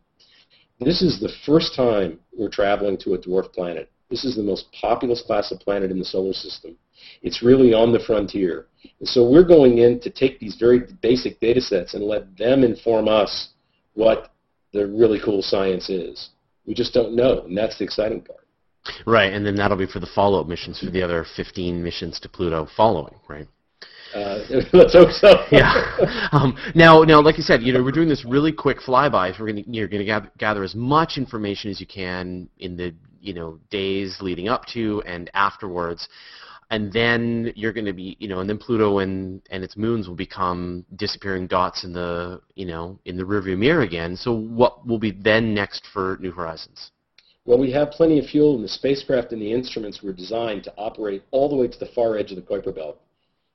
This 0.80 1.02
is 1.02 1.20
the 1.20 1.32
first 1.46 1.74
time 1.76 2.18
we're 2.36 2.48
traveling 2.48 2.98
to 2.98 3.14
a 3.14 3.18
dwarf 3.18 3.52
planet. 3.52 3.90
This 4.14 4.24
is 4.24 4.36
the 4.36 4.44
most 4.44 4.66
populous 4.80 5.22
class 5.22 5.50
of 5.50 5.58
planet 5.58 5.90
in 5.90 5.98
the 5.98 6.04
solar 6.04 6.32
system. 6.32 6.76
It's 7.22 7.42
really 7.42 7.74
on 7.74 7.90
the 7.90 7.98
frontier. 7.98 8.66
And 9.00 9.08
so 9.08 9.28
we're 9.28 9.42
going 9.42 9.78
in 9.78 9.98
to 10.02 10.08
take 10.08 10.38
these 10.38 10.54
very 10.54 10.82
basic 11.02 11.40
data 11.40 11.60
sets 11.60 11.94
and 11.94 12.04
let 12.04 12.36
them 12.36 12.62
inform 12.62 13.08
us 13.08 13.48
what 13.94 14.30
the 14.72 14.86
really 14.86 15.18
cool 15.18 15.42
science 15.42 15.90
is. 15.90 16.28
We 16.64 16.74
just 16.74 16.94
don't 16.94 17.16
know, 17.16 17.40
and 17.40 17.58
that's 17.58 17.76
the 17.76 17.82
exciting 17.82 18.20
part. 18.20 18.46
Right, 19.04 19.32
and 19.32 19.44
then 19.44 19.56
that'll 19.56 19.76
be 19.76 19.84
for 19.84 19.98
the 19.98 20.06
follow-up 20.06 20.46
missions 20.46 20.78
for 20.78 20.90
the 20.92 21.02
other 21.02 21.26
15 21.34 21.82
missions 21.82 22.20
to 22.20 22.28
Pluto 22.28 22.68
following, 22.76 23.16
right? 23.28 23.48
Uh, 24.14 24.44
let's 24.72 24.92
hope 24.92 25.10
so. 25.10 25.44
yeah. 25.50 26.28
Um, 26.30 26.56
now, 26.76 27.02
now, 27.02 27.20
like 27.20 27.36
you 27.36 27.42
said, 27.42 27.64
you 27.64 27.72
know, 27.72 27.82
we're 27.82 27.90
doing 27.90 28.08
this 28.08 28.24
really 28.24 28.52
quick 28.52 28.78
flyby. 28.78 29.36
We're 29.40 29.50
going 29.50 29.64
you're 29.66 29.88
going 29.88 30.06
to 30.06 30.30
gather 30.38 30.62
as 30.62 30.76
much 30.76 31.18
information 31.18 31.72
as 31.72 31.80
you 31.80 31.86
can 31.88 32.48
in 32.60 32.76
the, 32.76 32.94
you 33.24 33.34
know, 33.34 33.58
days 33.70 34.18
leading 34.20 34.48
up 34.48 34.66
to 34.66 35.02
and 35.06 35.30
afterwards, 35.34 36.08
and 36.70 36.92
then 36.92 37.52
you're 37.56 37.72
going 37.72 37.86
to 37.86 37.92
be, 37.92 38.16
you 38.20 38.28
know, 38.28 38.40
and 38.40 38.48
then 38.48 38.58
Pluto 38.58 38.98
and 38.98 39.40
and 39.50 39.64
its 39.64 39.76
moons 39.76 40.08
will 40.08 40.14
become 40.14 40.84
disappearing 40.96 41.46
dots 41.46 41.84
in 41.84 41.92
the, 41.92 42.40
you 42.54 42.66
know, 42.66 42.98
in 43.04 43.16
the 43.16 43.22
rearview 43.22 43.56
mirror 43.56 43.82
again. 43.82 44.16
So, 44.16 44.32
what 44.32 44.86
will 44.86 44.98
be 44.98 45.10
then 45.10 45.54
next 45.54 45.86
for 45.92 46.18
New 46.20 46.32
Horizons? 46.32 46.90
Well, 47.46 47.58
we 47.58 47.70
have 47.72 47.90
plenty 47.90 48.18
of 48.18 48.26
fuel, 48.26 48.54
and 48.54 48.64
the 48.64 48.68
spacecraft 48.68 49.32
and 49.32 49.42
the 49.42 49.52
instruments 49.52 50.02
were 50.02 50.12
designed 50.12 50.64
to 50.64 50.74
operate 50.76 51.22
all 51.30 51.48
the 51.48 51.56
way 51.56 51.68
to 51.68 51.78
the 51.78 51.90
far 51.94 52.16
edge 52.16 52.30
of 52.30 52.36
the 52.36 52.42
Kuiper 52.42 52.74
Belt 52.74 52.98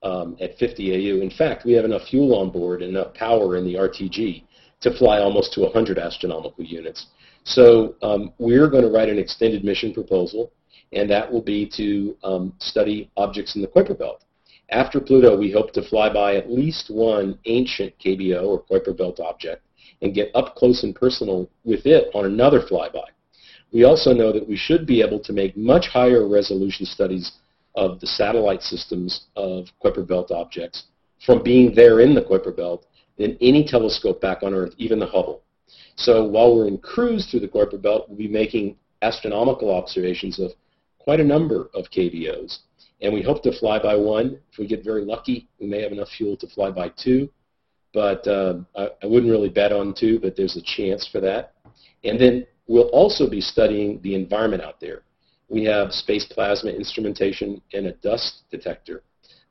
um, 0.04 0.38
at 0.40 0.58
50 0.58 0.92
AU. 0.94 1.22
In 1.22 1.32
fact, 1.32 1.66
we 1.66 1.74
have 1.74 1.86
enough 1.86 2.08
fuel 2.08 2.36
on 2.36 2.52
board 2.52 2.82
and 2.82 2.96
enough 2.96 3.14
power 3.16 3.58
in 3.58 3.66
the 3.66 3.74
RTG 3.74 4.44
to 4.82 4.98
fly 4.98 5.20
almost 5.20 5.54
to 5.54 5.62
100 5.62 5.98
astronomical 5.98 6.64
units. 6.64 7.08
So 7.44 7.96
um, 8.02 8.34
we're 8.38 8.70
going 8.70 8.84
to 8.84 8.90
write 8.90 9.10
an 9.10 9.18
extended 9.18 9.64
mission 9.64 9.94
proposal, 9.94 10.52
and 10.94 11.10
that 11.10 11.32
will 11.32 11.42
be 11.42 11.70
to 11.76 12.16
um, 12.24 12.54
study 12.60 13.10
objects 13.18 13.56
in 13.56 13.62
the 13.62 13.68
Kuiper 13.68 13.98
Belt. 13.98 14.24
After 14.72 15.00
Pluto, 15.00 15.36
we 15.36 15.52
hope 15.52 15.74
to 15.74 15.82
fly 15.82 16.12
by 16.14 16.36
at 16.36 16.52
least 16.52 16.90
one 16.90 17.40
ancient 17.46 17.94
KBO 18.00 18.44
or 18.44 18.64
Kuiper 18.64 18.96
Belt 18.96 19.20
object 19.20 19.64
and 20.02 20.14
get 20.14 20.32
up 20.36 20.56
close 20.56 20.84
and 20.84 20.96
personal 20.96 21.50
with 21.64 21.86
it 21.86 22.10
on 22.14 22.26
another 22.26 22.62
flyby. 22.62 23.04
We 23.72 23.84
also 23.84 24.14
know 24.14 24.32
that 24.32 24.48
we 24.48 24.56
should 24.56 24.86
be 24.86 25.02
able 25.02 25.20
to 25.20 25.34
make 25.34 25.58
much 25.58 25.88
higher 25.88 26.28
resolution 26.28 26.86
studies 26.86 27.34
of 27.76 28.00
the 28.00 28.08
satellite 28.08 28.62
systems 28.62 29.28
of 29.36 29.68
Kuiper 29.84 30.08
Belt 30.08 30.32
objects 30.32 30.86
from 31.26 31.44
being 31.44 31.74
there 31.74 32.00
in 32.00 32.14
the 32.14 32.22
Kuiper 32.22 32.56
Belt 32.56 32.86
than 33.18 33.38
any 33.42 33.66
telescope 33.66 34.22
back 34.22 34.44
on 34.44 34.54
Earth, 34.54 34.74
even 34.78 35.00
the 35.00 35.06
Hubble. 35.06 35.44
So 36.00 36.24
while 36.24 36.56
we're 36.56 36.68
in 36.68 36.78
cruise 36.78 37.30
through 37.30 37.42
the 37.42 37.48
Kuiper 37.48 37.82
Belt, 37.82 38.08
we'll 38.08 38.18
be 38.18 38.28
making 38.28 38.78
astronomical 39.02 39.74
observations 39.74 40.40
of 40.40 40.52
quite 40.98 41.20
a 41.20 41.24
number 41.24 41.70
of 41.74 41.86
KBOs. 41.96 42.60
And 43.02 43.14
we 43.14 43.22
hope 43.22 43.44
to 43.44 43.58
fly 43.58 43.80
by 43.80 43.96
one. 43.96 44.40
If 44.52 44.58
we 44.58 44.68
get 44.68 44.84
very 44.84 45.06
lucky, 45.06 45.48
we 45.60 45.68
may 45.68 45.82
have 45.82 45.92
enough 45.92 46.10
fuel 46.10 46.36
to 46.38 46.48
fly 46.48 46.72
by 46.72 46.90
two. 46.90 47.30
But 47.94 48.28
uh, 48.28 48.60
I, 48.76 48.90
I 49.04 49.06
wouldn't 49.06 49.32
really 49.32 49.50
bet 49.50 49.72
on 49.72 49.94
two, 49.94 50.20
but 50.20 50.36
there's 50.36 50.58
a 50.58 50.62
chance 50.62 51.08
for 51.08 51.22
that. 51.22 51.54
And 52.04 52.20
then 52.20 52.48
we'll 52.68 52.90
also 52.90 53.30
be 53.30 53.42
studying 53.42 54.02
the 54.02 54.16
environment 54.16 54.64
out 54.64 54.80
there 54.80 55.04
we 55.50 55.64
have 55.66 55.92
space 55.92 56.26
plasma 56.26 56.70
instrumentation 56.70 57.62
and 57.74 57.88
a 57.88 57.94
dust 57.94 58.44
detector 58.52 59.04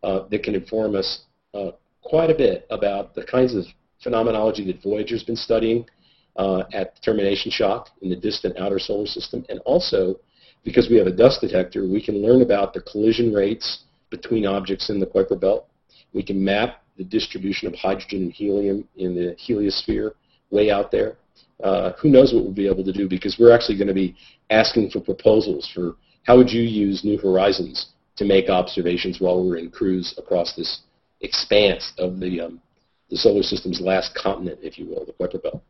uh, 0.03 0.21
that 0.31 0.43
can 0.43 0.55
inform 0.55 0.95
us 0.95 1.25
uh, 1.55 1.73
quite 2.03 2.31
a 2.31 2.35
bit 2.35 2.67
about 2.71 3.15
the 3.15 3.25
kinds 3.25 3.55
of 3.55 3.65
phenomenology 4.03 4.65
that 4.65 4.81
Voyager's 4.83 5.25
been 5.25 5.37
studying 5.37 5.85
uh, 6.39 6.63
at 6.73 7.01
termination 7.03 7.51
shock 7.51 7.89
in 8.01 8.09
the 8.09 8.17
distant 8.17 8.57
outer 8.59 8.79
solar 8.79 9.07
system. 9.07 9.45
And 9.49 9.61
also, 9.61 10.17
because 10.65 10.89
we 10.89 10.97
have 10.97 11.07
a 11.07 11.13
dust 11.13 11.41
detector, 11.41 11.87
we 11.87 12.03
can 12.03 12.23
learn 12.23 12.43
about 12.43 12.73
the 12.73 12.81
collision 12.81 13.33
rates 13.33 13.85
between 14.11 14.47
objects 14.47 14.89
in 14.89 14.99
the 14.99 15.07
Kuiper 15.07 15.39
Belt. 15.39 15.67
We 16.13 16.23
can 16.23 16.43
map 16.43 16.83
the 16.97 17.05
distribution 17.05 17.69
of 17.69 17.75
hydrogen 17.75 18.23
and 18.23 18.33
helium 18.33 18.89
in 18.97 19.15
the 19.15 19.37
heliosphere 19.37 20.13
way 20.51 20.71
out 20.71 20.91
there 20.91 21.19
uh, 21.63 21.93
who 22.01 22.09
knows 22.09 22.33
what 22.33 22.45
we'll 22.45 22.53
be 22.53 22.69
able 22.69 22.85
to 22.85 22.93
do 22.93 23.09
because 23.09 23.37
we're 23.39 23.55
actually 23.55 23.77
going 23.77 23.89
to 23.89 23.95
be 23.95 24.15
asking 24.51 24.91
for 24.91 25.01
proposals 25.01 25.71
for 25.75 25.97
how 26.25 26.37
would 26.37 26.51
you 26.51 26.63
use 26.63 27.05
New 27.05 27.19
Horizons 27.19 27.91
to 28.17 28.25
make 28.25 28.49
observations 28.49 29.21
while 29.21 29.45
we're 29.45 29.57
in 29.57 29.71
cruise 29.71 30.15
across 30.19 30.55
this 30.55 30.83
expanse 31.21 31.93
of 31.99 32.21
the, 32.21 32.41
um, 32.41 32.61
the 33.11 33.17
solar 33.17 33.43
system's 33.43 33.81
last 33.81 34.15
continent, 34.15 34.59
if 34.63 34.79
you 34.79 34.87
will, 34.87 35.05
the 35.05 35.13
Kuiper 35.13 35.43
Belt. 35.43 35.63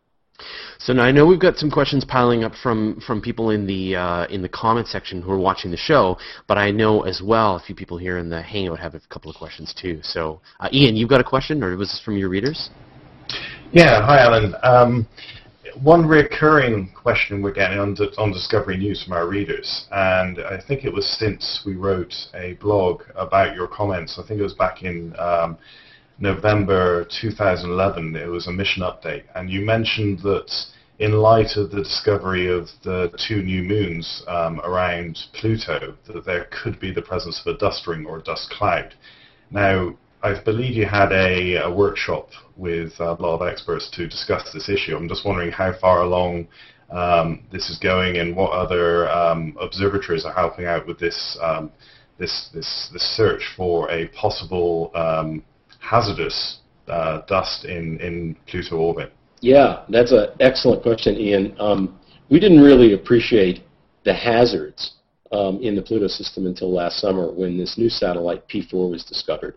So 0.78 0.92
now 0.92 1.02
I 1.02 1.10
know 1.10 1.26
we've 1.26 1.40
got 1.40 1.56
some 1.56 1.70
questions 1.70 2.04
piling 2.04 2.44
up 2.44 2.54
from, 2.62 3.00
from 3.06 3.20
people 3.20 3.50
in 3.50 3.66
the 3.66 3.96
uh, 3.96 4.26
in 4.26 4.42
the 4.42 4.48
comment 4.48 4.86
section 4.86 5.20
who 5.20 5.30
are 5.32 5.38
watching 5.38 5.70
the 5.70 5.76
show, 5.76 6.16
but 6.46 6.56
I 6.56 6.70
know 6.70 7.02
as 7.02 7.20
well 7.22 7.56
a 7.56 7.60
few 7.60 7.74
people 7.74 7.98
here 7.98 8.18
in 8.18 8.28
the 8.28 8.40
Hangout 8.40 8.78
have 8.78 8.94
a 8.94 9.00
couple 9.10 9.30
of 9.30 9.36
questions 9.36 9.74
too. 9.74 10.00
So 10.02 10.40
uh, 10.60 10.68
Ian, 10.72 10.96
you've 10.96 11.10
got 11.10 11.20
a 11.20 11.24
question, 11.24 11.62
or 11.62 11.76
was 11.76 11.88
this 11.90 12.00
from 12.04 12.16
your 12.16 12.28
readers? 12.28 12.70
Yeah, 13.72 14.06
hi 14.06 14.20
Alan. 14.20 14.54
Um, 14.62 15.06
one 15.82 16.06
recurring 16.06 16.90
question 16.94 17.42
we're 17.42 17.52
getting 17.52 17.78
on, 17.78 17.96
on 18.16 18.32
Discovery 18.32 18.76
News 18.76 19.04
from 19.04 19.12
our 19.12 19.28
readers, 19.28 19.86
and 19.92 20.38
I 20.40 20.60
think 20.66 20.84
it 20.84 20.92
was 20.92 21.06
since 21.18 21.62
we 21.66 21.74
wrote 21.74 22.14
a 22.34 22.54
blog 22.54 23.02
about 23.16 23.54
your 23.54 23.68
comments. 23.68 24.18
I 24.18 24.26
think 24.26 24.40
it 24.40 24.44
was 24.44 24.54
back 24.54 24.82
in 24.82 25.14
um, 25.18 25.58
November 26.18 27.06
2011. 27.20 28.16
It 28.16 28.26
was 28.26 28.46
a 28.46 28.52
mission 28.52 28.82
update, 28.82 29.24
and 29.34 29.48
you 29.48 29.64
mentioned 29.64 30.20
that 30.20 30.52
in 30.98 31.12
light 31.12 31.56
of 31.56 31.70
the 31.70 31.82
discovery 31.82 32.48
of 32.48 32.68
the 32.82 33.12
two 33.28 33.42
new 33.42 33.62
moons 33.62 34.24
um, 34.26 34.60
around 34.60 35.16
Pluto, 35.32 35.96
that 36.06 36.24
there 36.24 36.48
could 36.50 36.80
be 36.80 36.92
the 36.92 37.02
presence 37.02 37.40
of 37.40 37.54
a 37.54 37.58
dust 37.58 37.86
ring 37.86 38.04
or 38.04 38.18
a 38.18 38.22
dust 38.22 38.50
cloud. 38.50 38.94
Now, 39.50 39.96
I 40.22 40.42
believe 40.42 40.74
you 40.74 40.86
had 40.86 41.12
a, 41.12 41.54
a, 41.62 41.70
workshop 41.72 42.30
with 42.56 42.98
a 42.98 43.12
lot 43.12 43.40
of 43.40 43.46
experts 43.46 43.88
to 43.92 44.08
discuss 44.08 44.52
this 44.52 44.68
issue. 44.68 44.96
I'm 44.96 45.08
just 45.08 45.24
wondering 45.24 45.52
how 45.52 45.72
far 45.80 46.02
along 46.02 46.48
um, 46.90 47.44
this 47.52 47.70
is 47.70 47.78
going 47.78 48.16
and 48.16 48.34
what 48.34 48.50
other 48.50 49.08
um, 49.08 49.56
observatories 49.60 50.24
are 50.24 50.32
helping 50.32 50.64
out 50.64 50.88
with 50.88 50.98
this, 50.98 51.38
um, 51.40 51.70
this, 52.18 52.50
this, 52.52 52.90
this 52.92 53.16
search 53.16 53.52
for 53.56 53.88
a 53.92 54.08
possible 54.08 54.90
um, 54.96 55.44
hazardous 55.90 56.58
uh, 56.88 57.22
dust 57.26 57.64
in, 57.64 57.98
in 58.00 58.36
Pluto 58.46 58.76
orbit. 58.76 59.12
Yeah, 59.40 59.84
that's 59.88 60.12
an 60.12 60.28
excellent 60.40 60.82
question, 60.82 61.16
Ian. 61.16 61.54
Um, 61.58 61.98
we 62.30 62.38
didn't 62.40 62.60
really 62.60 62.94
appreciate 62.94 63.62
the 64.04 64.14
hazards 64.14 64.94
um, 65.32 65.60
in 65.62 65.76
the 65.76 65.82
Pluto 65.82 66.08
system 66.08 66.46
until 66.46 66.72
last 66.72 66.98
summer 66.98 67.32
when 67.32 67.56
this 67.56 67.78
new 67.78 67.88
satellite 67.88 68.48
P4 68.48 68.90
was 68.90 69.04
discovered. 69.04 69.54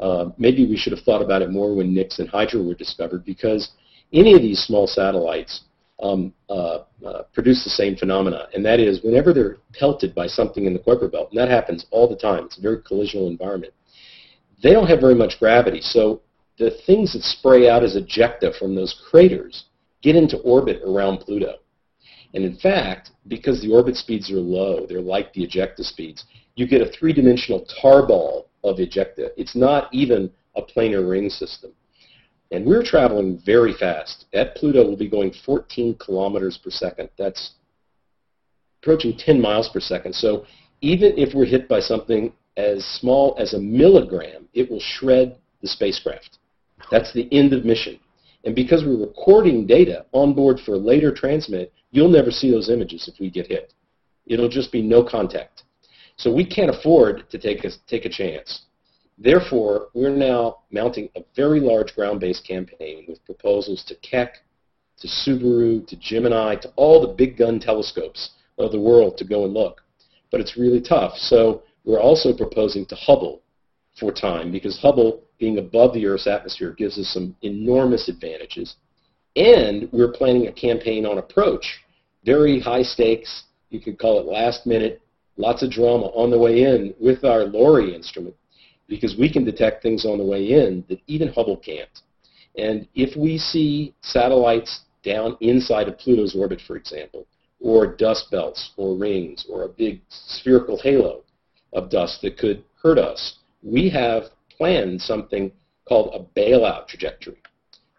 uh, 0.00 0.30
maybe 0.38 0.66
we 0.66 0.76
should 0.76 0.92
have 0.92 1.04
thought 1.04 1.22
about 1.22 1.42
it 1.42 1.50
more 1.50 1.74
when 1.74 1.94
Nix 1.94 2.18
and 2.20 2.28
Hydra 2.28 2.62
were 2.62 2.74
discovered 2.74 3.24
because 3.24 3.72
any 4.12 4.32
of 4.34 4.42
these 4.42 4.60
small 4.60 4.86
satellites 4.86 5.62
um, 6.00 6.32
uh, 6.48 6.78
uh, 7.04 7.22
produce 7.32 7.64
the 7.64 7.70
same 7.70 7.96
phenomena, 7.96 8.48
and 8.54 8.64
that 8.64 8.78
is 8.78 9.02
whenever 9.02 9.32
they're 9.32 9.56
pelted 9.72 10.14
by 10.14 10.26
something 10.28 10.64
in 10.66 10.72
the 10.72 10.78
Kuiper 10.78 11.10
belt, 11.10 11.30
and 11.30 11.38
that 11.40 11.48
happens 11.48 11.86
all 11.90 12.08
the 12.08 12.16
time, 12.16 12.44
it's 12.44 12.58
a 12.58 12.60
very 12.60 12.78
collisional 12.78 13.28
environment, 13.28 13.72
they 14.62 14.72
don't 14.72 14.88
have 14.88 15.00
very 15.00 15.14
much 15.14 15.38
gravity, 15.38 15.80
so 15.80 16.20
the 16.58 16.70
things 16.86 17.12
that 17.12 17.22
spray 17.22 17.68
out 17.68 17.84
as 17.84 17.96
ejecta 17.96 18.56
from 18.58 18.74
those 18.74 19.00
craters 19.08 19.66
get 20.02 20.16
into 20.16 20.38
orbit 20.38 20.82
around 20.84 21.18
Pluto. 21.18 21.56
And 22.34 22.44
in 22.44 22.56
fact, 22.56 23.12
because 23.28 23.62
the 23.62 23.70
orbit 23.70 23.96
speeds 23.96 24.30
are 24.30 24.36
low, 24.36 24.86
they're 24.86 25.00
like 25.00 25.32
the 25.32 25.46
ejecta 25.46 25.84
speeds, 25.84 26.24
you 26.56 26.66
get 26.66 26.82
a 26.82 26.90
three-dimensional 26.90 27.66
tarball 27.82 28.46
of 28.64 28.78
ejecta. 28.78 29.30
It's 29.36 29.54
not 29.54 29.88
even 29.92 30.30
a 30.56 30.62
planar 30.62 31.08
ring 31.08 31.30
system. 31.30 31.72
And 32.50 32.64
we're 32.64 32.82
traveling 32.82 33.40
very 33.44 33.74
fast. 33.74 34.26
At 34.32 34.56
Pluto, 34.56 34.84
we'll 34.86 34.96
be 34.96 35.08
going 35.08 35.32
14 35.44 35.96
kilometers 35.96 36.58
per 36.58 36.70
second. 36.70 37.10
That's 37.18 37.52
approaching 38.82 39.16
10 39.16 39.40
miles 39.40 39.68
per 39.68 39.80
second. 39.80 40.14
So 40.14 40.46
even 40.80 41.16
if 41.16 41.34
we're 41.34 41.44
hit 41.44 41.68
by 41.68 41.80
something 41.80 42.32
as 42.58 42.84
small 42.84 43.36
as 43.38 43.54
a 43.54 43.58
milligram, 43.58 44.48
it 44.52 44.68
will 44.68 44.80
shred 44.80 45.38
the 45.62 45.68
spacecraft. 45.68 46.38
That's 46.90 47.12
the 47.12 47.32
end 47.32 47.52
of 47.52 47.64
mission. 47.64 48.00
And 48.44 48.54
because 48.54 48.84
we're 48.84 49.00
recording 49.00 49.66
data 49.66 50.06
on 50.12 50.34
board 50.34 50.58
for 50.64 50.76
later 50.76 51.14
transmit, 51.14 51.72
you'll 51.92 52.10
never 52.10 52.30
see 52.30 52.50
those 52.50 52.68
images 52.68 53.08
if 53.08 53.20
we 53.20 53.30
get 53.30 53.46
hit. 53.46 53.72
It'll 54.26 54.48
just 54.48 54.72
be 54.72 54.82
no 54.82 55.04
contact. 55.04 55.62
So 56.16 56.34
we 56.34 56.44
can't 56.44 56.70
afford 56.70 57.30
to 57.30 57.38
take 57.38 57.64
a, 57.64 57.70
take 57.86 58.04
a 58.04 58.08
chance. 58.10 58.62
Therefore, 59.16 59.88
we're 59.94 60.14
now 60.14 60.58
mounting 60.72 61.08
a 61.16 61.20
very 61.36 61.60
large 61.60 61.94
ground-based 61.94 62.46
campaign 62.46 63.04
with 63.08 63.24
proposals 63.24 63.84
to 63.84 63.94
Keck, 63.96 64.38
to 64.98 65.06
Subaru, 65.06 65.86
to 65.86 65.96
Gemini, 65.96 66.56
to 66.56 66.72
all 66.74 67.00
the 67.00 67.14
big 67.14 67.36
gun 67.36 67.60
telescopes 67.60 68.30
of 68.58 68.72
the 68.72 68.80
world 68.80 69.16
to 69.18 69.24
go 69.24 69.44
and 69.44 69.54
look. 69.54 69.82
But 70.30 70.40
it's 70.40 70.56
really 70.56 70.80
tough. 70.80 71.16
So 71.16 71.62
we're 71.88 72.00
also 72.00 72.36
proposing 72.36 72.84
to 72.84 72.94
Hubble 72.94 73.40
for 73.98 74.12
time 74.12 74.52
because 74.52 74.78
Hubble, 74.78 75.22
being 75.38 75.56
above 75.56 75.94
the 75.94 76.04
Earth's 76.04 76.26
atmosphere, 76.26 76.74
gives 76.76 76.98
us 76.98 77.08
some 77.08 77.34
enormous 77.40 78.10
advantages. 78.10 78.76
And 79.36 79.88
we're 79.90 80.12
planning 80.12 80.48
a 80.48 80.52
campaign 80.52 81.06
on 81.06 81.16
approach, 81.16 81.80
very 82.26 82.60
high 82.60 82.82
stakes. 82.82 83.44
You 83.70 83.80
could 83.80 83.98
call 83.98 84.20
it 84.20 84.26
last 84.26 84.66
minute, 84.66 85.00
lots 85.38 85.62
of 85.62 85.70
drama 85.70 86.08
on 86.08 86.30
the 86.30 86.38
way 86.38 86.64
in 86.64 86.94
with 87.00 87.24
our 87.24 87.44
LORRI 87.44 87.94
instrument 87.94 88.36
because 88.86 89.16
we 89.18 89.32
can 89.32 89.44
detect 89.44 89.82
things 89.82 90.04
on 90.04 90.18
the 90.18 90.24
way 90.24 90.44
in 90.52 90.84
that 90.90 91.00
even 91.06 91.28
Hubble 91.28 91.56
can't. 91.56 91.88
And 92.58 92.86
if 92.94 93.16
we 93.16 93.38
see 93.38 93.94
satellites 94.02 94.82
down 95.02 95.38
inside 95.40 95.88
of 95.88 95.98
Pluto's 95.98 96.36
orbit, 96.36 96.60
for 96.66 96.76
example, 96.76 97.26
or 97.60 97.86
dust 97.86 98.30
belts 98.30 98.72
or 98.76 98.94
rings 98.94 99.46
or 99.48 99.62
a 99.62 99.68
big 99.68 100.02
spherical 100.10 100.78
halo 100.82 101.22
of 101.72 101.90
dust 101.90 102.22
that 102.22 102.38
could 102.38 102.64
hurt 102.82 102.98
us, 102.98 103.38
we 103.62 103.88
have 103.90 104.24
planned 104.50 105.00
something 105.00 105.52
called 105.86 106.14
a 106.14 106.38
bailout 106.38 106.86
trajectory. 106.86 107.40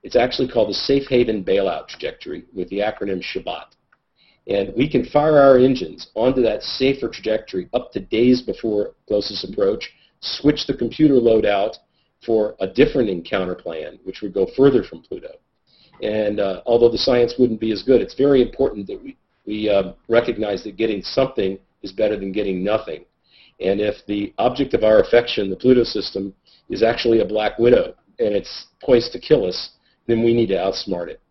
It's 0.04 0.16
actually 0.16 0.48
called 0.48 0.70
the 0.70 0.74
Safe 0.74 1.08
Haven 1.10 1.44
Bailout 1.44 1.88
Trajectory 1.88 2.46
with 2.54 2.70
the 2.70 2.80
acronym 2.80 3.22
SHBOT. 3.22 3.76
And 4.48 4.74
we 4.76 4.90
can 4.90 5.06
fire 5.06 5.38
our 5.38 5.58
engines 5.58 6.08
onto 6.16 6.42
that 6.42 6.64
safer 6.64 7.10
trajectory 7.10 7.70
up 7.74 7.92
to 7.92 8.00
days 8.00 8.42
before 8.42 8.96
closest 9.08 9.44
approach 9.44 9.92
switch 10.22 10.66
the 10.68 10.76
computer 10.76 11.16
load 11.16 11.46
out 11.46 11.78
for 12.26 12.56
a 12.60 12.68
different 12.68 13.10
encounter 13.10 13.56
plan, 13.56 14.00
which 14.04 14.22
would 14.22 14.34
go 14.34 14.48
further 14.58 14.84
from 14.84 15.02
Pluto. 15.02 15.36
And 16.02 16.40
uh, 16.40 16.62
although 16.66 16.90
the 16.90 16.98
science 16.98 17.36
wouldn't 17.38 17.60
be 17.60 17.72
as 17.72 17.84
good, 17.84 18.02
it's 18.02 18.16
very 18.16 18.42
important 18.42 18.88
that 18.88 19.02
we, 19.02 19.18
we 19.46 19.70
uh, 19.70 19.94
recognize 20.08 20.64
that 20.64 20.78
getting 20.78 21.02
something 21.02 21.58
is 21.84 21.92
better 21.92 22.18
than 22.18 22.32
getting 22.32 22.64
nothing. 22.64 23.06
And 23.60 23.82
if 23.82 24.06
the 24.08 24.34
object 24.38 24.74
of 24.74 24.84
our 24.84 25.02
affection, 25.02 25.50
the 25.50 25.56
Pluto 25.56 25.84
system, 25.84 26.34
is 26.70 26.84
actually 26.84 27.20
a 27.20 27.26
black 27.26 27.60
widow 27.60 27.96
and 28.20 28.36
it's 28.36 28.68
poised 28.82 29.12
to 29.14 29.20
kill 29.20 29.46
us, 29.46 29.72
then 30.08 30.24
we 30.24 30.34
need 30.34 30.48
to 30.48 30.56
outsmart 30.56 31.08
it. 31.08 31.22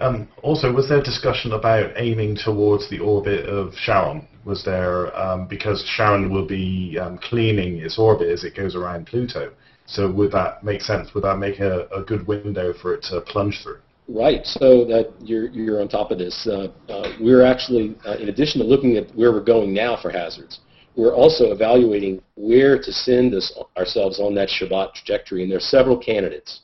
Um, 0.00 0.28
also, 0.42 0.72
was 0.72 0.88
there 0.88 1.02
discussion 1.02 1.52
about 1.52 1.92
aiming 1.96 2.36
towards 2.36 2.88
the 2.88 3.00
orbit 3.00 3.46
of 3.46 3.74
Charon? 3.74 4.28
Was 4.44 4.64
there 4.64 5.16
um, 5.18 5.48
because 5.48 5.84
Charon 5.96 6.32
will 6.32 6.46
be 6.46 6.96
um, 7.00 7.18
cleaning 7.18 7.78
its 7.78 7.98
orbit 7.98 8.28
as 8.28 8.44
it 8.44 8.54
goes 8.54 8.76
around 8.76 9.06
Pluto? 9.06 9.52
So 9.86 10.10
would 10.12 10.30
that 10.32 10.62
make 10.62 10.82
sense? 10.82 11.14
Would 11.14 11.24
that 11.24 11.38
make 11.38 11.58
a, 11.58 11.88
a 11.88 12.02
good 12.02 12.26
window 12.26 12.72
for 12.72 12.94
it 12.94 13.02
to 13.04 13.20
plunge 13.22 13.60
through? 13.62 13.80
Right. 14.08 14.44
So 14.46 14.86
that 14.86 15.12
you're 15.20 15.48
you're 15.48 15.82
on 15.82 15.88
top 15.88 16.10
of 16.10 16.18
this. 16.18 16.46
Uh, 16.46 16.68
uh, 16.88 17.12
we're 17.20 17.44
actually, 17.44 17.94
uh, 18.06 18.16
in 18.16 18.30
addition 18.30 18.60
to 18.62 18.66
looking 18.66 18.96
at 18.96 19.14
where 19.14 19.32
we're 19.32 19.44
going 19.44 19.74
now 19.74 20.00
for 20.00 20.10
hazards, 20.10 20.60
we're 20.96 21.14
also 21.14 21.52
evaluating 21.52 22.22
where 22.34 22.80
to 22.80 22.90
send 22.90 23.34
us, 23.34 23.52
ourselves 23.76 24.18
on 24.18 24.34
that 24.36 24.48
SHBOT 24.48 24.94
trajectory, 24.94 25.42
and 25.42 25.50
there 25.50 25.58
are 25.58 25.60
several 25.60 25.96
candidates. 25.98 26.62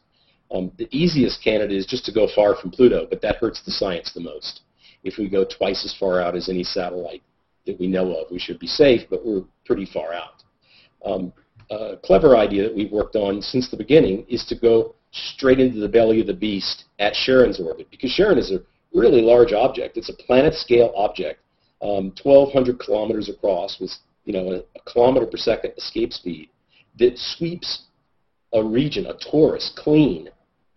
Um, 0.51 0.72
the 0.78 0.88
easiest 0.90 1.45
candidate 1.45 1.76
is 1.76 1.84
just 1.84 2.07
to 2.07 2.12
go 2.12 2.28
far 2.34 2.57
from 2.57 2.70
Pluto, 2.70 3.07
but 3.09 3.20
that 3.20 3.36
hurts 3.36 3.62
the 3.62 3.72
science 3.72 4.12
the 4.12 4.20
most. 4.20 4.62
If 5.03 5.18
we 5.18 5.28
go 5.28 5.45
twice 5.45 5.84
as 5.84 5.95
far 5.99 6.22
out 6.22 6.34
as 6.34 6.49
any 6.49 6.64
satellite 6.64 7.22
that 7.66 7.78
we 7.78 7.88
know 7.88 8.12
of, 8.14 8.30
we 8.30 8.38
should 8.38 8.59
be 8.59 8.66
safe, 8.66 9.03
but 9.11 9.24
we're 9.24 9.45
pretty 9.66 9.84
far 9.84 10.14
out. 10.14 10.42
Um, 11.05 11.32
a 11.70 11.97
clever 12.03 12.36
idea 12.36 12.62
that 12.64 12.74
we've 12.74 12.92
worked 12.92 13.16
on 13.16 13.42
since 13.42 13.70
the 13.70 13.76
beginning 13.76 14.24
is 14.28 14.45
to 14.47 14.59
go 14.59 14.95
straight 15.14 15.60
into 15.60 15.78
the 15.78 15.88
belly 15.88 16.20
of 16.20 16.26
the 16.26 16.34
beast 16.34 16.84
at 16.98 17.14
Charon's 17.14 17.60
orbit, 17.60 17.88
because 17.90 18.12
Charon 18.12 18.38
is 18.38 18.50
a 18.50 18.62
really 18.92 19.22
large 19.22 19.52
object. 19.52 19.96
It's 19.96 20.08
a 20.08 20.14
planet-scale 20.14 20.92
object, 20.96 21.40
um, 21.82 22.12
1,200 22.22 22.78
kilometers 22.78 23.28
across 23.28 23.78
with 23.80 23.92
you 24.24 24.32
know 24.32 24.52
a, 24.52 24.56
a 24.78 24.90
kilometer 24.90 25.26
per 25.26 25.36
second 25.36 25.72
escape 25.76 26.12
speed 26.12 26.48
that 26.98 27.18
sweeps 27.18 27.84
a 28.52 28.62
region, 28.62 29.06
a 29.06 29.14
torus, 29.14 29.74
clean 29.76 30.28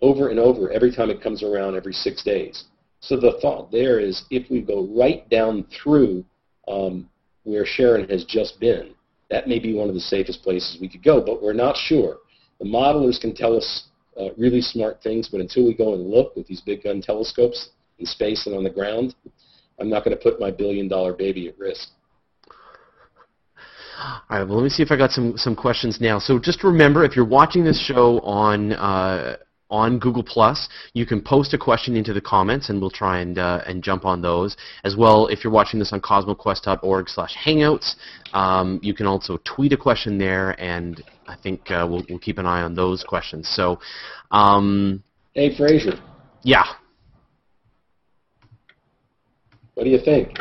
over 0.01 0.29
and 0.29 0.39
over 0.39 0.71
every 0.71 0.93
time 0.93 1.09
it 1.09 1.21
comes 1.21 1.43
around 1.43 1.75
every 1.75 1.93
six 1.93 2.23
days. 2.23 2.65
So 2.99 3.15
the 3.15 3.37
thought 3.41 3.71
there 3.71 3.99
is 3.99 4.23
if 4.31 4.49
we 4.49 4.61
go 4.61 4.87
right 4.87 5.27
down 5.29 5.65
through 5.65 6.25
um, 6.67 7.09
where 7.43 7.65
Charon 7.65 8.09
has 8.09 8.25
just 8.25 8.59
been, 8.59 8.93
that 9.29 9.47
may 9.47 9.59
be 9.59 9.73
one 9.73 9.87
of 9.87 9.93
the 9.93 10.01
safest 10.01 10.41
places 10.41 10.77
we 10.81 10.89
could 10.89 11.03
go, 11.03 11.21
but 11.23 11.41
we're 11.41 11.53
not 11.53 11.77
sure. 11.77 12.17
The 12.59 12.65
modelers 12.65 13.19
can 13.19 13.35
tell 13.35 13.55
us 13.55 13.85
uh, 14.19 14.33
really 14.37 14.61
smart 14.61 15.01
things, 15.01 15.29
but 15.29 15.39
until 15.39 15.65
we 15.65 15.73
go 15.73 15.93
and 15.93 16.07
look 16.09 16.35
with 16.35 16.47
these 16.47 16.61
big 16.61 16.83
gun 16.83 17.01
telescopes 17.01 17.69
in 17.99 18.05
space 18.05 18.45
and 18.47 18.55
on 18.55 18.63
the 18.63 18.69
ground, 18.69 19.15
I'm 19.79 19.89
not 19.89 20.03
going 20.03 20.15
to 20.15 20.21
put 20.21 20.39
my 20.39 20.51
billion 20.51 20.87
dollar 20.87 21.13
baby 21.13 21.47
at 21.47 21.57
risk. 21.57 21.89
All 23.99 24.21
right, 24.29 24.43
well, 24.47 24.57
let 24.57 24.63
me 24.63 24.69
see 24.69 24.83
if 24.83 24.91
I 24.91 24.95
got 24.95 25.11
some, 25.11 25.37
some 25.37 25.55
questions 25.55 25.99
now. 25.99 26.19
So 26.19 26.37
just 26.37 26.63
remember, 26.63 27.03
if 27.03 27.15
you're 27.15 27.25
watching 27.25 27.63
this 27.63 27.79
show 27.79 28.19
on 28.19 28.73
uh, 28.73 29.37
on 29.69 29.99
Google 29.99 30.23
Plus. 30.23 30.69
You 30.93 31.05
can 31.05 31.21
post 31.21 31.53
a 31.53 31.57
question 31.57 31.95
into 31.95 32.13
the 32.13 32.21
comments, 32.21 32.69
and 32.69 32.79
we'll 32.79 32.89
try 32.89 33.19
and 33.19 33.37
uh, 33.37 33.61
and 33.67 33.83
jump 33.83 34.05
on 34.05 34.21
those 34.21 34.55
as 34.83 34.95
well. 34.95 35.27
If 35.27 35.43
you're 35.43 35.53
watching 35.53 35.79
this 35.79 35.91
on 35.93 36.01
cosmoquest.org/hangouts, 36.01 37.95
um, 38.33 38.79
you 38.81 38.93
can 38.93 39.05
also 39.05 39.37
tweet 39.43 39.73
a 39.73 39.77
question 39.77 40.17
there, 40.17 40.51
and 40.61 41.03
I 41.27 41.35
think 41.35 41.69
uh, 41.71 41.85
we'll 41.89 42.03
we'll 42.09 42.19
keep 42.19 42.37
an 42.37 42.45
eye 42.45 42.61
on 42.61 42.75
those 42.75 43.03
questions. 43.03 43.47
So, 43.49 43.79
um, 44.31 45.03
hey 45.33 45.55
Fraser. 45.55 45.99
Yeah. 46.43 46.63
What 49.73 49.83
do 49.83 49.89
you 49.89 49.99
think? 49.99 50.37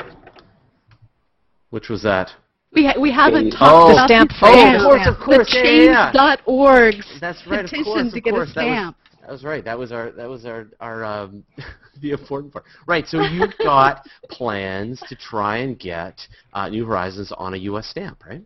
Which 1.70 1.88
was 1.88 2.02
that? 2.04 2.30
We, 2.72 2.86
ha- 2.86 2.98
we 3.00 3.10
haven't 3.12 3.50
talked 3.50 3.62
Oh, 3.62 3.92
about 3.92 4.08
the 4.08 4.34
phrase. 4.38 4.52
stamp. 4.52 4.80
Oh, 4.82 4.94
of 4.94 5.02
course, 5.02 5.06
of 5.08 5.18
course, 5.24 5.50
The 5.50 5.58
yeah, 5.58 5.64
yeah, 5.64 6.10
yeah. 6.14 6.36
change.org's 6.36 7.20
That's 7.20 7.46
right. 7.46 7.62
petition 7.62 7.80
of 7.80 7.84
course, 7.86 8.12
to 8.12 8.20
get 8.20 8.30
course. 8.34 8.50
a 8.50 8.54
That 8.54 8.64
was- 8.64 8.72
stamp. 8.72 8.96
That 9.26 9.32
was 9.32 9.42
right. 9.42 9.64
That 9.64 9.76
was 9.76 9.90
our 9.90 10.12
that 10.12 10.28
was 10.28 10.46
our 10.46 10.68
our 10.78 11.04
um, 11.04 11.42
the 12.00 12.12
important 12.12 12.52
part. 12.52 12.64
Right. 12.86 13.08
So 13.08 13.22
you've 13.22 13.58
got 13.58 14.06
plans 14.30 15.02
to 15.08 15.16
try 15.16 15.58
and 15.58 15.76
get 15.76 16.20
uh, 16.52 16.68
New 16.68 16.86
Horizons 16.86 17.32
on 17.36 17.54
a 17.54 17.56
U.S. 17.56 17.88
stamp, 17.88 18.22
right? 18.24 18.42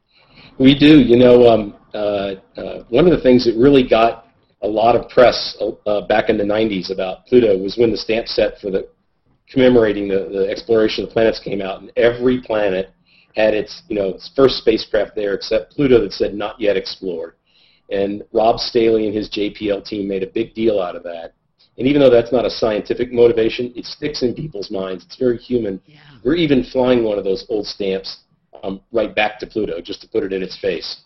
We 0.58 0.74
do. 0.74 1.00
You 1.00 1.18
know, 1.18 1.46
um, 1.48 1.76
uh, 1.92 2.36
uh, 2.58 2.84
one 2.88 3.04
of 3.04 3.12
the 3.12 3.20
things 3.22 3.44
that 3.44 3.60
really 3.60 3.86
got 3.86 4.28
a 4.62 4.66
lot 4.66 4.96
of 4.96 5.10
press 5.10 5.54
uh, 5.86 6.06
back 6.06 6.30
in 6.30 6.38
the 6.38 6.44
90s 6.44 6.90
about 6.90 7.26
Pluto 7.26 7.58
was 7.58 7.76
when 7.76 7.90
the 7.90 7.96
stamp 7.98 8.26
set 8.26 8.58
for 8.58 8.70
the 8.70 8.88
commemorating 9.50 10.08
the, 10.08 10.30
the 10.32 10.48
exploration 10.50 11.04
of 11.04 11.10
the 11.10 11.12
planets 11.12 11.40
came 11.40 11.60
out, 11.60 11.82
and 11.82 11.92
every 11.96 12.40
planet 12.40 12.90
had 13.36 13.52
its, 13.52 13.82
you 13.88 13.96
know, 13.96 14.08
its 14.08 14.30
first 14.34 14.56
spacecraft 14.56 15.14
there, 15.14 15.34
except 15.34 15.72
Pluto 15.72 16.00
that 16.00 16.12
said 16.12 16.32
not 16.32 16.58
yet 16.58 16.78
explored. 16.78 17.34
And 17.90 18.22
Rob 18.32 18.56
Staehle 18.56 19.04
and 19.04 19.14
his 19.14 19.28
JPL 19.30 19.84
team 19.84 20.06
made 20.06 20.22
a 20.22 20.26
big 20.26 20.54
deal 20.54 20.80
out 20.80 20.96
of 20.96 21.02
that. 21.04 21.34
And 21.78 21.86
even 21.86 22.00
though 22.00 22.10
that's 22.10 22.32
not 22.32 22.44
a 22.44 22.50
scientific 22.50 23.12
motivation, 23.12 23.72
it 23.74 23.86
sticks 23.86 24.22
in 24.22 24.34
people's 24.34 24.70
minds. 24.70 25.04
It's 25.04 25.16
very 25.16 25.38
human. 25.38 25.80
Yeah. 25.86 25.98
We're 26.22 26.36
even 26.36 26.62
flying 26.62 27.02
one 27.02 27.18
of 27.18 27.24
those 27.24 27.46
old 27.48 27.66
stamps 27.66 28.24
um, 28.62 28.80
right 28.92 29.14
back 29.14 29.38
to 29.40 29.46
Pluto 29.46 29.80
just 29.80 30.00
to 30.02 30.08
put 30.08 30.22
it 30.22 30.32
in 30.32 30.42
its 30.42 30.58
face. 30.58 31.02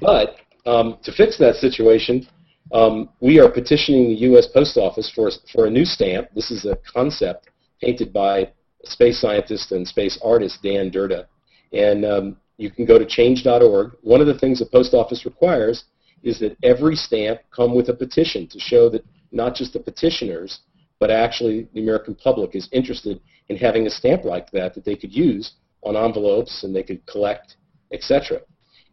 But 0.00 0.36
um, 0.66 0.98
to 1.02 1.12
fix 1.12 1.38
that 1.38 1.54
situation, 1.56 2.26
um, 2.72 3.08
we 3.20 3.40
are 3.40 3.50
petitioning 3.50 4.08
the 4.08 4.16
U.S. 4.16 4.46
Post 4.46 4.76
Office 4.76 5.10
for, 5.14 5.30
for 5.52 5.66
a 5.66 5.70
new 5.70 5.84
stamp. 5.84 6.28
This 6.34 6.50
is 6.50 6.66
a 6.66 6.76
concept 6.92 7.48
painted 7.80 8.12
by 8.12 8.50
space 8.84 9.20
scientist 9.20 9.72
and 9.72 9.86
space 9.86 10.18
artist 10.22 10.62
Dan 10.62 10.90
Durda. 10.90 11.26
And 11.72 12.04
um, 12.04 12.36
you 12.58 12.70
can 12.70 12.84
go 12.84 12.98
to 12.98 13.06
change.org. 13.06 13.92
One 14.02 14.20
of 14.20 14.26
the 14.26 14.38
things 14.38 14.58
the 14.58 14.66
post 14.66 14.92
office 14.92 15.24
requires 15.24 15.84
is 16.22 16.38
that 16.40 16.56
every 16.62 16.96
stamp 16.96 17.40
come 17.54 17.74
with 17.74 17.88
a 17.88 17.94
petition 17.94 18.46
to 18.48 18.58
show 18.58 18.88
that 18.90 19.04
not 19.32 19.54
just 19.54 19.72
the 19.72 19.80
petitioners, 19.80 20.60
but 20.98 21.10
actually 21.10 21.68
the 21.74 21.80
American 21.80 22.14
public 22.14 22.54
is 22.54 22.68
interested 22.72 23.20
in 23.48 23.56
having 23.56 23.86
a 23.86 23.90
stamp 23.90 24.24
like 24.24 24.50
that 24.50 24.74
that 24.74 24.84
they 24.84 24.96
could 24.96 25.14
use 25.14 25.52
on 25.82 25.96
envelopes 25.96 26.64
and 26.64 26.74
they 26.74 26.82
could 26.82 27.04
collect, 27.06 27.56
etc. 27.92 28.40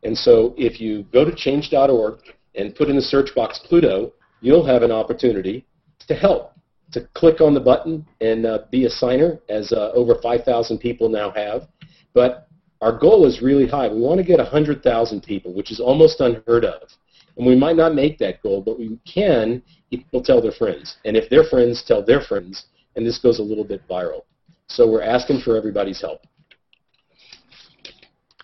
And 0.03 0.17
so 0.17 0.53
if 0.57 0.79
you 0.79 1.03
go 1.11 1.25
to 1.25 1.33
change.org 1.33 2.19
and 2.53 2.75
put 2.75 2.89
in 2.89 2.95
the 2.95 3.01
search 3.01 3.33
box 3.35 3.59
Pluto, 3.59 4.13
you'll 4.41 4.65
have 4.65 4.83
an 4.83 4.91
opportunity 4.91 5.65
to 6.07 6.13
help, 6.13 6.53
to 6.91 7.01
click 7.15 7.41
on 7.41 7.53
the 7.53 7.59
button 7.59 8.05
and 8.21 8.45
uh, 8.45 8.59
be 8.71 8.85
a 8.85 8.89
signer, 8.89 9.39
as 9.49 9.71
uh, 9.71 9.91
over 9.93 10.15
5,000 10.21 10.77
people 10.77 11.09
now 11.09 11.31
have. 11.31 11.67
But 12.13 12.47
our 12.81 12.97
goal 12.97 13.25
is 13.25 13.41
really 13.41 13.67
high. 13.67 13.87
We 13.87 13.99
want 13.99 14.19
to 14.19 14.23
get 14.23 14.37
100,000 14.37 15.23
people, 15.23 15.53
which 15.53 15.71
is 15.71 15.79
almost 15.79 16.21
unheard 16.21 16.65
of. 16.65 16.83
And 17.37 17.45
we 17.45 17.55
might 17.55 17.75
not 17.75 17.93
make 17.95 18.17
that 18.19 18.41
goal, 18.41 18.61
but 18.61 18.79
we 18.79 18.97
can 19.05 19.61
if 19.91 20.01
people 20.01 20.23
tell 20.23 20.41
their 20.41 20.51
friends. 20.51 20.97
And 21.05 21.17
if 21.17 21.29
their 21.29 21.43
friends 21.43 21.83
tell 21.85 22.03
their 22.03 22.21
friends, 22.21 22.65
and 22.95 23.05
this 23.05 23.17
goes 23.17 23.39
a 23.39 23.43
little 23.43 23.63
bit 23.63 23.81
viral. 23.89 24.21
So 24.67 24.89
we're 24.89 25.03
asking 25.03 25.41
for 25.41 25.57
everybody's 25.57 26.01
help. 26.01 26.21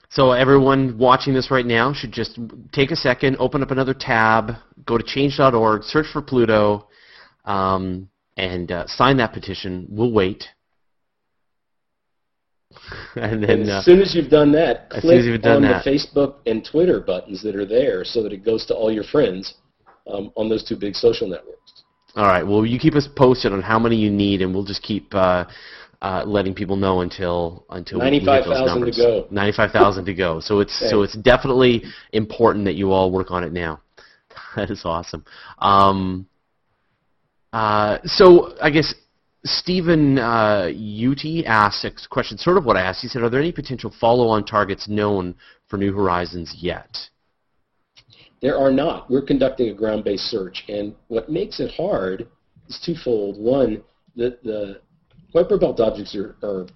So 0.10 0.32
everyone 0.32 0.98
watching 0.98 1.34
this 1.34 1.50
right 1.50 1.66
now 1.66 1.94
should 1.94 2.12
just 2.12 2.38
take 2.74 2.92
a 2.92 2.98
second, 2.98 3.38
open 3.40 3.64
up 3.64 3.72
another 3.72 3.94
tab, 3.94 4.56
go 4.86 4.98
to 4.98 5.04
change.org, 5.04 5.84
search 5.84 6.08
for 6.12 6.22
Pluto, 6.22 6.90
um, 7.46 8.10
and 8.36 8.72
uh, 8.74 8.88
sign 8.88 9.18
that 9.18 9.32
petition. 9.32 9.88
We'll 9.90 10.12
wait. 10.12 10.50
and 13.16 13.44
then 13.44 13.50
and 13.50 13.62
as 13.64 13.70
uh, 13.70 13.82
soon 13.84 14.02
as 14.02 14.16
you've 14.16 14.30
done 14.30 14.52
that, 14.54 14.90
click 14.90 15.42
done 15.42 15.58
on 15.58 15.62
that. 15.64 15.84
the 15.84 15.92
Facebook 15.92 16.36
and 16.46 16.64
Twitter 16.66 17.00
buttons 17.00 17.42
that 17.44 17.56
are 17.56 17.66
there 17.66 18.04
so 18.04 18.24
that 18.24 18.34
it 18.34 18.44
goes 18.44 18.66
to 18.68 18.76
all 18.76 18.92
your 18.92 19.04
friends 19.04 19.56
um, 20.12 20.32
on 20.36 20.50
those 20.50 20.64
two 20.64 20.76
big 20.76 20.96
social 20.96 21.28
networks. 21.28 21.84
All 22.16 22.26
right. 22.26 22.44
Well, 22.46 22.66
you 22.66 22.78
keep 22.78 22.96
us 22.96 23.08
posted 23.16 23.54
on 23.54 23.62
how 23.62 23.80
many 23.80 23.96
you 23.96 24.10
need, 24.10 24.42
and 24.42 24.54
we'll 24.54 24.66
just 24.66 24.84
keep 24.84 25.14
uh, 25.16 25.46
uh, 26.02 26.24
letting 26.26 26.54
people 26.54 26.76
know 26.76 27.02
until 27.02 27.66
until 27.70 28.00
ninety-five 28.00 28.46
thousand 28.46 28.86
to 28.86 28.92
go. 28.92 29.28
Ninety-five 29.32 29.72
thousand 29.72 30.06
to 30.06 30.14
go. 30.14 30.40
So 30.40 30.60
it's 30.60 30.90
so 30.90 31.04
it's 31.04 31.16
definitely 31.16 31.84
important 32.12 32.66
that 32.66 32.76
you 32.76 32.92
all 32.92 33.12
work 33.12 33.32
on 33.32 33.44
it 33.44 33.54
now. 33.54 33.82
that 34.56 34.70
is 34.70 34.82
awesome. 34.84 35.24
Um, 35.60 36.28
uh, 37.54 38.00
so 38.04 38.56
I 38.62 38.70
guess 38.70 38.94
Stephen 39.44 40.20
uh, 40.20 40.70
Uti 40.72 41.46
asked 41.46 41.84
a 41.84 41.92
question, 42.10 42.38
sort 42.38 42.58
of 42.58 42.66
what 42.66 42.78
I 42.78 42.82
asked. 42.82 43.02
He 43.02 43.08
said, 43.08 43.24
"Are 43.24 43.30
there 43.30 43.40
any 43.40 43.52
potential 43.52 43.92
follow-on 44.00 44.46
targets 44.46 44.88
known 44.88 45.34
for 45.68 45.78
New 45.78 45.94
Horizons 45.94 46.56
yet?" 46.60 47.10
There 48.42 48.58
are 48.58 48.72
not. 48.72 49.10
We're 49.10 49.22
conducting 49.24 49.70
a 49.70 49.74
ground-based 49.74 50.26
search, 50.26 50.64
and 50.68 50.96
what 51.08 51.30
makes 51.30 51.60
it 51.60 51.72
hard 51.72 52.28
is 52.68 52.80
twofold. 52.84 53.38
One, 53.40 53.84
the, 54.16 54.38
the 54.44 54.82
Kuiper 55.34 55.60
Belt 55.60 55.80
objects 55.80 56.16
are, 56.16 56.36
are, 56.44 56.68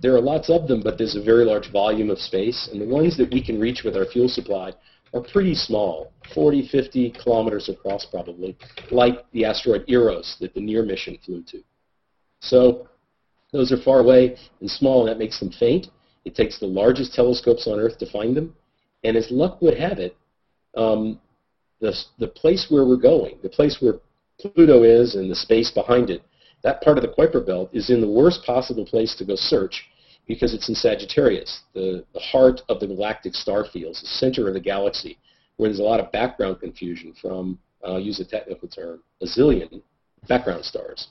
there 0.00 0.14
are 0.14 0.20
lots 0.20 0.50
of 0.50 0.68
them, 0.68 0.80
but 0.82 0.98
there's 0.98 1.16
a 1.16 1.22
very 1.22 1.44
large 1.44 1.70
volume 1.72 2.10
of 2.10 2.18
space, 2.18 2.68
and 2.72 2.80
the 2.80 2.86
ones 2.86 3.16
that 3.16 3.32
we 3.32 3.44
can 3.44 3.60
reach 3.60 3.82
with 3.84 3.96
our 3.96 4.04
fuel 4.06 4.28
supply 4.28 4.72
are 5.14 5.20
pretty 5.20 5.54
small, 5.54 6.12
40, 6.34 6.68
50 6.68 7.10
kilometers 7.22 7.68
across 7.68 8.04
probably, 8.06 8.56
like 8.90 9.24
the 9.32 9.44
asteroid 9.44 9.84
Eros 9.88 10.36
that 10.40 10.54
the 10.54 10.60
NEAR 10.60 10.84
mission 10.84 11.18
flew 11.24 11.42
to. 11.48 11.62
So 12.42 12.88
those 13.52 13.72
are 13.72 13.80
far 13.82 14.00
away 14.00 14.36
and 14.60 14.70
small, 14.70 15.00
and 15.00 15.08
that 15.08 15.18
makes 15.18 15.38
them 15.38 15.50
faint. 15.50 15.86
It 16.24 16.34
takes 16.34 16.58
the 16.58 16.66
largest 16.66 17.14
telescopes 17.14 17.66
on 17.66 17.80
Earth 17.80 17.98
to 17.98 18.10
find 18.10 18.36
them, 18.36 18.54
and 19.04 19.16
as 19.16 19.30
luck 19.30 19.62
would 19.62 19.78
have 19.78 19.98
it, 19.98 20.16
um, 20.76 21.20
the, 21.80 21.96
the 22.18 22.28
place 22.28 22.66
where 22.68 22.86
we're 22.86 22.96
going, 22.96 23.38
the 23.42 23.48
place 23.48 23.78
where 23.80 23.94
Pluto 24.38 24.82
is 24.82 25.14
and 25.14 25.30
the 25.30 25.34
space 25.34 25.70
behind 25.70 26.10
it, 26.10 26.22
that 26.62 26.80
part 26.80 26.96
of 26.96 27.02
the 27.02 27.08
Kuiper 27.08 27.44
Belt 27.44 27.70
is 27.72 27.90
in 27.90 28.00
the 28.00 28.08
worst 28.08 28.44
possible 28.44 28.86
place 28.86 29.14
to 29.16 29.24
go 29.24 29.34
search 29.34 29.88
because 30.28 30.54
it's 30.54 30.68
in 30.68 30.74
Sagittarius, 30.74 31.62
the, 31.74 32.04
the 32.14 32.20
heart 32.20 32.60
of 32.68 32.78
the 32.78 32.86
galactic 32.86 33.34
star 33.34 33.64
fields, 33.64 34.00
the 34.00 34.06
center 34.06 34.46
of 34.46 34.54
the 34.54 34.60
galaxy, 34.60 35.18
where 35.56 35.68
there's 35.68 35.80
a 35.80 35.82
lot 35.82 35.98
of 35.98 36.12
background 36.12 36.60
confusion 36.60 37.12
from, 37.20 37.58
I'll 37.84 37.98
use 38.00 38.20
a 38.20 38.24
technical 38.24 38.68
term, 38.68 39.02
a 39.20 39.26
zillion 39.26 39.82
background 40.28 40.64
stars. 40.64 41.08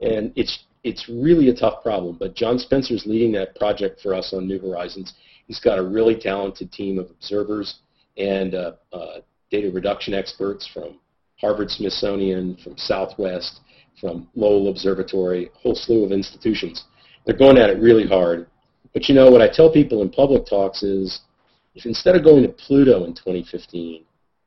And 0.00 0.32
it's, 0.36 0.64
it's 0.82 1.08
really 1.08 1.48
a 1.48 1.54
tough 1.54 1.82
problem, 1.82 2.16
but 2.18 2.34
John 2.34 2.58
Spencer's 2.58 3.04
leading 3.06 3.32
that 3.32 3.56
project 3.56 4.00
for 4.00 4.14
us 4.14 4.34
on 4.34 4.46
New 4.46 4.58
Horizons. 4.58 5.14
He's 5.46 5.60
got 5.60 5.78
a 5.78 5.82
really 5.82 6.14
talented 6.14 6.72
team 6.72 6.98
of 6.98 7.10
observers 7.10 7.76
and 8.16 8.54
uh, 8.54 8.72
uh, 8.92 9.20
data 9.50 9.70
reduction 9.70 10.14
experts 10.14 10.68
from 10.72 10.98
Harvard 11.40 11.70
Smithsonian, 11.70 12.56
from 12.62 12.76
Southwest, 12.76 13.60
from 14.00 14.28
Lowell 14.34 14.70
Observatory, 14.70 15.46
a 15.46 15.58
whole 15.58 15.74
slew 15.74 16.04
of 16.04 16.12
institutions. 16.12 16.84
They're 17.24 17.36
going 17.36 17.58
at 17.58 17.70
it 17.70 17.80
really 17.80 18.06
hard. 18.06 18.46
But 18.92 19.08
you 19.08 19.14
know, 19.14 19.30
what 19.30 19.42
I 19.42 19.48
tell 19.48 19.72
people 19.72 20.02
in 20.02 20.10
public 20.10 20.46
talks 20.46 20.82
is, 20.82 21.20
if 21.74 21.86
instead 21.86 22.14
of 22.14 22.22
going 22.22 22.42
to 22.42 22.48
Pluto 22.48 23.04
in 23.04 23.14
2015 23.14 24.04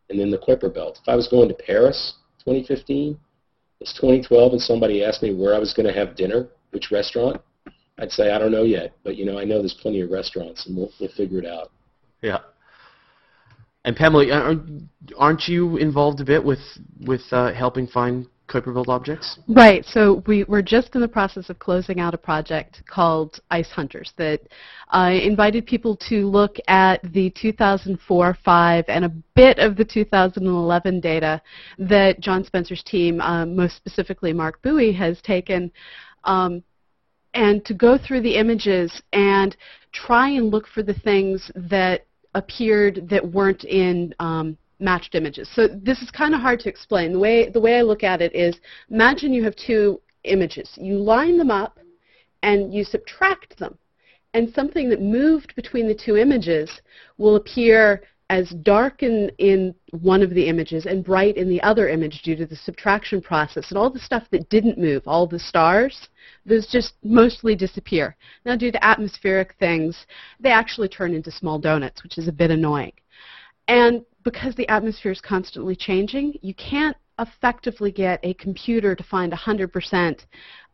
and 0.10 0.20
then 0.20 0.32
the 0.32 0.38
Kuiper 0.38 0.74
Belt, 0.74 1.00
if 1.02 1.10
I 1.10 1.16
was 1.16 1.28
going 1.28 1.50
to 1.50 1.56
Paris 1.56 2.14
2015, 2.40 3.20
it's 3.80 3.94
2012 3.94 4.54
and 4.54 4.62
somebody 4.62 5.04
asked 5.04 5.22
me 5.22 5.34
where 5.34 5.54
I 5.54 5.60
was 5.60 5.74
going 5.74 5.88
to 5.88 5.94
have 5.94 6.16
dinner, 6.16 6.50
which 6.72 6.92
restaurant, 6.92 7.42
I'd 8.00 8.12
say 8.12 8.32
I 8.32 8.40
don't 8.40 8.52
know 8.52 8.64
yet, 8.64 8.94
but 9.04 9.16
you 9.16 9.26
know 9.26 9.40
I 9.40 9.44
know 9.44 9.60
there's 9.60 9.78
plenty 9.82 10.02
of 10.02 10.12
restaurants 10.12 10.68
and 10.68 10.76
we'll, 10.76 10.92
we'll 11.00 11.10
figure 11.16 11.40
it 11.40 11.46
out. 11.46 11.72
Yeah. 12.22 12.40
And 13.86 13.96
Pamela, 13.96 14.26
aren't 15.18 15.48
you 15.48 15.78
involved 15.78 16.20
a 16.20 16.26
bit 16.26 16.44
with 16.44 16.60
with 17.06 17.22
uh, 17.32 17.54
helping 17.54 17.88
find 17.88 18.28
Kuiper 18.48 18.74
Belt 18.74 18.88
objects? 18.88 19.40
Right. 19.48 19.84
So 19.86 20.24
we, 20.26 20.44
we're 20.46 20.62
just 20.62 20.96
in 20.96 21.02
the 21.02 21.08
process 21.08 21.50
of 21.50 21.60
closing 21.60 22.00
out 22.00 22.14
a 22.14 22.18
project 22.18 22.82
called 22.88 23.40
Ice 23.52 23.70
Hunters 23.70 24.14
that 24.18 24.42
uh, 24.94 25.12
invited 25.22 25.66
people 25.66 25.98
to 26.10 26.28
look 26.28 26.56
at 26.68 27.02
the 27.12 27.30
2004, 27.32 28.38
5, 28.44 28.86
and 28.88 29.06
a 29.06 29.10
bit 29.36 29.60
of 29.60 29.76
the 29.76 29.86
2011 29.86 31.00
data 31.02 31.42
that 31.78 32.20
John 32.20 32.44
Spencer's 32.44 32.84
team, 32.84 33.20
um, 33.22 33.56
most 33.56 33.76
specifically 33.76 34.34
Marc 34.34 34.62
Buie, 34.62 34.94
has 34.94 35.22
taken. 35.22 35.72
Um, 36.24 36.64
and 37.34 37.64
to 37.66 37.74
go 37.74 37.98
through 37.98 38.22
the 38.22 38.36
images 38.36 39.02
and 39.14 39.56
try 39.92 40.30
and 40.30 40.50
look 40.50 40.68
for 40.68 40.84
the 40.84 40.94
things 40.94 41.52
that 41.56 42.06
appeared 42.34 43.08
that 43.10 43.26
weren't 43.32 43.64
in 43.64 44.14
um, 44.20 44.58
matched 44.80 45.16
images. 45.16 45.50
So 45.54 45.68
this 45.68 46.02
is 46.02 46.12
kind 46.12 46.36
of 46.36 46.42
hard 46.42 46.60
to 46.62 46.70
explain. 46.70 47.12
The 47.14 47.20
way, 47.20 47.50
the 47.50 47.62
way 47.62 47.78
I 47.78 47.82
look 47.82 48.04
at 48.04 48.22
it 48.22 48.36
is 48.36 48.60
imagine 48.90 49.34
you 49.34 49.44
have 49.44 49.56
two 49.56 50.02
images. 50.24 50.70
You 50.78 50.98
line 50.98 51.38
them 51.38 51.52
up 51.52 51.80
and 52.44 52.74
you 52.74 52.84
subtract 52.84 53.58
them. 53.58 53.78
And 54.34 54.54
something 54.54 54.90
that 54.90 55.02
moved 55.02 55.56
between 55.56 55.88
the 55.88 55.96
two 55.96 56.18
images 56.18 56.82
will 57.18 57.38
appear 57.38 58.04
as 58.30 58.50
dark 58.62 59.04
in, 59.04 59.32
in 59.38 59.74
one 59.92 60.22
of 60.22 60.32
the 60.32 60.48
images 60.48 60.86
and 60.86 61.04
bright 61.04 61.38
in 61.38 61.50
the 61.50 61.62
other 61.62 61.88
image 61.88 62.22
due 62.24 62.36
to 62.36 62.46
the 62.46 62.58
subtraction 62.58 63.22
process. 63.22 63.70
And 63.70 63.78
all 63.78 63.90
the 63.90 64.00
stuff 64.00 64.24
that 64.32 64.50
didn't 64.50 64.78
move, 64.78 65.04
all 65.08 65.28
the 65.28 65.40
stars, 65.40 66.10
those 66.46 66.68
just 66.68 66.96
mostly 67.04 67.56
disappear. 67.56 68.18
Now 68.46 68.58
due 68.58 68.72
to 68.72 68.86
atmospheric 68.86 69.56
things, 69.60 70.06
they 70.42 70.52
actually 70.52 70.90
turn 70.90 71.14
into 71.14 71.32
small 71.32 71.58
donuts, 71.58 72.04
which 72.04 72.18
is 72.18 72.28
a 72.28 72.34
bit 72.34 72.52
annoying. 72.52 72.94
And 73.70 74.04
because 74.32 74.54
the 74.56 74.68
atmosphere 74.68 75.14
is 75.14 75.22
constantly 75.22 75.74
changing, 75.74 76.38
you 76.42 76.54
can't 76.56 76.98
effectively 77.18 77.94
get 77.94 78.20
a 78.24 78.34
computer 78.34 78.94
to 78.94 79.04
find 79.06 79.32
100% 79.32 80.26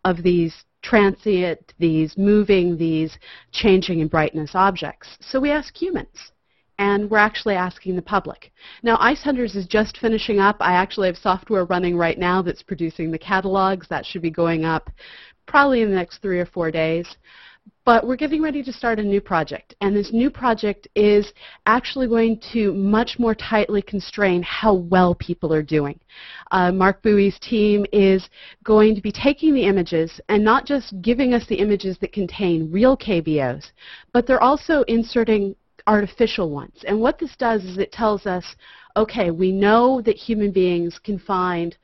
of 0.05 0.23
these 0.23 0.65
transient, 0.81 1.59
these 1.77 2.17
moving, 2.17 2.75
these 2.75 3.15
changing 3.51 3.99
in 3.99 4.07
brightness 4.07 4.55
objects. 4.55 5.19
So 5.21 5.39
we 5.39 5.51
ask 5.51 5.79
humans. 5.79 6.31
And 6.79 7.11
we're 7.11 7.19
actually 7.19 7.53
asking 7.53 7.95
the 7.95 8.01
public. 8.01 8.51
Now, 8.81 8.97
Ice 8.99 9.21
Hunters 9.21 9.55
is 9.55 9.67
just 9.67 9.99
finishing 9.99 10.39
up. 10.39 10.57
I 10.59 10.73
actually 10.73 11.07
have 11.07 11.17
software 11.17 11.65
running 11.65 11.95
right 11.95 12.17
now 12.17 12.41
that's 12.41 12.63
producing 12.63 13.11
the 13.11 13.19
catalogs. 13.19 13.87
That 13.87 14.03
should 14.03 14.23
be 14.23 14.31
going 14.31 14.65
up 14.65 14.89
probably 15.45 15.83
in 15.83 15.91
the 15.91 15.95
next 15.95 16.23
three 16.23 16.39
or 16.39 16.47
four 16.47 16.71
days. 16.71 17.05
But 17.85 18.07
we're 18.07 18.15
getting 18.15 18.41
ready 18.41 18.63
to 18.63 18.71
start 18.71 18.99
a 18.99 19.03
new 19.03 19.19
project, 19.19 19.75
and 19.81 19.93
this 19.93 20.13
new 20.13 20.29
project 20.29 20.87
is 20.95 21.33
actually 21.65 22.07
going 22.07 22.39
to 22.53 22.73
much 22.73 23.19
more 23.19 23.35
tightly 23.35 23.81
constrain 23.81 24.41
how 24.41 24.73
well 24.73 25.15
people 25.15 25.53
are 25.53 25.61
doing. 25.61 25.99
Uh, 26.51 26.71
Marc 26.71 27.01
Buie's 27.01 27.37
team 27.39 27.85
is 27.91 28.29
going 28.63 28.95
to 28.95 29.01
be 29.01 29.11
taking 29.11 29.53
the 29.53 29.65
images 29.65 30.21
and 30.29 30.41
not 30.41 30.65
just 30.65 31.01
giving 31.01 31.33
us 31.33 31.45
the 31.47 31.55
images 31.55 31.97
that 31.97 32.13
contain 32.13 32.71
real 32.71 32.95
KBOs, 32.95 33.71
but 34.13 34.25
they're 34.25 34.41
also 34.41 34.83
inserting 34.83 35.53
artificial 35.85 36.49
ones. 36.49 36.85
And 36.87 37.01
what 37.01 37.19
this 37.19 37.35
does 37.35 37.65
is 37.65 37.77
it 37.77 37.91
tells 37.91 38.25
us, 38.25 38.45
okay, 38.95 39.29
we 39.29 39.51
know 39.51 40.01
that 40.01 40.15
human 40.15 40.51
beings 40.51 40.99
can 40.99 41.19
find 41.19 41.75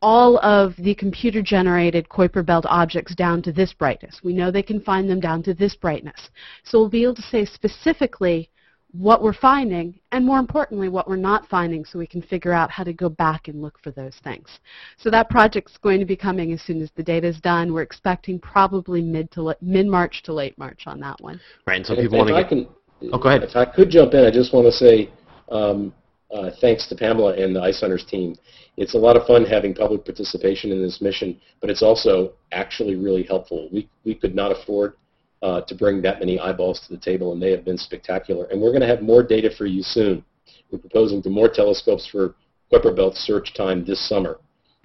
all 0.00 0.38
of 0.38 0.74
the 0.76 0.94
computer-generated 0.94 2.08
Kuiper 2.08 2.44
Belt 2.44 2.64
objects 2.68 3.14
down 3.14 3.42
to 3.42 3.52
this 3.52 3.72
brightness. 3.72 4.20
We 4.22 4.32
know 4.32 4.50
they 4.50 4.62
can 4.62 4.80
find 4.80 5.10
them 5.10 5.20
down 5.20 5.42
to 5.44 5.54
this 5.54 5.74
brightness. 5.74 6.30
So 6.64 6.78
we'll 6.78 6.88
be 6.88 7.02
able 7.02 7.16
to 7.16 7.22
say 7.22 7.44
specifically 7.44 8.50
what 8.92 9.22
we're 9.22 9.34
finding, 9.34 9.98
and 10.12 10.24
more 10.24 10.38
importantly, 10.38 10.88
what 10.88 11.08
we're 11.08 11.16
not 11.16 11.46
finding 11.48 11.84
so 11.84 11.98
we 11.98 12.06
can 12.06 12.22
figure 12.22 12.52
out 12.52 12.70
how 12.70 12.84
to 12.84 12.92
go 12.92 13.08
back 13.08 13.48
and 13.48 13.60
look 13.60 13.78
for 13.82 13.90
those 13.90 14.16
things. 14.24 14.48
So 14.96 15.10
that 15.10 15.28
project's 15.28 15.76
going 15.76 16.00
to 16.00 16.06
be 16.06 16.16
coming 16.16 16.52
as 16.52 16.62
soon 16.62 16.80
as 16.80 16.90
the 16.96 17.02
data 17.02 17.26
is 17.26 17.38
done. 17.40 17.72
We're 17.72 17.82
expecting 17.82 18.38
probably 18.38 19.02
mid 19.02 19.30
to 19.32 19.54
mid-March 19.60 20.22
to 20.24 20.32
late 20.32 20.56
March 20.58 20.84
on 20.86 21.00
that 21.00 21.20
one. 21.20 21.38
Right, 21.66 21.76
and 21.76 21.86
so 21.86 21.92
if, 21.92 22.00
people 22.00 22.18
want 22.18 22.28
to 22.28 22.34
get... 22.34 22.48
Can, 22.48 22.68
oh, 23.12 23.18
go 23.18 23.28
ahead. 23.28 23.42
If 23.42 23.56
I 23.56 23.66
could 23.66 23.90
jump 23.90 24.14
in, 24.14 24.24
I 24.24 24.30
just 24.30 24.54
want 24.54 24.66
to 24.66 24.72
say 24.72 25.10
um, 25.50 25.92
uh, 26.30 26.50
thanks 26.60 26.86
to 26.88 26.94
Pamela 26.94 27.34
and 27.34 27.54
the 27.54 27.62
Ice 27.62 27.80
Hunters 27.80 28.04
team. 28.04 28.36
It's 28.76 28.94
a 28.94 28.98
lot 28.98 29.16
of 29.16 29.26
fun 29.26 29.44
having 29.44 29.74
public 29.74 30.04
participation 30.04 30.70
in 30.70 30.82
this 30.82 31.00
mission, 31.00 31.40
but 31.60 31.70
it's 31.70 31.82
also 31.82 32.34
actually 32.52 32.96
really 32.96 33.22
helpful. 33.22 33.68
We, 33.72 33.88
we 34.04 34.14
could 34.14 34.34
not 34.34 34.52
afford 34.52 34.94
uh, 35.42 35.62
to 35.62 35.74
bring 35.74 36.02
that 36.02 36.20
many 36.20 36.38
eyeballs 36.38 36.80
to 36.80 36.94
the 36.94 37.00
table, 37.00 37.32
and 37.32 37.42
they 37.42 37.50
have 37.50 37.64
been 37.64 37.78
spectacular. 37.78 38.46
And 38.46 38.60
we're 38.60 38.70
going 38.70 38.82
to 38.82 38.86
have 38.88 39.02
more 39.02 39.22
data 39.22 39.50
for 39.56 39.66
you 39.66 39.82
soon. 39.82 40.24
We're 40.70 40.78
proposing 40.78 41.22
to 41.22 41.30
more 41.30 41.48
telescopes 41.48 42.06
for 42.06 42.34
Kuiper 42.72 42.94
Belt 42.94 43.16
search 43.16 43.54
time 43.54 43.84
this 43.84 44.06
summer. 44.08 44.38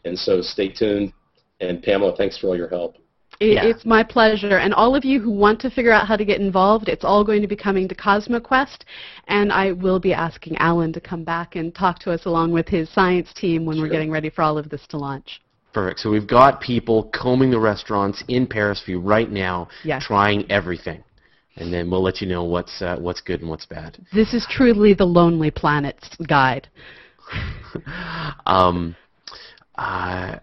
And 0.06 0.18
so 0.18 0.42
stay 0.42 0.70
tuned. 0.70 1.14
And 1.60 1.82
Pamela, 1.82 2.16
thanks 2.16 2.38
for 2.38 2.48
all 2.48 2.58
your 2.58 2.70
help. 2.70 2.98
Yeah. 3.40 3.66
It's 3.66 3.86
my 3.86 4.04
pleasure. 4.04 4.58
And 4.58 4.74
all 4.74 4.96
of 4.96 5.04
you 5.04 5.20
who 5.20 5.32
want 5.32 5.60
to 5.62 5.70
figure 5.70 5.92
out 5.92 6.08
how 6.08 6.16
to 6.16 6.26
get 6.26 6.40
involved, 6.40 6.88
it's 6.88 7.04
all 7.04 7.24
going 7.24 7.42
to 7.42 7.48
be 7.48 7.56
coming 7.56 7.88
to 7.88 7.96
CosmoQuest. 7.96 8.84
And 9.28 9.52
I 9.52 9.72
will 9.74 10.00
be 10.00 10.14
asking 10.14 10.58
Alan 10.58 10.94
to 10.94 11.02
come 11.02 11.24
back 11.24 11.56
and 11.56 11.74
talk 11.74 12.00
to 12.00 12.12
us 12.12 12.26
along 12.26 12.52
with 12.52 12.68
his 12.68 12.90
science 12.90 13.34
team 13.34 13.66
when 13.66 13.78
sure. 13.78 13.86
we're 13.86 13.92
getting 13.92 14.12
ready 14.12 14.30
for 14.30 14.44
all 14.44 14.58
of 14.58 14.70
this 14.70 14.86
to 14.88 14.98
launch. 14.98 15.42
Perfect. 15.74 16.00
So 16.00 16.12
we've 16.12 16.28
got 16.28 16.62
people 16.62 17.10
combing 17.14 17.50
the 17.50 17.60
restaurants 17.60 18.24
in 18.28 18.46
Paris 18.46 18.82
for 18.84 18.92
you 18.92 19.00
right 19.00 19.30
now, 19.30 19.68
yes. 19.84 20.04
trying 20.06 20.50
everything. 20.52 21.04
And 21.56 21.74
then 21.74 21.90
we'll 21.90 22.02
let 22.02 22.22
you 22.22 22.28
know 22.28 22.44
what's 22.44 22.82
uh, 22.82 22.98
what's 22.98 23.22
good 23.22 23.42
and 23.42 23.50
what's 23.50 23.66
bad. 23.66 23.98
This 24.12 24.34
is 24.34 24.48
truly 24.50 24.94
the 24.94 25.06
Lonely 25.06 25.52
Planets 25.52 26.10
guide. 26.28 26.68
um, 28.46 28.96
uh, 29.76 30.40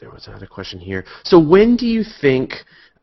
there 0.00 0.10
was 0.10 0.26
another 0.26 0.46
question 0.46 0.80
here. 0.80 1.04
So 1.24 1.38
when 1.38 1.76
do 1.76 1.86
you 1.86 2.02
think 2.20 2.54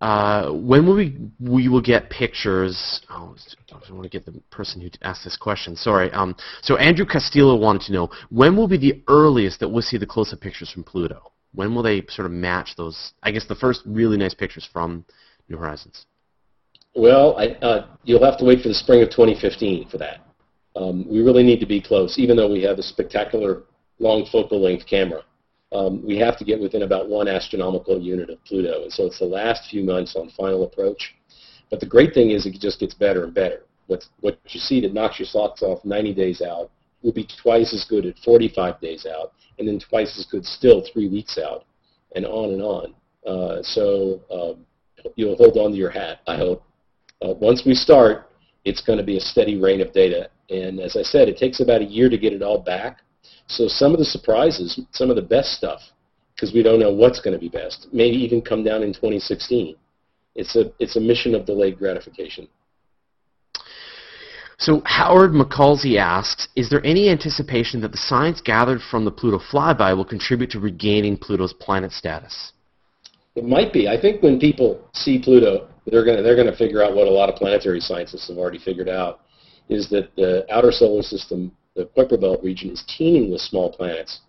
uh, 0.01 0.51
when 0.51 0.85
will 0.85 0.95
we 0.95 1.17
we 1.39 1.69
will 1.69 1.81
get 1.81 2.09
pictures? 2.09 3.01
Oh, 3.09 3.35
I 3.71 3.91
want 3.91 4.03
to 4.03 4.09
get 4.09 4.25
the 4.25 4.39
person 4.51 4.81
who 4.81 4.89
asked 5.01 5.23
this 5.23 5.37
question. 5.37 5.75
Sorry. 5.75 6.11
Um, 6.11 6.35
so 6.61 6.77
Andrew 6.77 7.05
Castillo 7.05 7.55
wanted 7.55 7.83
to 7.83 7.93
know 7.93 8.09
when 8.29 8.55
will 8.55 8.67
be 8.67 8.77
the 8.77 9.01
earliest 9.07 9.59
that 9.59 9.69
we'll 9.69 9.81
see 9.81 9.97
the 9.97 10.05
close-up 10.05 10.39
pictures 10.39 10.69
from 10.71 10.83
Pluto? 10.83 11.31
When 11.53 11.73
will 11.73 11.81
they 11.81 12.05
sort 12.09 12.27
of 12.27 12.31
match 12.31 12.75
those? 12.75 13.13
I 13.23 13.31
guess 13.31 13.45
the 13.45 13.55
first 13.55 13.81
really 13.85 14.17
nice 14.17 14.33
pictures 14.33 14.67
from 14.71 15.03
New 15.49 15.57
Horizons. 15.57 16.05
Well, 16.93 17.37
I, 17.37 17.47
uh, 17.65 17.87
you'll 18.03 18.23
have 18.23 18.37
to 18.39 18.45
wait 18.45 18.61
for 18.61 18.67
the 18.67 18.73
spring 18.73 19.01
of 19.01 19.09
2015 19.09 19.89
for 19.89 19.97
that. 19.97 20.21
Um, 20.75 21.07
we 21.09 21.21
really 21.21 21.43
need 21.43 21.59
to 21.59 21.65
be 21.65 21.81
close, 21.81 22.19
even 22.19 22.37
though 22.37 22.51
we 22.51 22.61
have 22.63 22.77
a 22.77 22.83
spectacular 22.83 23.63
long 23.99 24.27
focal 24.31 24.61
length 24.61 24.85
camera 24.87 25.23
um, 25.72 26.05
we 26.05 26.18
have 26.18 26.38
to 26.38 26.45
get 26.45 26.59
within 26.59 26.84
about 26.84 27.09
one 27.09 27.28
astronomical 27.28 27.99
unit 27.99 28.30
of 28.30 28.43
Pluto. 28.45 28.84
And 28.84 28.91
so 28.91 29.05
it's 29.05 29.20
the 29.20 29.26
last 29.26 29.70
few 29.70 29.84
months 29.84 30.15
on 30.15 30.30
final 30.30 30.63
approach. 30.63 31.15
But 31.70 31.80
the 31.80 31.86
great 31.86 32.13
thing 32.13 32.32
is 32.32 32.45
it 32.45 32.53
just 32.59 32.80
gets 32.80 32.93
better 32.93 33.24
and 33.24 33.34
better. 33.34 33.63
What 33.88 34.03
you 34.49 34.59
see 34.59 34.82
that 34.82 34.93
knocks 34.93 35.20
your 35.20 35.28
socks 35.28 35.61
off 35.61 35.84
90 35.86 36.13
days 36.13 36.41
out 36.41 36.72
will 37.01 37.13
be 37.13 37.28
twice 37.41 37.74
as 37.74 37.86
good 37.86 38.05
at 38.05 38.18
45 38.20 38.82
days 38.82 39.05
out, 39.05 39.34
and 39.59 39.68
then 39.68 39.80
twice 39.80 40.18
as 40.20 40.26
good 40.26 40.45
still 40.45 40.84
three 40.91 41.07
weeks 41.07 41.38
out, 41.38 41.65
and 42.15 42.26
on 42.26 42.51
and 42.51 42.61
on. 42.61 42.93
Uh, 43.26 43.61
so 43.61 44.22
um, 44.32 44.65
you'll 45.15 45.36
hold 45.36 45.57
on 45.57 45.72
to 45.72 45.78
your 45.78 45.89
hat, 45.89 46.20
I 46.28 46.38
hope. 46.38 46.63
Uh, 47.22 47.34
once 47.34 47.63
we 47.65 47.74
start, 47.74 48.30
it's 48.65 48.82
going 48.82 48.97
to 48.97 49.05
be 49.05 49.18
a 49.18 49.22
steady 49.22 49.57
rain 49.57 49.82
of 49.82 49.93
data. 49.93 50.30
And 50.49 50.80
as 50.80 50.95
I 50.95 51.01
said, 51.01 51.30
it 51.30 51.38
takes 51.38 51.59
about 51.59 51.82
a 51.82 51.86
year 51.86 52.09
to 52.09 52.18
get 52.18 52.34
it 52.34 52.41
all 52.41 52.59
back. 52.59 52.99
So 53.47 53.67
some 53.67 53.93
of 53.93 53.99
the 53.99 54.05
surprises, 54.05 54.79
some 54.91 55.09
of 55.09 55.15
the 55.15 55.21
best 55.21 55.53
stuff, 55.53 55.81
because 56.35 56.53
we 56.53 56.61
don't 56.61 56.79
know 56.79 56.91
what's 56.91 57.19
going 57.19 57.33
to 57.33 57.39
be 57.39 57.49
best, 57.49 57.87
maybe 57.91 58.17
even 58.17 58.41
come 58.41 58.63
down 58.63 58.83
in 58.83 58.93
2016. 58.93 59.75
It's 60.35 60.55
a, 60.55 60.71
it's 60.79 60.95
a 60.95 60.99
mission 60.99 61.33
of 61.33 61.45
delayed 61.45 61.79
gratification. 61.79 62.47
So 64.59 64.81
Howard 64.85 65.31
McCalsey 65.31 65.97
asks, 65.97 66.47
is 66.55 66.69
there 66.69 66.83
any 66.85 67.09
anticipation 67.09 67.79
that 67.81 67.91
the 67.91 67.97
science 67.97 68.41
gathered 68.41 68.81
from 68.81 69.05
the 69.05 69.11
Pluto 69.11 69.39
flyby 69.39 69.95
will 69.95 70.05
contribute 70.05 70.49
to 70.51 70.59
regaining 70.59 71.15
Pluto's 71.17 71.53
planet 71.53 71.91
status? 71.91 72.53
It 73.35 73.45
might 73.45 73.71
be. 73.71 73.87
I 73.87 74.01
think 74.01 74.23
when 74.23 74.39
people 74.39 74.89
see 74.93 75.19
Pluto, 75.19 75.69
they're 75.85 76.03
going 76.03 76.17
to 76.17 76.23
they're 76.23 76.35
going 76.35 76.49
to 76.49 76.55
figure 76.55 76.83
out 76.83 76.95
what 76.95 77.07
a 77.07 77.11
lot 77.11 77.29
of 77.29 77.35
planetary 77.35 77.79
scientists 77.79 78.29
have 78.29 78.37
already 78.37 78.57
figured 78.57 78.89
out, 78.89 79.21
is 79.69 79.89
that 79.89 80.09
the 80.15 80.43
outer 80.51 80.71
solar 80.71 81.03
system 81.03 81.51
the 81.78 81.86
Kuiper 81.86 82.19
Belt 82.19 82.43
region 82.43 82.71
is 82.71 82.84
teeming 82.88 83.32
with 83.32 83.39
small 83.39 83.71
planets. 83.71 84.21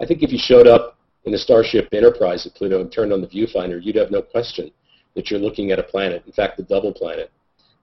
I 0.00 0.04
think 0.04 0.22
if 0.22 0.32
you 0.32 0.38
showed 0.38 0.66
up 0.66 0.98
in 1.24 1.32
the 1.32 1.38
Starship 1.38 1.88
Enterprise 1.92 2.44
at 2.46 2.54
Pluto 2.54 2.80
and 2.80 2.92
turned 2.92 3.12
on 3.12 3.20
the 3.20 3.28
viewfinder, 3.28 3.82
you'd 3.82 3.96
have 3.96 4.10
no 4.10 4.20
question 4.20 4.70
that 5.14 5.30
you're 5.30 5.40
looking 5.40 5.70
at 5.70 5.78
a 5.78 5.82
planet, 5.82 6.24
in 6.26 6.32
fact, 6.32 6.58
a 6.58 6.62
double 6.62 6.92
planet. 6.92 7.30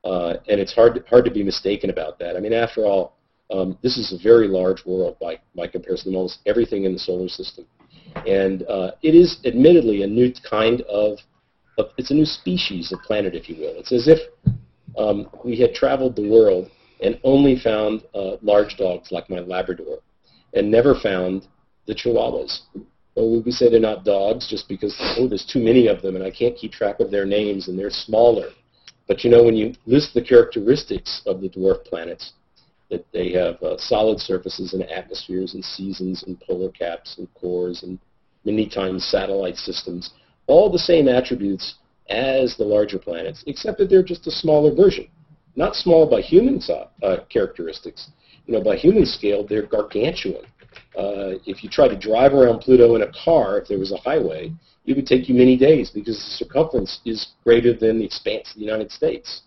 Uh, 0.03 0.35
and 0.49 0.59
it's 0.59 0.73
hard 0.73 0.95
to, 0.95 1.03
hard 1.09 1.23
to 1.25 1.31
be 1.31 1.41
mistaken 1.41 1.89
about 1.89 2.19
that. 2.19 2.35
I 2.35 2.39
mean, 2.39 2.53
after 2.53 2.81
all, 2.81 3.15
um, 3.49 3.77
this 3.81 3.97
is 3.97 4.13
a 4.13 4.21
very 4.21 4.47
large 4.47 4.85
world 4.85 5.15
by, 5.19 5.39
by 5.55 5.67
comparison 5.67 6.11
to 6.11 6.17
almost 6.17 6.39
everything 6.45 6.83
in 6.83 6.93
the 6.93 6.99
solar 6.99 7.29
system. 7.29 7.65
And 8.27 8.63
uh, 8.63 8.91
it 9.01 9.15
is 9.15 9.39
admittedly 9.45 10.03
a 10.03 10.07
new 10.07 10.33
kind 10.47 10.81
of, 10.81 11.17
of, 11.77 11.87
it's 11.97 12.11
a 12.11 12.13
new 12.13 12.25
species 12.25 12.91
of 12.91 12.99
planet, 13.01 13.33
if 13.33 13.49
you 13.49 13.55
will. 13.55 13.75
It's 13.77 13.91
as 13.93 14.07
if 14.07 14.19
um, 14.97 15.29
we 15.43 15.57
had 15.57 15.73
traveled 15.73 16.15
the 16.15 16.29
world 16.29 16.69
and 17.01 17.19
only 17.23 17.57
found 17.57 18.03
uh, 18.13 18.37
large 18.41 18.77
dogs 18.77 19.11
like 19.11 19.29
my 19.29 19.39
Labrador 19.39 19.99
and 20.53 20.69
never 20.69 20.95
found 20.95 21.47
the 21.87 21.95
Chihuahuas. 21.95 22.61
Well, 23.15 23.41
we 23.43 23.51
say 23.51 23.69
they're 23.69 23.79
not 23.79 24.05
dogs 24.05 24.47
just 24.49 24.67
because, 24.67 24.95
oh, 25.17 25.27
there's 25.27 25.45
too 25.45 25.59
many 25.59 25.87
of 25.87 26.01
them 26.01 26.15
and 26.15 26.23
I 26.23 26.31
can't 26.31 26.55
keep 26.55 26.71
track 26.71 26.99
of 26.99 27.11
their 27.11 27.25
names 27.25 27.67
and 27.67 27.77
they're 27.77 27.89
smaller. 27.89 28.49
But 29.07 29.23
you 29.23 29.29
know, 29.29 29.43
when 29.43 29.55
you 29.55 29.73
list 29.85 30.13
the 30.13 30.21
characteristics 30.21 31.21
of 31.25 31.41
the 31.41 31.49
dwarf 31.49 31.83
planets, 31.83 32.33
that 32.89 33.05
they 33.11 33.31
have 33.31 33.61
uh, 33.63 33.77
solid 33.77 34.19
surfaces 34.19 34.73
and 34.73 34.83
atmospheres 34.83 35.55
and 35.55 35.63
seasons 35.63 36.23
and 36.23 36.39
polar 36.39 36.69
caps 36.69 37.17
and 37.17 37.27
cores 37.33 37.83
and 37.83 37.97
many 38.45 38.67
times 38.67 39.05
satellite 39.05 39.57
systems, 39.57 40.11
all 40.47 40.71
the 40.71 40.79
same 40.79 41.07
attributes 41.07 41.75
as 42.09 42.55
the 42.57 42.63
larger 42.63 42.99
planets, 42.99 43.43
except 43.47 43.77
that 43.77 43.89
they're 43.89 44.03
just 44.03 44.27
a 44.27 44.31
smaller 44.31 44.73
version 44.73 45.07
not 45.55 45.75
small 45.75 46.09
by 46.09 46.21
human 46.21 46.59
uh, 47.03 47.17
characteristics. 47.29 48.09
You 48.45 48.53
know, 48.53 48.63
by 48.63 48.75
human 48.75 49.05
scale, 49.05 49.45
they're 49.47 49.65
gargantuan. 49.65 50.45
Uh, 50.97 51.37
if 51.45 51.63
you 51.63 51.69
try 51.69 51.87
to 51.87 51.97
drive 51.97 52.33
around 52.33 52.59
Pluto 52.59 52.95
in 52.95 53.03
a 53.03 53.11
car, 53.23 53.59
if 53.59 53.67
there 53.67 53.79
was 53.79 53.91
a 53.91 53.97
highway, 53.97 54.51
it 54.85 54.95
would 54.95 55.07
take 55.07 55.29
you 55.29 55.35
many 55.35 55.55
days 55.55 55.89
because 55.89 56.17
the 56.17 56.45
circumference 56.45 56.99
is 57.05 57.33
greater 57.43 57.73
than 57.73 57.99
the 57.99 58.05
expanse 58.05 58.49
of 58.51 58.55
the 58.55 58.65
United 58.65 58.91
States. 58.91 59.43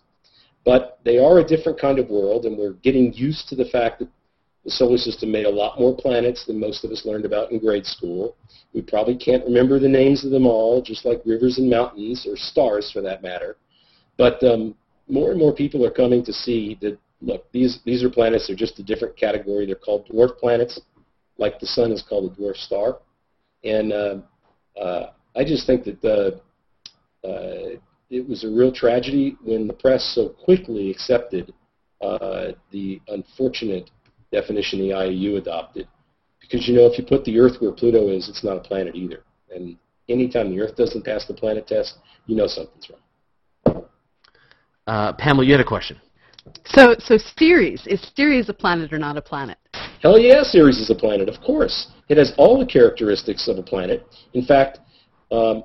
But 0.65 0.99
they 1.05 1.17
are 1.17 1.39
a 1.39 1.47
different 1.47 1.79
kind 1.79 1.99
of 1.99 2.09
world, 2.09 2.45
and 2.45 2.57
we're 2.57 2.73
getting 2.73 3.13
used 3.13 3.47
to 3.49 3.55
the 3.55 3.65
fact 3.65 3.99
that 3.99 4.09
the 4.65 4.71
solar 4.71 4.97
system 4.97 5.31
made 5.31 5.45
a 5.45 5.49
lot 5.49 5.79
more 5.79 5.95
planets 5.95 6.45
than 6.45 6.59
most 6.59 6.83
of 6.83 6.91
us 6.91 7.05
learned 7.05 7.23
about 7.23 7.51
in 7.51 7.59
grade 7.59 7.85
school. 7.85 8.35
We 8.73 8.81
probably 8.81 9.15
can't 9.15 9.45
remember 9.45 9.79
the 9.79 9.87
names 9.87 10.25
of 10.25 10.31
them 10.31 10.45
all, 10.45 10.81
just 10.81 11.05
like 11.05 11.21
rivers 11.25 11.57
and 11.57 11.69
mountains, 11.69 12.27
or 12.27 12.35
stars 12.35 12.91
for 12.91 13.01
that 13.01 13.21
matter. 13.21 13.55
But 14.17 14.43
um, 14.43 14.75
more 15.07 15.31
and 15.31 15.39
more 15.39 15.53
people 15.53 15.85
are 15.85 15.91
coming 15.91 16.23
to 16.25 16.33
see 16.33 16.77
that, 16.81 16.97
look, 17.21 17.49
these, 17.51 17.79
these 17.85 18.03
are 18.03 18.09
planets, 18.09 18.47
they're 18.47 18.55
just 18.55 18.79
a 18.79 18.83
different 18.83 19.15
category. 19.17 19.65
They're 19.65 19.75
called 19.75 20.07
dwarf 20.07 20.37
planets, 20.37 20.79
like 21.37 21.59
the 21.59 21.67
sun 21.67 21.91
is 21.91 22.03
called 22.07 22.31
a 22.31 22.35
dwarf 22.35 22.57
star. 22.57 22.99
And 23.63 23.93
uh, 23.93 24.17
uh, 24.79 25.11
I 25.35 25.43
just 25.43 25.65
think 25.65 25.83
that 25.85 26.01
the, 26.01 26.41
uh, 27.27 27.79
it 28.09 28.27
was 28.27 28.43
a 28.43 28.49
real 28.49 28.71
tragedy 28.71 29.37
when 29.43 29.67
the 29.67 29.73
press 29.73 30.13
so 30.15 30.29
quickly 30.29 30.91
accepted 30.91 31.53
uh, 32.01 32.51
the 32.71 33.01
unfortunate 33.07 33.89
definition 34.31 34.79
the 34.79 34.89
IAU 34.89 35.37
adopted. 35.37 35.87
Because, 36.39 36.67
you 36.67 36.75
know, 36.75 36.85
if 36.85 36.97
you 36.97 37.05
put 37.05 37.25
the 37.25 37.39
Earth 37.39 37.59
where 37.59 37.71
Pluto 37.71 38.09
is, 38.09 38.29
it's 38.29 38.43
not 38.43 38.57
a 38.57 38.61
planet 38.61 38.95
either. 38.95 39.23
And 39.53 39.77
anytime 40.07 40.51
the 40.51 40.61
Earth 40.61 40.75
doesn't 40.75 41.03
pass 41.03 41.25
the 41.25 41.33
planet 41.33 41.67
test, 41.67 41.97
you 42.25 42.35
know 42.35 42.47
something's 42.47 42.89
wrong. 42.89 42.99
Uh, 44.87 45.11
Pamela, 45.13 45.45
you 45.45 45.51
had 45.51 45.59
a 45.59 45.65
question. 45.65 45.99
So, 46.65 46.95
so 46.97 47.17
Ceres, 47.37 47.85
is 47.87 48.01
Ceres 48.15 48.47
a 48.47 48.53
planet 48.53 48.93
or 48.93 48.97
not 48.97 49.17
a 49.17 49.21
planet? 49.21 49.57
Hell 50.01 50.17
yeah, 50.17 50.43
Ceres 50.43 50.79
is 50.79 50.89
a 50.89 50.95
planet, 50.95 51.27
of 51.27 51.41
course. 51.41 51.87
It 52.07 52.17
has 52.17 52.33
all 52.37 52.57
the 52.57 52.65
characteristics 52.65 53.49
of 53.49 53.57
a 53.57 53.63
planet. 53.63 54.05
In 54.33 54.45
fact, 54.45 54.79
um, 55.29 55.63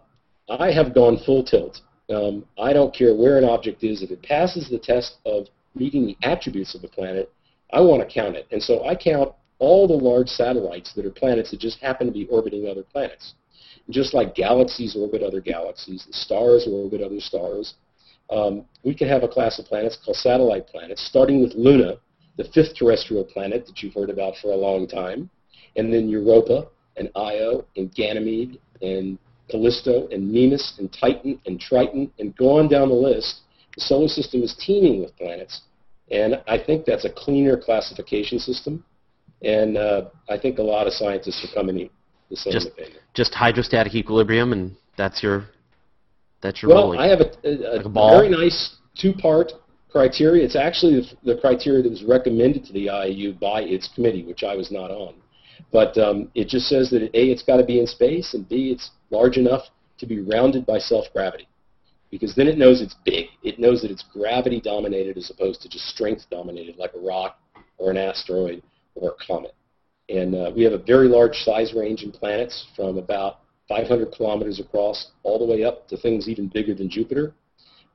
I 0.48 0.72
have 0.72 0.92
gone 0.92 1.18
full 1.24 1.44
tilt. 1.44 1.80
Um, 2.10 2.44
I 2.58 2.72
don't 2.72 2.92
care 2.94 3.14
where 3.14 3.38
an 3.38 3.44
object 3.44 3.84
is. 3.84 4.02
If 4.02 4.10
it 4.10 4.22
passes 4.22 4.68
the 4.68 4.78
test 4.78 5.18
of 5.24 5.46
meeting 5.76 6.04
the 6.04 6.16
attributes 6.26 6.74
of 6.74 6.82
a 6.82 6.88
planet, 6.88 7.32
I 7.72 7.80
want 7.80 8.06
to 8.06 8.12
count 8.12 8.34
it. 8.34 8.48
And 8.50 8.60
so 8.60 8.84
I 8.84 8.96
count 8.96 9.32
all 9.60 9.86
the 9.86 9.94
large 9.94 10.28
satellites 10.28 10.92
that 10.94 11.06
are 11.06 11.10
planets 11.10 11.52
that 11.52 11.60
just 11.60 11.78
happen 11.78 12.08
to 12.08 12.12
be 12.12 12.26
orbiting 12.26 12.66
other 12.66 12.82
planets. 12.82 13.34
Just 13.88 14.14
like 14.14 14.34
galaxies 14.34 14.96
orbit 14.96 15.22
other 15.22 15.40
galaxies, 15.40 16.04
the 16.06 16.12
stars 16.12 16.66
orbit 16.68 17.00
other 17.00 17.20
stars, 17.20 17.74
um, 18.32 18.64
we 18.82 18.94
can 18.94 19.08
have 19.08 19.22
a 19.22 19.28
class 19.28 19.58
of 19.58 19.66
planets 19.66 19.98
called 20.02 20.16
satellite 20.16 20.66
planets, 20.66 21.04
starting 21.04 21.42
with 21.42 21.52
Luna, 21.54 21.96
the 22.36 22.44
fifth 22.54 22.74
terrestrial 22.76 23.24
planet 23.24 23.66
that 23.66 23.82
you've 23.82 23.94
heard 23.94 24.10
about 24.10 24.34
for 24.40 24.52
a 24.52 24.56
long 24.56 24.88
time, 24.88 25.28
and 25.76 25.92
then 25.92 26.08
Europa 26.08 26.68
and 26.96 27.10
Io 27.14 27.64
and 27.76 27.94
Ganymede 27.94 28.58
and 28.80 29.18
Callisto 29.50 30.08
and 30.08 30.32
Mimas 30.32 30.74
and 30.78 30.90
Titan 30.92 31.38
and 31.46 31.60
Triton 31.60 32.10
and 32.18 32.34
go 32.36 32.58
on 32.58 32.68
down 32.68 32.88
the 32.88 32.94
list. 32.94 33.42
The 33.74 33.82
solar 33.82 34.08
system 34.08 34.42
is 34.42 34.54
teeming 34.58 35.02
with 35.02 35.16
planets, 35.16 35.62
and 36.10 36.42
I 36.46 36.58
think 36.58 36.84
that's 36.84 37.04
a 37.04 37.10
cleaner 37.10 37.56
classification 37.56 38.38
system, 38.38 38.84
and 39.42 39.76
uh, 39.76 40.08
I 40.28 40.38
think 40.38 40.58
a 40.58 40.62
lot 40.62 40.86
of 40.86 40.92
scientists 40.92 41.44
are 41.44 41.54
coming 41.54 41.76
to 41.78 41.90
the 42.30 42.36
same 42.36 42.52
just, 42.52 42.68
opinion. 42.68 42.98
Just 43.14 43.34
hydrostatic 43.34 43.94
equilibrium, 43.94 44.52
and 44.52 44.76
that's 44.96 45.22
your 45.22 45.46
that's 46.42 46.60
your 46.60 46.70
well, 46.70 46.82
rolling. 46.84 47.00
I 47.00 47.06
have 47.06 47.20
a, 47.20 47.30
a, 47.44 47.50
Like 47.76 47.86
a 47.86 47.88
very 47.88 48.28
nice 48.28 48.76
two-part 48.96 49.52
criteria. 49.90 50.44
It's 50.44 50.56
actually 50.56 51.00
the, 51.00 51.34
the 51.34 51.40
criteria 51.40 51.82
that 51.82 51.90
was 51.90 52.02
recommended 52.04 52.64
to 52.66 52.72
the 52.72 52.86
IAU 52.86 53.38
by 53.38 53.62
its 53.62 53.88
committee, 53.94 54.24
which 54.24 54.42
I 54.42 54.56
was 54.56 54.70
not 54.70 54.90
on. 54.90 55.14
But 55.70 55.96
um, 55.96 56.30
it 56.34 56.48
just 56.48 56.66
says 56.66 56.90
that 56.90 57.02
A, 57.02 57.30
it's 57.30 57.42
got 57.42 57.58
to 57.58 57.64
be 57.64 57.78
in 57.78 57.86
space, 57.86 58.34
and 58.34 58.48
B, 58.48 58.70
it's 58.70 58.90
large 59.10 59.36
enough 59.36 59.62
to 59.98 60.06
be 60.06 60.20
rounded 60.20 60.66
by 60.66 60.78
self-gravity. 60.78 61.48
Because 62.10 62.34
then 62.34 62.48
it 62.48 62.58
knows 62.58 62.82
it's 62.82 62.96
big. 63.06 63.26
It 63.42 63.58
knows 63.58 63.80
that 63.82 63.90
it's 63.90 64.04
gravity-dominated 64.12 65.16
as 65.16 65.30
opposed 65.30 65.62
to 65.62 65.68
just 65.68 65.86
strength-dominated, 65.86 66.76
like 66.76 66.92
a 66.94 67.00
rock 67.00 67.38
or 67.78 67.90
an 67.90 67.96
asteroid 67.96 68.62
or 68.94 69.10
a 69.10 69.26
comet. 69.26 69.54
And 70.08 70.34
uh, 70.34 70.50
we 70.54 70.62
have 70.64 70.72
a 70.72 70.78
very 70.78 71.08
large 71.08 71.36
size 71.36 71.72
range 71.74 72.02
in 72.02 72.10
planets 72.10 72.66
from 72.76 72.98
about 72.98 73.41
500 73.72 74.12
kilometers 74.12 74.60
across 74.60 75.12
all 75.22 75.38
the 75.38 75.46
way 75.46 75.64
up 75.64 75.88
to 75.88 75.96
things 75.96 76.28
even 76.28 76.48
bigger 76.48 76.74
than 76.74 76.90
Jupiter. 76.90 77.32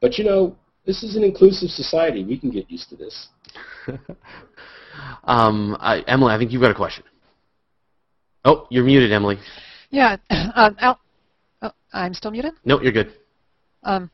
But 0.02 0.18
you 0.18 0.24
know, 0.24 0.56
this 0.86 1.04
is 1.04 1.16
an 1.16 1.24
inclusive 1.24 1.70
society. 1.70 2.24
We 2.24 2.40
can 2.40 2.50
get 2.50 2.70
used 2.72 2.90
to 2.90 2.96
this. 2.96 3.28
um, 5.24 5.78
I, 5.80 6.00
Emily, 6.08 6.34
I 6.34 6.38
think 6.40 6.52
you've 6.52 6.62
got 6.62 6.72
a 6.72 6.76
question. 6.76 7.04
Oh, 8.44 8.66
you're 8.72 8.84
muted, 8.84 9.12
Emily. 9.12 9.38
Yeah, 9.92 10.18
uh, 10.32 10.72
Al- 10.80 11.00
oh, 11.62 11.72
I'm 11.94 12.14
still 12.14 12.32
muted? 12.32 12.54
No, 12.66 12.82
you're 12.82 12.92
good. 12.92 13.14
Um, 13.84 14.10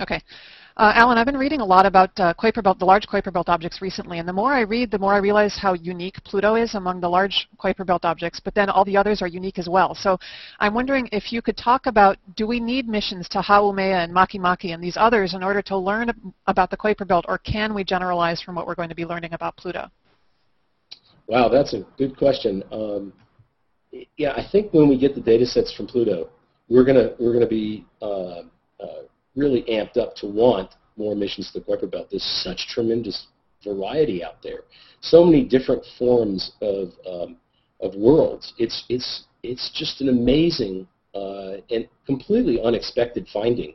okay. 0.00 0.20
Uh, 0.78 0.92
Alan, 0.94 1.16
I've 1.16 1.24
been 1.24 1.38
reading 1.38 1.62
a 1.62 1.64
lot 1.64 1.86
about 1.86 2.10
uh, 2.20 2.34
Kuiper 2.34 2.62
Belt, 2.62 2.78
the 2.78 2.84
large 2.84 3.06
Kuiper 3.06 3.32
Belt 3.32 3.48
objects 3.48 3.80
recently, 3.80 4.18
and 4.18 4.28
the 4.28 4.32
more 4.32 4.52
I 4.52 4.60
read, 4.60 4.90
the 4.90 4.98
more 4.98 5.14
I 5.14 5.18
realize 5.18 5.56
how 5.56 5.72
unique 5.72 6.22
Pluto 6.22 6.54
is 6.54 6.74
among 6.74 7.00
the 7.00 7.08
large 7.08 7.48
Kuiper 7.58 7.86
Belt 7.86 8.04
objects, 8.04 8.40
but 8.44 8.54
then 8.54 8.68
all 8.68 8.84
the 8.84 8.94
others 8.94 9.22
are 9.22 9.26
unique 9.26 9.58
as 9.58 9.70
well. 9.70 9.94
So 9.94 10.18
I'm 10.60 10.74
wondering 10.74 11.08
if 11.12 11.32
you 11.32 11.40
could 11.40 11.56
talk 11.56 11.86
about, 11.86 12.18
do 12.36 12.46
we 12.46 12.60
need 12.60 12.88
missions 12.88 13.26
to 13.30 13.38
Haumea 13.38 14.04
and 14.04 14.14
Makemake 14.14 14.74
and 14.74 14.84
these 14.84 14.98
others 14.98 15.32
in 15.32 15.42
order 15.42 15.62
to 15.62 15.78
learn 15.78 16.12
about 16.46 16.68
the 16.68 16.76
Kuiper 16.76 17.08
Belt, 17.08 17.24
or 17.26 17.38
can 17.38 17.72
we 17.72 17.82
generalize 17.82 18.42
from 18.42 18.54
what 18.54 18.66
we're 18.66 18.74
going 18.74 18.90
to 18.90 18.94
be 18.94 19.06
learning 19.06 19.32
about 19.32 19.56
Pluto? 19.56 19.90
Wow, 21.26 21.48
that's 21.48 21.72
a 21.72 21.86
good 21.96 22.18
question. 22.18 22.62
Um, 22.70 23.14
yeah, 24.18 24.32
I 24.32 24.46
think 24.52 24.74
when 24.74 24.90
we 24.90 24.98
get 24.98 25.14
the 25.14 25.22
data 25.22 25.46
sets 25.46 25.72
from 25.72 25.86
Pluto, 25.86 26.28
we're 26.68 26.84
gonna 26.84 27.14
we're 27.18 27.32
gonna 27.32 27.46
be 27.46 27.86
uh, 28.02 28.42
uh, 28.78 29.02
really 29.36 29.62
amped 29.62 29.96
up 29.96 30.14
to 30.16 30.26
want 30.26 30.74
more 30.96 31.14
missions 31.14 31.52
to 31.52 31.60
the 31.60 31.64
Kuiper 31.64 31.90
Belt. 31.90 32.08
There's 32.10 32.42
such 32.42 32.68
tremendous 32.68 33.26
variety 33.62 34.24
out 34.24 34.42
there, 34.42 34.60
so 35.00 35.24
many 35.24 35.44
different 35.44 35.84
forms 35.98 36.52
of 36.60 36.88
um, 37.08 37.36
of 37.80 37.94
worlds. 37.94 38.54
It's 38.58 38.84
it's 38.88 39.24
it's 39.42 39.70
just 39.74 40.00
an 40.00 40.08
amazing 40.08 40.86
uh, 41.14 41.56
and 41.70 41.88
completely 42.06 42.60
unexpected 42.62 43.26
finding 43.32 43.74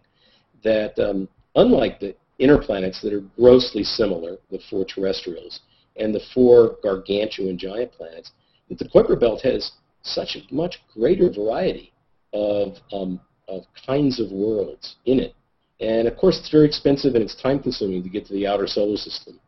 that 0.64 0.98
um, 1.00 1.28
unlike 1.56 2.00
the 2.00 2.16
inner 2.40 2.58
planets 2.58 3.02
that 3.02 3.14
are 3.14 3.24
grossly 3.38 3.84
similar, 3.84 4.38
the 4.50 4.60
four 4.70 4.84
terrestrials, 4.84 5.62
and 5.98 6.14
the 6.14 6.22
four 6.34 6.78
gargantuan 6.84 7.58
giant 7.58 7.92
planets, 7.92 8.32
that 8.70 8.80
the 8.80 8.90
Kuiper 8.90 9.20
Belt 9.20 9.42
has 9.42 9.72
such 10.04 10.36
a 10.36 10.54
much 10.54 10.82
greater 10.94 11.30
variety 11.32 11.94
of, 12.34 12.76
um, 12.92 13.20
of 13.48 13.64
kinds 13.86 14.20
of 14.20 14.32
worlds 14.32 14.96
in 15.06 15.20
it. 15.20 15.36
And 15.82 16.08
of 16.08 16.16
course, 16.16 16.38
it's 16.40 16.50
very 16.50 16.68
expensive 16.68 17.16
and 17.16 17.24
it's 17.24 17.36
time 17.36 17.60
consuming 17.60 18.04
to 18.04 18.10
get 18.10 18.26
to 18.28 18.34
the 18.34 18.46
outer 18.48 18.68
solar 18.68 18.98
system. 18.98 19.40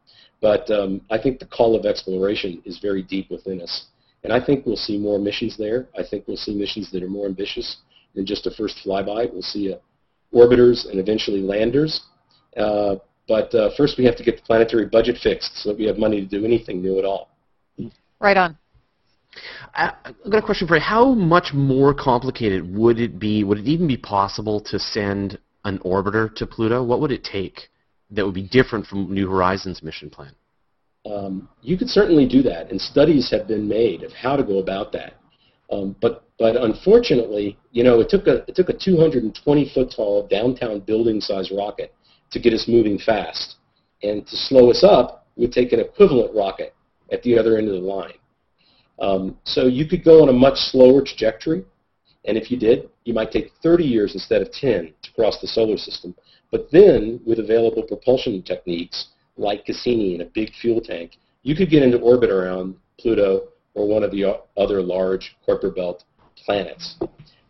But 0.41 0.69
um, 0.71 0.99
I 1.09 1.17
think 1.21 1.39
the 1.39 1.45
call 1.45 1.75
of 1.75 1.85
exploration 1.85 2.61
is 2.65 2.79
very 2.79 3.03
deep 3.03 3.29
within 3.29 3.61
us. 3.61 3.85
And 4.23 4.33
I 4.33 4.43
think 4.43 4.65
we'll 4.65 4.75
see 4.75 4.97
more 4.97 5.19
missions 5.19 5.57
there. 5.57 5.87
I 5.97 6.03
think 6.03 6.27
we'll 6.27 6.37
see 6.37 6.55
missions 6.55 6.91
that 6.91 7.03
are 7.03 7.09
more 7.09 7.27
ambitious 7.27 7.77
than 8.15 8.25
just 8.25 8.47
a 8.47 8.51
first 8.51 8.77
flyby. 8.83 9.31
We'll 9.31 9.41
see 9.41 9.73
uh, 9.73 9.77
orbiters 10.33 10.89
and 10.89 10.99
eventually 10.99 11.41
landers. 11.41 12.01
Uh, 12.57 12.95
but 13.27 13.53
uh, 13.53 13.69
first 13.77 13.97
we 13.97 14.05
have 14.05 14.15
to 14.17 14.23
get 14.23 14.37
the 14.37 14.43
planetary 14.43 14.85
budget 14.85 15.17
fixed 15.21 15.57
so 15.57 15.69
that 15.69 15.77
we 15.77 15.85
have 15.85 15.97
money 15.97 16.19
to 16.19 16.27
do 16.27 16.43
anything 16.45 16.81
new 16.81 16.99
at 16.99 17.05
all. 17.05 17.29
Right 18.19 18.37
on. 18.37 18.57
I- 19.73 19.93
I've 20.05 20.31
got 20.31 20.43
a 20.43 20.45
question 20.45 20.67
for 20.67 20.75
you. 20.75 20.81
How 20.81 21.13
much 21.13 21.53
more 21.53 21.93
complicated 21.93 22.75
would 22.75 22.99
it 22.99 23.19
be? 23.19 23.43
Would 23.43 23.59
it 23.59 23.67
even 23.67 23.87
be 23.87 23.97
possible 23.97 24.59
to 24.61 24.79
send 24.79 25.37
an 25.65 25.79
orbiter 25.79 26.33
to 26.35 26.45
Pluto? 26.45 26.83
What 26.83 26.99
would 26.99 27.11
it 27.11 27.23
take 27.23 27.69
that 28.11 28.25
would 28.25 28.35
be 28.35 28.47
different 28.47 28.85
from 28.85 29.13
New 29.13 29.29
Horizons 29.29 29.81
mission 29.81 30.09
plan? 30.09 30.33
Um, 31.05 31.49
you 31.61 31.77
could 31.77 31.89
certainly 31.89 32.25
do 32.27 32.41
that, 32.43 32.71
and 32.71 32.79
studies 32.79 33.29
have 33.31 33.47
been 33.47 33.67
made 33.67 34.03
of 34.03 34.13
how 34.13 34.35
to 34.35 34.43
go 34.43 34.59
about 34.59 34.91
that. 34.93 35.15
Um, 35.71 35.95
but 36.01 36.25
but 36.39 36.55
unfortunately, 36.55 37.57
you 37.71 37.83
know, 37.83 37.99
it 37.99 38.09
took 38.09 38.27
a 38.27 38.43
it 38.47 38.55
took 38.55 38.69
a 38.69 38.77
220 38.77 39.71
foot 39.73 39.93
tall 39.95 40.27
downtown 40.27 40.79
building 40.79 41.19
size 41.19 41.51
rocket 41.51 41.93
to 42.31 42.39
get 42.39 42.53
us 42.53 42.67
moving 42.67 42.97
fast, 42.97 43.55
and 44.01 44.25
to 44.27 44.35
slow 44.35 44.69
us 44.69 44.83
up 44.83 45.27
would 45.35 45.51
take 45.51 45.73
an 45.73 45.79
equivalent 45.79 46.33
rocket 46.35 46.73
at 47.11 47.21
the 47.23 47.37
other 47.37 47.57
end 47.57 47.67
of 47.67 47.73
the 47.73 47.79
line. 47.79 48.13
Um, 48.99 49.37
so 49.43 49.65
you 49.65 49.87
could 49.87 50.03
go 50.03 50.21
on 50.21 50.29
a 50.29 50.33
much 50.33 50.57
slower 50.57 51.01
trajectory, 51.01 51.65
and 52.25 52.37
if 52.37 52.51
you 52.51 52.57
did, 52.57 52.89
you 53.05 53.13
might 53.13 53.31
take 53.31 53.51
30 53.61 53.83
years 53.83 54.13
instead 54.13 54.41
of 54.41 54.51
10 54.51 54.93
to 55.01 55.11
cross 55.13 55.39
the 55.41 55.47
solar 55.47 55.77
system. 55.77 56.15
But 56.51 56.69
then, 56.71 57.19
with 57.25 57.39
available 57.39 57.83
propulsion 57.83 58.41
techniques 58.43 59.07
like 59.37 59.65
Cassini 59.65 60.13
and 60.13 60.21
a 60.21 60.31
big 60.33 60.53
fuel 60.53 60.81
tank, 60.81 61.17
you 61.41 61.55
could 61.55 61.69
get 61.69 61.83
into 61.83 61.99
orbit 61.99 62.29
around 62.29 62.75
Pluto 62.99 63.49
or 63.73 63.87
one 63.87 64.03
of 64.03 64.11
the 64.11 64.39
other 64.55 64.81
large 64.81 65.35
Kuiper 65.47 65.75
Belt 65.75 66.03
planets. 66.37 66.97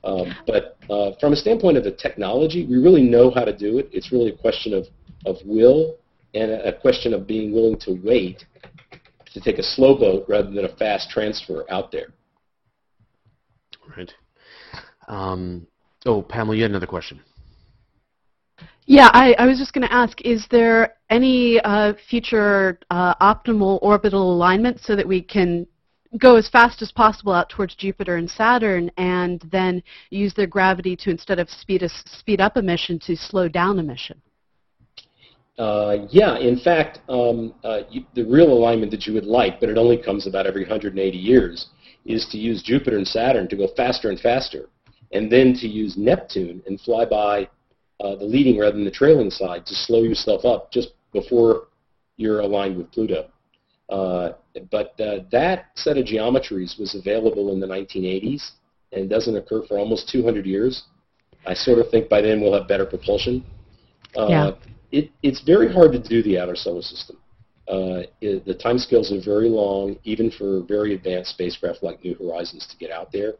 Um, 0.03 0.35
but 0.47 0.77
uh, 0.89 1.11
from 1.19 1.33
a 1.33 1.35
standpoint 1.35 1.77
of 1.77 1.83
the 1.83 1.91
technology, 1.91 2.65
we 2.65 2.77
really 2.77 3.03
know 3.03 3.31
how 3.31 3.45
to 3.45 3.55
do 3.55 3.77
it. 3.77 3.89
It's 3.91 4.11
really 4.11 4.29
a 4.29 4.35
question 4.35 4.73
of, 4.73 4.87
of 5.25 5.37
will 5.45 5.97
and 6.33 6.51
a, 6.51 6.73
question 6.73 7.13
of 7.13 7.27
being 7.27 7.53
willing 7.53 7.77
to 7.79 7.99
wait 8.03 8.45
to 9.33 9.39
take 9.39 9.59
a 9.59 9.63
slow 9.63 9.97
boat 9.97 10.25
rather 10.27 10.49
than 10.49 10.65
a 10.65 10.75
fast 10.77 11.09
transfer 11.09 11.65
out 11.69 11.91
there. 11.91 12.07
Right. 13.95 14.11
Um, 15.07 15.67
oh, 16.05 16.21
Pamela, 16.21 16.55
you 16.55 16.63
had 16.63 16.71
another 16.71 16.87
question. 16.87 17.21
Yeah, 18.85 19.09
I, 19.13 19.33
I 19.39 19.45
was 19.45 19.57
just 19.57 19.73
going 19.73 19.87
to 19.87 19.93
ask, 19.93 20.19
is 20.21 20.45
there 20.51 20.95
any 21.09 21.59
uh, 21.61 21.93
future 22.09 22.79
uh, 22.89 23.15
optimal 23.15 23.79
orbital 23.81 24.33
alignment 24.33 24.81
so 24.81 24.95
that 24.95 25.07
we 25.07 25.21
can 25.21 25.65
go 26.17 26.35
as 26.35 26.49
fast 26.49 26.81
as 26.81 26.91
possible 26.91 27.33
out 27.33 27.49
towards 27.49 27.75
Jupiter 27.75 28.17
and 28.17 28.29
Saturn 28.29 28.91
and 28.97 29.41
then 29.51 29.81
use 30.09 30.33
their 30.33 30.47
gravity 30.47 30.95
to, 30.97 31.09
instead 31.09 31.39
of 31.39 31.49
speed, 31.49 31.81
us, 31.81 32.03
speed 32.05 32.41
up 32.41 32.57
a 32.57 32.61
mission, 32.61 32.99
to 32.99 33.15
slow 33.15 33.47
down 33.47 33.79
a 33.79 33.83
mission? 33.83 34.21
Uh, 35.57 36.07
yeah, 36.09 36.37
in 36.37 36.59
fact, 36.59 36.99
um, 37.09 37.53
uh, 37.63 37.81
you, 37.89 38.03
the 38.15 38.23
real 38.23 38.51
alignment 38.51 38.91
that 38.91 39.05
you 39.05 39.13
would 39.13 39.25
like, 39.25 39.59
but 39.59 39.69
it 39.69 39.77
only 39.77 39.97
comes 39.97 40.27
about 40.27 40.45
every 40.45 40.63
180 40.63 41.17
years, 41.17 41.67
is 42.05 42.27
to 42.31 42.37
use 42.37 42.61
Jupiter 42.63 42.97
and 42.97 43.07
Saturn 43.07 43.47
to 43.47 43.55
go 43.55 43.67
faster 43.77 44.09
and 44.09 44.19
faster, 44.19 44.67
and 45.13 45.31
then 45.31 45.53
to 45.53 45.67
use 45.67 45.95
Neptune 45.97 46.61
and 46.67 46.79
fly 46.81 47.05
by 47.05 47.47
uh, 47.99 48.15
the 48.15 48.25
leading 48.25 48.59
rather 48.59 48.73
than 48.73 48.83
the 48.83 48.91
trailing 48.91 49.29
side 49.29 49.65
to 49.65 49.75
slow 49.75 50.01
yourself 50.01 50.43
up 50.43 50.71
just 50.71 50.89
before 51.13 51.67
you're 52.17 52.41
aligned 52.41 52.77
with 52.77 52.91
Pluto. 52.91 53.29
Uh, 53.89 54.33
but 54.71 54.99
uh, 54.99 55.19
that 55.31 55.67
set 55.75 55.97
of 55.97 56.05
geometries 56.05 56.79
was 56.79 56.95
available 56.95 57.53
in 57.53 57.59
the 57.59 57.67
1980s 57.67 58.51
and 58.91 59.09
doesn't 59.09 59.35
occur 59.35 59.63
for 59.67 59.77
almost 59.77 60.09
200 60.09 60.45
years. 60.45 60.83
I 61.45 61.53
sort 61.53 61.79
of 61.79 61.89
think 61.89 62.09
by 62.09 62.21
then 62.21 62.41
we'll 62.41 62.53
have 62.53 62.67
better 62.67 62.85
propulsion. 62.85 63.43
Uh, 64.17 64.27
Yeah. 64.29 64.51
it, 64.91 65.11
it's 65.21 65.41
very 65.41 65.71
hard 65.71 65.91
to 65.91 65.99
do 65.99 66.23
the 66.23 66.39
outer 66.39 66.55
solar 66.55 66.81
system. 66.81 67.17
Uh, 67.67 68.03
it, 68.21 68.45
the 68.45 68.55
timescales 68.55 69.11
are 69.11 69.23
very 69.23 69.49
long, 69.49 69.97
even 70.03 70.31
for 70.31 70.61
very 70.63 70.95
advanced 70.95 71.31
spacecraft 71.31 71.83
like 71.83 72.03
New 72.03 72.15
Horizons 72.15 72.67
to 72.67 72.77
get 72.77 72.91
out 72.91 73.11
there. 73.11 73.35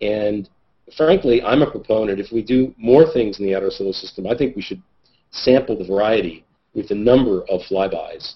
And 0.00 0.48
frankly, 0.96 1.42
I'm 1.42 1.62
a 1.62 1.70
proponent. 1.70 2.20
If 2.20 2.32
we 2.32 2.42
do 2.42 2.74
more 2.76 3.10
things 3.12 3.38
in 3.38 3.46
the 3.46 3.54
outer 3.54 3.70
solar 3.70 3.92
system, 3.92 4.26
I 4.26 4.36
think 4.36 4.56
we 4.56 4.62
should 4.62 4.82
sample 5.30 5.78
the 5.78 5.84
variety 5.84 6.44
with 6.74 6.90
a 6.90 6.94
number 6.94 7.42
of 7.48 7.60
flybys. 7.62 8.34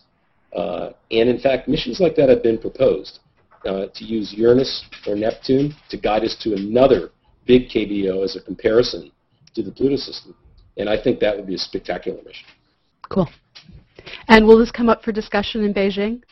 Uh, 0.55 0.91
and 1.11 1.29
in 1.29 1.39
fact, 1.39 1.69
missions 1.69 2.01
like 2.01 2.17
that 2.17 2.29
have 2.29 2.43
been 2.43 2.59
proposed 2.59 3.21
uh, 3.67 3.87
to 3.95 4.05
use 4.05 4.33
Uranus 4.33 4.85
or 5.07 5.15
Neptune 5.15 5.75
to 5.91 5.97
guide 5.97 6.25
us 6.25 6.37
to 6.43 6.55
another 6.55 7.11
big 7.47 7.69
KBO 7.69 8.25
as 8.25 8.37
a 8.37 8.41
comparison 8.41 9.11
to 9.55 9.63
the 9.63 9.71
Pluto 9.71 9.97
system. 9.97 10.35
And 10.77 10.89
I 10.89 11.03
think 11.03 11.21
that 11.21 11.37
would 11.37 11.47
be 11.47 11.55
a 11.55 11.59
spectacular 11.59 12.23
mission. 12.23 12.47
Cool. 13.09 13.29
And 14.29 14.47
will 14.47 14.59
this 14.59 14.71
come 14.71 14.89
up 14.89 15.03
for 15.03 15.13
discussion 15.13 15.65
in 15.65 15.75
Beijing? 15.75 16.23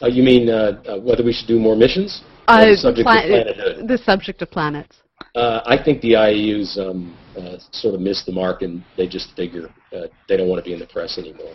Uh, 0.00 0.06
you 0.06 0.22
mean 0.22 0.48
uh, 0.48 0.82
uh, 0.86 0.98
whether 0.98 1.24
we 1.24 1.32
should 1.32 1.48
do 1.48 1.58
more 1.58 1.76
missions? 1.76 2.22
Uh, 2.48 2.66
the 2.66 2.76
subject 2.76 3.06
pla-? 3.06 3.86
The 3.86 3.98
subject 4.04 4.42
of 4.42 4.50
planets. 4.50 5.02
Uh, 5.34 5.60
I 5.66 5.82
think 5.82 6.00
the 6.00 6.12
IAUs 6.12 6.78
um, 6.78 7.16
uh, 7.36 7.56
sort 7.72 7.94
of 7.94 8.00
missed 8.00 8.26
the 8.26 8.32
mark, 8.32 8.62
and 8.62 8.82
they 8.96 9.06
just 9.06 9.34
figure 9.36 9.68
uh, 9.94 10.06
they 10.28 10.36
don't 10.36 10.48
want 10.48 10.62
to 10.62 10.68
be 10.68 10.72
in 10.72 10.78
the 10.78 10.86
press 10.86 11.18
anymore. 11.18 11.52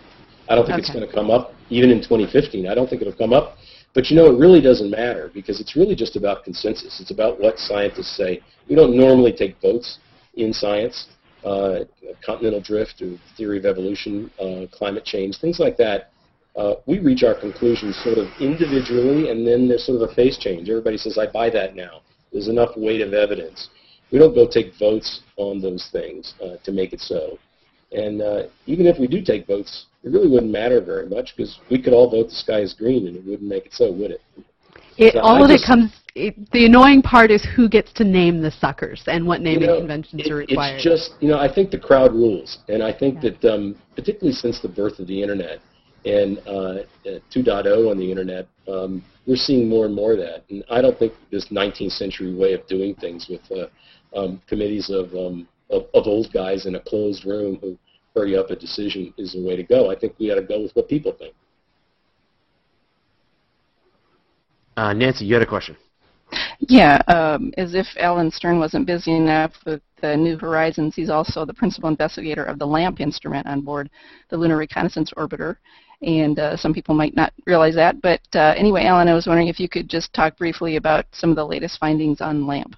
I 0.49 0.55
don't 0.55 0.65
think 0.65 0.79
it's 0.79 0.91
going 0.91 1.07
to 1.07 1.13
come 1.13 1.31
up, 1.31 1.53
even 1.69 1.89
in 1.91 1.99
2015. 1.99 2.67
I 2.67 2.75
don't 2.75 2.89
think 2.89 3.01
it'll 3.01 3.13
come 3.13 3.33
up. 3.33 3.57
But 3.93 4.09
you 4.09 4.15
know, 4.15 4.25
it 4.27 4.37
really 4.39 4.61
doesn't 4.61 4.89
matter 4.89 5.29
because 5.33 5.59
it's 5.59 5.75
really 5.75 5.95
just 5.95 6.15
about 6.15 6.43
consensus. 6.43 6.99
It's 7.01 7.11
about 7.11 7.39
what 7.39 7.57
scientists 7.57 8.15
say. 8.15 8.41
We 8.69 8.75
don't 8.75 8.95
normally 8.95 9.33
take 9.33 9.59
votes 9.61 9.99
in 10.35 10.53
science. 10.53 11.07
Uh, 11.43 11.85
continental 12.23 12.61
drift 12.61 13.01
or 13.01 13.17
theory 13.35 13.57
of 13.57 13.65
evolution, 13.65 14.29
uh, 14.39 14.67
climate 14.71 15.03
change, 15.03 15.39
things 15.39 15.59
like 15.59 15.75
that. 15.75 16.11
Uh, 16.55 16.75
we 16.85 16.99
reach 16.99 17.23
our 17.23 17.33
conclusions 17.33 17.95
sort 18.03 18.17
of 18.17 18.27
individually, 18.39 19.29
and 19.29 19.47
then 19.47 19.67
there's 19.67 19.85
sort 19.85 20.01
of 20.01 20.09
a 20.09 20.13
phase 20.13 20.37
change. 20.37 20.69
Everybody 20.69 20.97
says, 20.97 21.17
"I 21.17 21.27
buy 21.27 21.49
that 21.51 21.75
now." 21.75 22.01
There's 22.31 22.47
enough 22.49 22.75
weight 22.75 23.01
of 23.01 23.13
evidence. 23.13 23.69
We 24.11 24.19
don't 24.19 24.35
go 24.35 24.47
take 24.47 24.73
votes 24.77 25.21
on 25.37 25.61
those 25.61 25.89
things 25.91 26.33
uh, 26.43 26.57
to 26.63 26.71
make 26.71 26.91
it 26.91 26.99
so. 26.99 27.39
And 27.93 28.21
uh, 28.21 28.43
even 28.65 28.85
if 28.85 28.99
we 28.99 29.07
do 29.07 29.21
take 29.21 29.47
votes, 29.47 29.85
it 30.03 30.09
really 30.09 30.29
wouldn't 30.29 30.51
matter 30.51 30.81
very 30.81 31.07
much 31.07 31.33
because 31.35 31.59
we 31.69 31.81
could 31.81 31.93
all 31.93 32.09
vote 32.09 32.29
the 32.29 32.35
sky 32.35 32.59
is 32.59 32.73
green 32.73 33.07
and 33.07 33.17
it 33.17 33.25
wouldn't 33.25 33.47
make 33.47 33.65
it 33.65 33.73
so, 33.73 33.91
would 33.91 34.11
it? 34.11 34.21
It, 34.97 35.13
So 35.13 35.19
all 35.21 35.41
I 35.41 35.45
of 35.45 35.51
it 35.51 35.61
comes. 35.65 35.91
It, 36.13 36.51
the 36.51 36.65
annoying 36.65 37.01
part 37.01 37.31
is 37.31 37.45
who 37.55 37.69
gets 37.69 37.93
to 37.93 38.03
name 38.03 38.41
the 38.41 38.51
suckers 38.51 39.01
and 39.07 39.25
what 39.25 39.39
naming 39.39 39.61
You 39.61 39.67
know, 39.67 39.79
conventions 39.79 40.21
it- 40.25 40.31
are 40.31 40.35
required. 40.35 40.75
It's 40.75 40.83
just, 40.83 41.11
you 41.21 41.29
know, 41.29 41.39
I 41.39 41.53
think 41.53 41.71
the 41.71 41.79
crowd 41.79 42.11
rules. 42.11 42.59
And 42.67 42.83
I 42.83 42.91
think 42.91 43.21
that, 43.21 43.43
um, 43.45 43.77
particularly 43.95 44.33
since 44.33 44.59
the 44.59 44.67
birth 44.67 44.99
of 44.99 45.07
the 45.07 45.21
Internet 45.21 45.61
and 46.05 46.39
uh, 46.47 46.83
uh, 47.05 47.19
2.0 47.31 47.91
on 47.91 47.97
the 47.97 48.09
Internet, 48.09 48.47
um, 48.67 49.03
we're 49.27 49.35
seeing 49.35 49.69
more 49.69 49.85
and 49.85 49.95
more 49.95 50.13
of 50.13 50.17
that. 50.17 50.43
And 50.49 50.63
I 50.69 50.81
don't 50.81 50.97
think 50.97 51.13
this 51.31 51.49
19th 51.49 51.91
century 51.91 52.33
way 52.33 52.53
of 52.53 52.65
doing 52.67 52.95
things 52.95 53.27
with 53.29 53.41
uh, 53.51 53.67
um, 54.17 54.41
committees 54.47 54.89
of, 54.89 55.13
um, 55.13 55.47
of, 55.69 55.83
of 55.93 56.07
old 56.07 56.31
guys 56.33 56.65
in 56.65 56.75
a 56.75 56.79
closed 56.79 57.25
room 57.25 57.57
who 57.61 57.77
hurry 58.15 58.35
up 58.35 58.49
a 58.49 58.55
decision 58.55 59.13
is 59.17 59.33
the 59.33 59.41
way 59.41 59.55
to 59.55 59.63
go. 59.63 59.91
I 59.91 59.95
think 59.97 60.15
we 60.19 60.31
ought 60.31 60.35
to 60.35 60.41
go 60.41 60.61
with 60.61 60.71
what 60.75 60.87
people 60.89 61.13
think. 61.13 61.33
Uh, 64.75 64.93
Nancy, 64.93 65.25
you 65.25 65.33
had 65.33 65.43
a 65.43 65.47
question. 65.47 65.75
Yeah, 66.59 67.01
um, 67.07 67.51
as 67.57 67.73
if 67.73 67.87
Alan 67.97 68.31
Stern 68.31 68.59
wasn't 68.59 68.85
busy 68.85 69.15
enough 69.15 69.53
with 69.65 69.81
the 70.01 70.15
New 70.15 70.37
Horizons, 70.37 70.95
he's 70.95 71.09
also 71.09 71.43
the 71.45 71.53
principal 71.53 71.89
investigator 71.89 72.43
of 72.43 72.59
the 72.59 72.65
LAMP 72.65 73.01
instrument 73.01 73.47
on 73.47 73.61
board 73.61 73.89
the 74.29 74.37
Lunar 74.37 74.57
Reconnaissance 74.57 75.11
Orbiter. 75.17 75.57
And 76.01 76.39
uh, 76.39 76.57
some 76.57 76.73
people 76.73 76.95
might 76.95 77.15
not 77.15 77.31
realize 77.45 77.75
that. 77.75 78.01
But 78.01 78.21
uh, 78.33 78.53
anyway, 78.57 78.85
Alan, 78.85 79.07
I 79.07 79.13
was 79.13 79.27
wondering 79.27 79.47
if 79.47 79.59
you 79.59 79.69
could 79.69 79.89
just 79.89 80.13
talk 80.13 80.37
briefly 80.37 80.77
about 80.77 81.05
some 81.11 81.29
of 81.29 81.35
the 81.35 81.45
latest 81.45 81.79
findings 81.79 82.21
on 82.21 82.47
LAMP. 82.47 82.75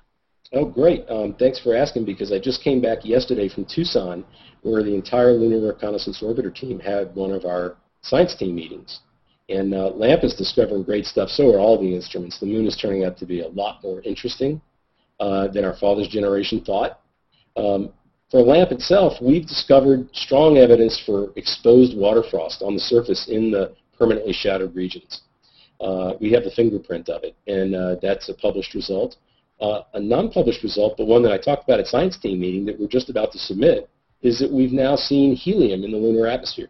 Oh, 0.51 0.65
great. 0.65 1.09
Um, 1.09 1.33
thanks 1.39 1.59
for 1.59 1.75
asking 1.75 2.05
because 2.05 2.31
I 2.31 2.39
just 2.39 2.63
came 2.63 2.81
back 2.81 2.99
yesterday 3.03 3.49
from 3.49 3.65
Tucson 3.65 4.23
where 4.61 4.83
the 4.83 4.93
entire 4.93 5.33
Lunar 5.33 5.67
Reconnaissance 5.67 6.21
Orbiter 6.21 6.53
team 6.53 6.79
had 6.79 7.13
one 7.15 7.31
of 7.31 7.45
our 7.45 7.77
science 8.01 8.35
team 8.35 8.55
meetings. 8.55 9.01
And 9.49 9.73
uh, 9.73 9.89
LAMP 9.89 10.23
is 10.23 10.35
discovering 10.35 10.83
great 10.83 11.05
stuff. 11.05 11.29
So 11.29 11.53
are 11.53 11.59
all 11.59 11.79
the 11.79 11.93
instruments. 11.93 12.39
The 12.39 12.45
moon 12.45 12.65
is 12.65 12.77
turning 12.77 13.03
out 13.03 13.17
to 13.17 13.25
be 13.25 13.41
a 13.41 13.47
lot 13.49 13.83
more 13.83 14.01
interesting 14.01 14.61
uh, 15.19 15.47
than 15.49 15.65
our 15.65 15.75
father's 15.75 16.07
generation 16.07 16.63
thought. 16.63 17.01
Um, 17.57 17.91
for 18.33 18.41
LAMP 18.41 18.71
itself, 18.71 19.13
we've 19.21 19.47
discovered 19.47 20.09
strong 20.11 20.57
evidence 20.57 20.99
for 21.05 21.29
exposed 21.35 21.95
water 21.95 22.23
frost 22.31 22.63
on 22.63 22.73
the 22.73 22.79
surface 22.79 23.27
in 23.29 23.51
the 23.51 23.75
permanently 23.95 24.33
shadowed 24.33 24.75
regions. 24.75 25.21
Uh, 25.79 26.13
we 26.19 26.31
have 26.31 26.43
the 26.43 26.49
fingerprint 26.49 27.09
of 27.09 27.23
it, 27.23 27.35
and 27.45 27.75
uh, 27.75 27.95
that's 28.01 28.29
a 28.29 28.33
published 28.33 28.73
result. 28.73 29.17
Uh, 29.61 29.81
a 29.93 29.99
non-published 29.99 30.63
result, 30.63 30.95
but 30.97 31.05
one 31.05 31.21
that 31.21 31.31
I 31.31 31.37
talked 31.37 31.63
about 31.63 31.79
at 31.79 31.85
science 31.85 32.17
team 32.17 32.39
meeting 32.39 32.65
that 32.65 32.79
we're 32.79 32.87
just 32.87 33.11
about 33.11 33.31
to 33.33 33.37
submit, 33.37 33.87
is 34.23 34.39
that 34.39 34.51
we've 34.51 34.71
now 34.71 34.95
seen 34.95 35.35
helium 35.35 35.83
in 35.83 35.91
the 35.91 35.97
lunar 35.97 36.25
atmosphere. 36.25 36.69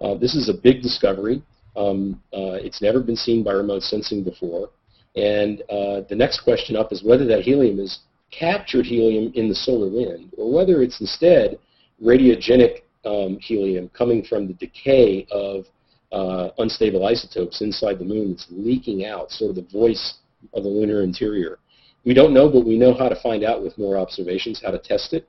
Uh, 0.00 0.14
this 0.14 0.34
is 0.34 0.48
a 0.48 0.54
big 0.54 0.80
discovery. 0.80 1.42
Um, 1.76 2.22
uh, 2.32 2.56
it's 2.64 2.80
never 2.80 3.00
been 3.00 3.14
seen 3.14 3.44
by 3.44 3.52
remote 3.52 3.82
sensing 3.82 4.24
before. 4.24 4.70
And 5.16 5.60
uh, 5.68 6.00
the 6.08 6.16
next 6.16 6.40
question 6.40 6.76
up 6.76 6.92
is 6.92 7.04
whether 7.04 7.26
that 7.26 7.42
helium 7.42 7.78
is 7.78 7.98
captured 8.30 8.84
helium 8.86 9.32
in 9.34 9.48
the 9.48 9.54
solar 9.54 9.88
wind 9.88 10.32
or 10.36 10.52
whether 10.52 10.82
it's 10.82 11.00
instead 11.00 11.58
radiogenic 12.02 12.82
um, 13.04 13.38
helium 13.40 13.88
coming 13.90 14.22
from 14.24 14.46
the 14.46 14.54
decay 14.54 15.26
of 15.30 15.64
uh, 16.12 16.50
unstable 16.58 17.06
isotopes 17.06 17.60
inside 17.60 17.98
the 17.98 18.04
moon 18.04 18.30
that's 18.30 18.46
leaking 18.50 19.04
out, 19.04 19.30
sort 19.30 19.50
of 19.50 19.56
the 19.56 19.70
voice 19.70 20.14
of 20.54 20.62
the 20.62 20.68
lunar 20.68 21.02
interior. 21.02 21.58
We 22.04 22.14
don't 22.14 22.32
know, 22.32 22.48
but 22.48 22.64
we 22.64 22.78
know 22.78 22.94
how 22.94 23.08
to 23.08 23.20
find 23.20 23.44
out 23.44 23.62
with 23.62 23.76
more 23.76 23.98
observations, 23.98 24.62
how 24.64 24.70
to 24.70 24.78
test 24.78 25.12
it. 25.12 25.28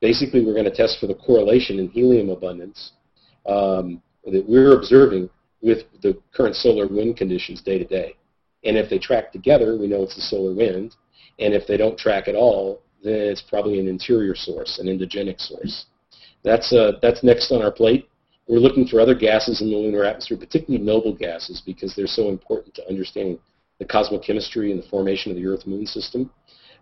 Basically, 0.00 0.44
we're 0.44 0.52
going 0.52 0.64
to 0.64 0.74
test 0.74 1.00
for 1.00 1.06
the 1.06 1.14
correlation 1.14 1.78
in 1.78 1.88
helium 1.88 2.28
abundance 2.30 2.92
um, 3.46 4.02
that 4.24 4.44
we're 4.48 4.76
observing 4.76 5.30
with 5.62 5.78
the 6.02 6.20
current 6.34 6.54
solar 6.54 6.86
wind 6.86 7.16
conditions 7.16 7.62
day 7.62 7.78
to 7.78 7.84
day. 7.84 8.16
And 8.64 8.76
if 8.76 8.88
they 8.88 8.98
track 8.98 9.32
together, 9.32 9.76
we 9.76 9.86
know 9.86 10.02
it's 10.02 10.14
the 10.14 10.22
solar 10.22 10.54
wind. 10.54 10.94
And 11.38 11.54
if 11.54 11.66
they 11.66 11.76
don't 11.76 11.98
track 11.98 12.28
at 12.28 12.34
all, 12.34 12.82
then 13.02 13.14
it's 13.14 13.42
probably 13.42 13.80
an 13.80 13.88
interior 13.88 14.34
source, 14.34 14.78
an 14.78 14.86
endogenic 14.86 15.40
source. 15.40 15.86
That's, 16.42 16.72
uh, 16.72 16.92
that's 17.02 17.22
next 17.22 17.50
on 17.52 17.62
our 17.62 17.72
plate. 17.72 18.08
We're 18.46 18.58
looking 18.58 18.86
for 18.86 19.00
other 19.00 19.14
gases 19.14 19.62
in 19.62 19.70
the 19.70 19.76
lunar 19.76 20.04
atmosphere, 20.04 20.36
particularly 20.36 20.84
noble 20.84 21.14
gases, 21.14 21.62
because 21.64 21.94
they're 21.94 22.06
so 22.06 22.28
important 22.28 22.74
to 22.74 22.88
understanding 22.88 23.38
the 23.78 23.84
cosmochemistry 23.86 24.70
and 24.70 24.82
the 24.82 24.88
formation 24.88 25.32
of 25.32 25.36
the 25.36 25.46
Earth-Moon 25.46 25.86
system. 25.86 26.30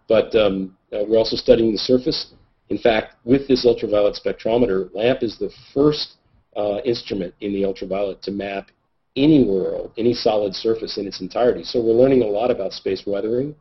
But 0.09 0.35
um, 0.35 0.77
uh, 0.93 1.05
we're 1.07 1.19
also 1.19 1.37
studying 1.37 1.73
the 1.73 1.79
surface. 1.79 2.35
In 2.69 2.79
fact, 2.79 3.15
with 3.25 3.47
this 3.47 3.65
ultraviolet 3.65 4.19
spectrometer, 4.23 4.93
LAMP 4.95 5.23
is 5.23 5.39
the 5.39 5.51
first 5.73 6.17
uh, 6.57 6.79
instrument 6.85 7.35
in 7.41 7.53
the 7.53 7.65
ultraviolet 7.65 8.21
to 8.23 8.31
map 8.31 8.71
any 9.17 9.45
world, 9.45 9.93
any 9.97 10.15
solid 10.15 10.55
surface 10.55 10.99
in 10.99 11.07
its 11.07 11.21
entirety. 11.21 11.63
So 11.65 11.81
we're 11.81 11.93
learning 11.93 12.23
a 12.23 12.27
lot 12.27 12.51
about 12.51 12.73
space 12.73 13.05
weathering. 13.07 13.55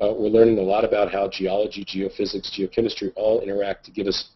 Uh, 0.00 0.14
we're 0.14 0.28
learning 0.28 0.58
a 0.58 0.62
lot 0.62 0.82
about 0.82 1.12
how 1.12 1.28
geology, 1.28 1.84
geophysics, 1.84 2.50
geochemistry 2.58 3.12
all 3.16 3.42
interact 3.42 3.84
to 3.84 3.90
give 3.90 4.06
us 4.06 4.30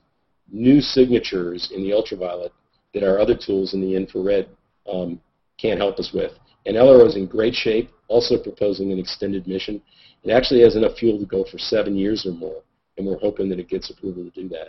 new 0.53 0.81
signatures 0.81 1.73
in 1.75 1.83
the 1.83 1.93
ultraviolet 1.93 2.53
that 2.93 3.03
our 3.03 3.19
other 3.19 3.35
tools 3.35 3.73
in 3.73 3.81
the 3.81 3.97
infrared 3.97 4.47
um, 4.91 5.19
can't 5.59 5.81
help 5.81 5.99
us 5.99 6.11
with. 6.13 6.33
And 6.67 6.77
LRO 6.77 7.07
is 7.07 7.17
in 7.17 7.27
great 7.27 7.55
shape, 7.55 7.91
also 8.09 8.37
proposing 8.43 8.93
an 8.93 8.99
extended 8.99 9.47
mission. 9.47 9.81
It 10.23 10.31
actually 10.31 10.61
has 10.61 10.77
enough 10.77 10.99
fuel 10.99 11.19
to 11.19 11.27
go 11.27 11.45
for 11.51 11.59
seven 11.59 11.97
years 11.97 12.27
or 12.27 12.33
more, 12.33 12.63
and 12.99 13.07
we're 13.07 13.19
hoping 13.19 13.49
that 13.49 13.59
it 13.59 13.69
gets 13.69 13.91
approval 13.91 14.25
to 14.25 14.31
do 14.31 14.49
that. 14.51 14.69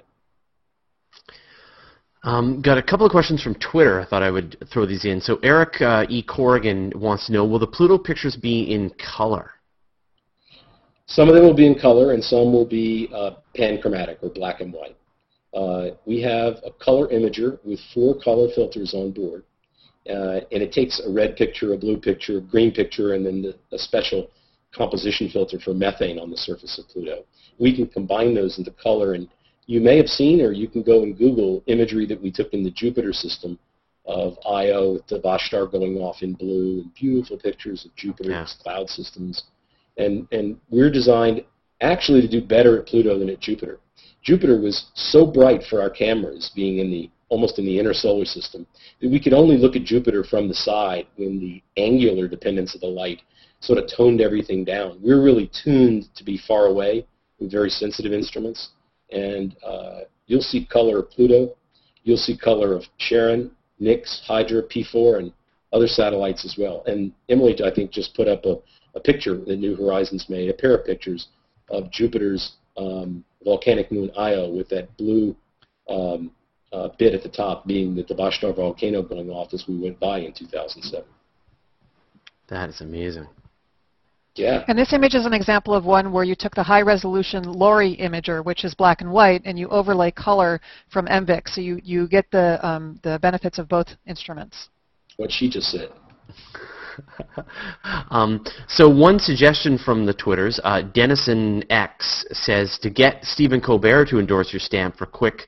Um, 2.23 2.61
got 2.61 2.77
a 2.77 2.83
couple 2.83 3.05
of 3.05 3.11
questions 3.11 3.43
from 3.43 3.55
Twitter. 3.55 4.01
I 4.01 4.05
thought 4.05 4.23
I 4.23 4.31
would 4.31 4.57
throw 4.71 4.85
these 4.85 5.05
in. 5.05 5.21
So 5.21 5.37
Eric 5.43 5.81
uh, 5.81 6.05
E. 6.09 6.23
Corrigan 6.23 6.91
wants 6.95 7.27
to 7.27 7.33
know, 7.33 7.45
will 7.45 7.59
the 7.59 7.67
Pluto 7.67 7.97
pictures 7.97 8.35
be 8.35 8.73
in 8.73 8.91
color? 8.91 9.51
Some 11.07 11.29
of 11.29 11.35
them 11.35 11.43
will 11.45 11.53
be 11.53 11.67
in 11.67 11.75
color, 11.75 12.13
and 12.13 12.23
some 12.23 12.51
will 12.51 12.65
be 12.65 13.09
uh, 13.13 13.31
panchromatic 13.55 14.17
or 14.21 14.29
black 14.29 14.61
and 14.61 14.73
white. 14.73 14.97
Uh, 15.53 15.95
we 16.05 16.21
have 16.21 16.55
a 16.65 16.71
color 16.71 17.07
imager 17.07 17.59
with 17.63 17.79
four 17.93 18.19
color 18.19 18.47
filters 18.53 18.93
on 18.93 19.11
board, 19.11 19.43
uh, 20.09 20.41
and 20.51 20.61
it 20.61 20.71
takes 20.71 20.99
a 20.99 21.09
red 21.09 21.35
picture, 21.35 21.73
a 21.73 21.77
blue 21.77 21.97
picture, 21.97 22.37
a 22.37 22.41
green 22.41 22.71
picture, 22.71 23.13
and 23.13 23.25
then 23.25 23.41
the, 23.41 23.55
a 23.75 23.79
special 23.79 24.29
composition 24.73 25.29
filter 25.29 25.59
for 25.59 25.73
methane 25.73 26.19
on 26.19 26.29
the 26.29 26.37
surface 26.37 26.77
of 26.77 26.87
Pluto. 26.89 27.23
We 27.59 27.73
can 27.73 27.87
combine 27.87 28.33
those 28.33 28.57
into 28.57 28.71
color, 28.71 29.13
and 29.13 29.29
you 29.67 29.79
may 29.79 29.97
have 29.97 30.07
seen, 30.09 30.41
or 30.41 30.51
you 30.51 30.67
can 30.67 30.83
go 30.83 31.03
and 31.03 31.17
Google 31.17 31.63
imagery 31.67 32.05
that 32.07 32.21
we 32.21 32.31
took 32.31 32.53
in 32.53 32.63
the 32.63 32.71
Jupiter 32.71 33.13
system 33.13 33.57
of 34.05 34.37
Io 34.45 34.93
with 34.93 35.07
the 35.07 35.19
Tvashtar 35.19 35.71
going 35.71 35.97
off 35.97 36.21
in 36.21 36.33
blue, 36.33 36.81
and 36.81 36.93
beautiful 36.93 37.37
pictures 37.37 37.85
of 37.85 37.95
Jupiter's 37.95 38.31
Yeah. 38.31 38.63
cloud 38.63 38.89
systems. 38.89 39.43
And, 39.97 40.27
and 40.31 40.59
we're 40.69 40.91
designed 40.91 41.43
actually 41.81 42.21
to 42.21 42.27
do 42.27 42.41
better 42.41 42.79
at 42.79 42.87
Pluto 42.87 43.17
than 43.17 43.29
at 43.29 43.39
Jupiter. 43.39 43.79
Jupiter 44.23 44.59
was 44.59 44.87
so 44.95 45.25
bright 45.25 45.63
for 45.63 45.81
our 45.81 45.89
cameras, 45.89 46.51
being 46.55 46.79
in 46.79 46.89
the 46.89 47.09
almost 47.29 47.57
in 47.57 47.65
the 47.65 47.79
inner 47.79 47.93
solar 47.93 48.25
system, 48.25 48.67
that 49.01 49.09
we 49.09 49.19
could 49.19 49.33
only 49.33 49.57
look 49.57 49.75
at 49.75 49.83
Jupiter 49.83 50.23
from 50.23 50.47
the 50.47 50.53
side 50.53 51.07
when 51.15 51.39
the 51.39 51.61
angular 51.75 52.27
dependence 52.27 52.75
of 52.75 52.81
the 52.81 52.87
light 52.87 53.21
sort 53.61 53.79
of 53.79 53.89
toned 53.89 54.21
everything 54.21 54.63
down. 54.63 54.99
We're 55.01 55.23
really 55.23 55.49
tuned 55.63 56.07
to 56.15 56.23
be 56.23 56.37
far 56.47 56.67
away 56.67 57.05
with 57.39 57.51
very 57.51 57.69
sensitive 57.69 58.13
instruments, 58.13 58.69
and 59.11 59.55
uh, 59.65 60.01
you'll 60.27 60.41
see 60.41 60.65
color 60.65 60.99
of 60.99 61.09
Pluto. 61.09 61.55
you'll 62.03 62.17
see 62.17 62.37
color 62.37 62.73
of 62.73 62.83
Charon, 62.99 63.51
Nix, 63.79 64.21
Hydra, 64.25 64.63
P4, 64.63 65.19
and 65.19 65.33
other 65.73 65.87
satellites 65.87 66.45
as 66.45 66.55
well. 66.57 66.83
And 66.85 67.11
Emily, 67.27 67.55
I 67.63 67.73
think, 67.73 67.91
just 67.91 68.15
put 68.15 68.27
up 68.27 68.45
a, 68.45 68.57
a 68.95 68.99
picture 68.99 69.37
that 69.37 69.57
New 69.57 69.75
Horizons 69.75 70.25
made, 70.29 70.49
a 70.49 70.53
pair 70.53 70.75
of 70.75 70.85
pictures 70.85 71.27
of 71.69 71.91
Jupiter's 71.91 72.53
um, 72.77 73.23
volcanic 73.43 73.91
moon 73.91 74.11
Io 74.17 74.49
with 74.49 74.69
that 74.69 74.95
blue 74.97 75.35
um, 75.89 76.31
uh, 76.71 76.89
bit 76.97 77.13
at 77.13 77.23
the 77.23 77.29
top 77.29 77.65
being 77.65 77.95
the 77.95 78.03
Tvashtar 78.03 78.55
volcano 78.55 79.01
going 79.01 79.29
off 79.29 79.53
as 79.53 79.65
we 79.67 79.77
went 79.79 79.99
by 79.99 80.19
in 80.19 80.33
2007. 80.33 81.05
That 82.47 82.69
is 82.69 82.81
amazing. 82.81 83.27
Yeah. 84.35 84.65
And 84.67 84.77
this 84.77 84.91
image 84.91 85.15
is 85.15 85.25
an 85.25 85.33
example 85.33 85.73
of 85.73 85.85
one 85.85 86.11
where 86.11 86.25
you 86.25 86.35
took 86.35 86.53
the 86.53 86.63
high 86.63 86.81
resolution 86.81 87.43
LORRI 87.43 87.97
imager, 88.01 88.43
which 88.43 88.65
is 88.65 88.75
black 88.75 88.99
and 88.99 89.09
white, 89.09 89.41
and 89.45 89.57
you 89.57 89.69
overlay 89.69 90.11
color 90.11 90.59
from 90.89 91.05
MVIC, 91.05 91.47
so 91.47 91.61
you, 91.61 91.79
you 91.83 92.07
get 92.07 92.29
the, 92.31 92.59
um, 92.65 92.99
the 93.01 93.17
benefits 93.19 93.59
of 93.59 93.69
both 93.69 93.87
instruments. 94.05 94.69
What 95.15 95.31
she 95.31 95.49
just 95.49 95.71
said. 95.71 95.89
um, 98.09 98.43
so 98.67 98.89
one 98.89 99.19
suggestion 99.19 99.77
from 99.77 100.05
the 100.05 100.13
Twitters, 100.13 100.59
uh, 100.63 100.81
Dennison 100.81 101.63
X 101.71 102.25
says 102.31 102.77
to 102.81 102.89
get 102.89 103.23
Stephen 103.25 103.61
Colbert 103.61 104.05
to 104.07 104.19
endorse 104.19 104.51
your 104.53 104.59
stamp 104.59 104.97
for 104.97 105.05
quick 105.05 105.47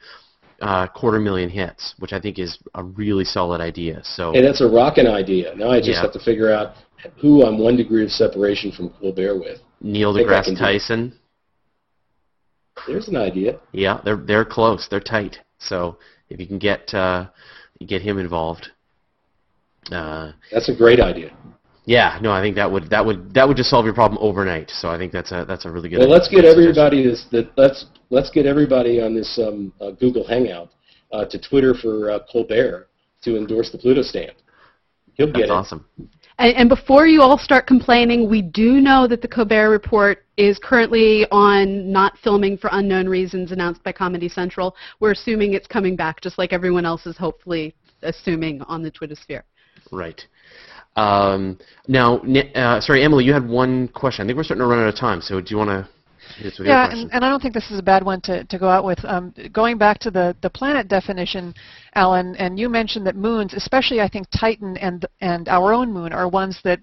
uh, 0.62 0.88
quarter 0.88 1.20
million 1.20 1.50
hits, 1.50 1.94
which 2.00 2.14
I 2.14 2.20
think 2.20 2.40
is 2.40 2.58
a 2.76 2.84
really 2.84 3.24
solid 3.24 3.62
idea. 3.62 4.02
So 4.04 4.34
and 4.34 4.44
that's 4.44 4.62
a 4.62 4.68
rocking 4.68 5.08
idea. 5.08 5.54
Now 5.56 5.70
I 5.70 5.80
just 5.80 5.92
Yeah. 5.92 6.02
have 6.02 6.14
to 6.14 6.20
figure 6.20 6.52
out 6.52 6.74
who 7.22 7.46
I'm 7.46 7.58
one 7.60 7.76
degree 7.78 8.04
of 8.04 8.12
separation 8.12 8.72
from 8.72 8.90
Colbert 8.90 9.38
with. 9.40 9.60
Neil 9.82 10.14
deGrasse. 10.14 10.58
Tyson, 10.58 11.14
There's 12.88 13.08
an 13.08 13.18
idea. 13.18 13.60
yeah, 13.72 14.02
they're 14.04 14.16
they're 14.18 14.46
close, 14.46 14.88
they're 14.88 15.00
tight. 15.00 15.40
So 15.60 15.98
if 16.30 16.40
you 16.40 16.48
can 16.48 16.58
get 16.58 16.94
uh, 16.94 17.28
get 17.86 18.02
him 18.02 18.18
involved, 18.18 18.72
uh, 19.92 20.32
That's 20.52 20.70
a 20.70 20.76
great 20.76 21.00
idea. 21.00 21.36
yeah, 21.86 22.20
no, 22.22 22.32
I 22.32 22.42
think 22.42 22.56
that 22.56 22.70
would 22.72 22.90
that 22.90 23.06
would 23.06 23.34
that 23.34 23.48
would 23.48 23.58
just 23.58 23.70
solve 23.70 23.86
your 23.86 23.94
problem 23.94 24.22
overnight. 24.22 24.70
So 24.72 24.90
I 24.90 24.98
think 24.98 25.12
that's 25.12 25.32
a 25.32 25.46
that's 25.48 25.66
a 25.66 25.72
really 25.72 25.90
good. 25.90 26.00
Well, 26.00 26.10
let's 26.10 26.28
get 26.28 26.46
everybody 26.46 27.04
this, 27.04 27.26
that 27.32 27.52
let's 27.58 27.86
let's 28.10 28.30
get 28.30 28.46
everybody 28.46 29.02
on 29.02 29.16
this 29.16 29.40
um, 29.40 29.74
uh, 29.82 29.92
Google 29.92 30.26
Hangout 30.28 30.70
uh, 31.12 31.26
to 31.26 31.40
Twitter 31.40 31.74
for 31.74 32.12
uh, 32.12 32.20
Colbert 32.32 32.90
to 33.24 33.38
endorse 33.38 33.72
the 33.72 33.78
Pluto 33.78 34.02
stamp. 34.02 34.38
He'll 35.14 35.28
get 35.28 35.34
That's 35.34 35.50
it. 35.50 35.52
awesome. 35.52 35.86
And, 36.40 36.56
and 36.56 36.70
before 36.70 37.08
you 37.08 37.22
all 37.22 37.38
start 37.38 37.66
complaining, 37.66 38.30
we 38.30 38.44
do 38.44 38.80
know 38.80 39.08
that 39.08 39.22
the 39.22 39.28
Colbert 39.28 39.72
Report 39.72 40.26
is 40.38 40.60
currently 40.62 41.26
on 41.32 41.92
not 41.92 42.18
filming 42.20 42.58
for 42.58 42.70
unknown 42.74 43.10
reasons 43.10 43.52
announced 43.52 43.84
by 43.84 43.92
Comedy 43.92 44.30
Central. 44.30 44.76
We're 45.00 45.14
assuming 45.14 45.54
it's 45.54 45.66
coming 45.66 45.96
back, 45.96 46.22
just 46.22 46.38
like 46.38 46.54
everyone 46.54 46.86
else 46.86 47.08
is 47.08 47.18
hopefully 47.18 47.76
assuming 48.04 48.62
on 48.64 48.84
the 48.84 48.92
Twitter 48.92 49.16
sphere. 49.16 49.44
Right. 49.92 50.22
Um, 50.96 51.60
now, 51.88 52.18
uh, 52.56 52.82
sorry, 52.82 53.04
Emily, 53.04 53.24
you 53.24 53.34
had 53.34 53.48
one 53.48 53.88
question. 53.90 54.24
I 54.24 54.28
think 54.28 54.38
we're 54.38 54.44
starting 54.44 54.64
to 54.64 54.68
run 54.68 54.80
out 54.80 54.90
of 54.90 55.00
time. 55.00 55.22
So 55.22 55.40
do 55.40 55.48
you 55.50 55.58
want 55.58 55.70
to 55.70 55.88
hit 56.38 56.54
us 56.54 56.60
with 56.60 56.68
your 56.68 56.76
Yeah, 56.76 56.92
and, 56.92 57.12
and 57.12 57.24
I 57.24 57.30
don't 57.30 57.40
think 57.40 57.54
this 57.54 57.70
is 57.70 57.80
a 57.80 57.84
bad 57.84 58.04
one 58.04 58.20
to, 58.22 58.44
to 58.46 58.58
go 58.58 58.68
out 58.68 58.84
with. 58.84 59.00
Um, 59.06 59.34
going 59.54 59.78
back 59.78 60.00
to 60.00 60.12
the, 60.12 60.36
the 60.42 60.50
planet 60.50 60.88
definition, 60.88 61.54
Alan, 61.98 62.36
and 62.36 62.60
you 62.60 62.70
mentioned 62.70 63.08
that 63.08 63.16
moons, 63.16 63.56
especially 63.56 64.02
I 64.02 64.08
think 64.08 64.28
Titan 64.30 64.78
and, 64.78 65.04
and 65.20 65.50
our 65.50 65.74
own 65.74 65.92
moon, 65.92 66.14
are 66.14 66.30
ones 66.30 66.60
that 66.64 66.80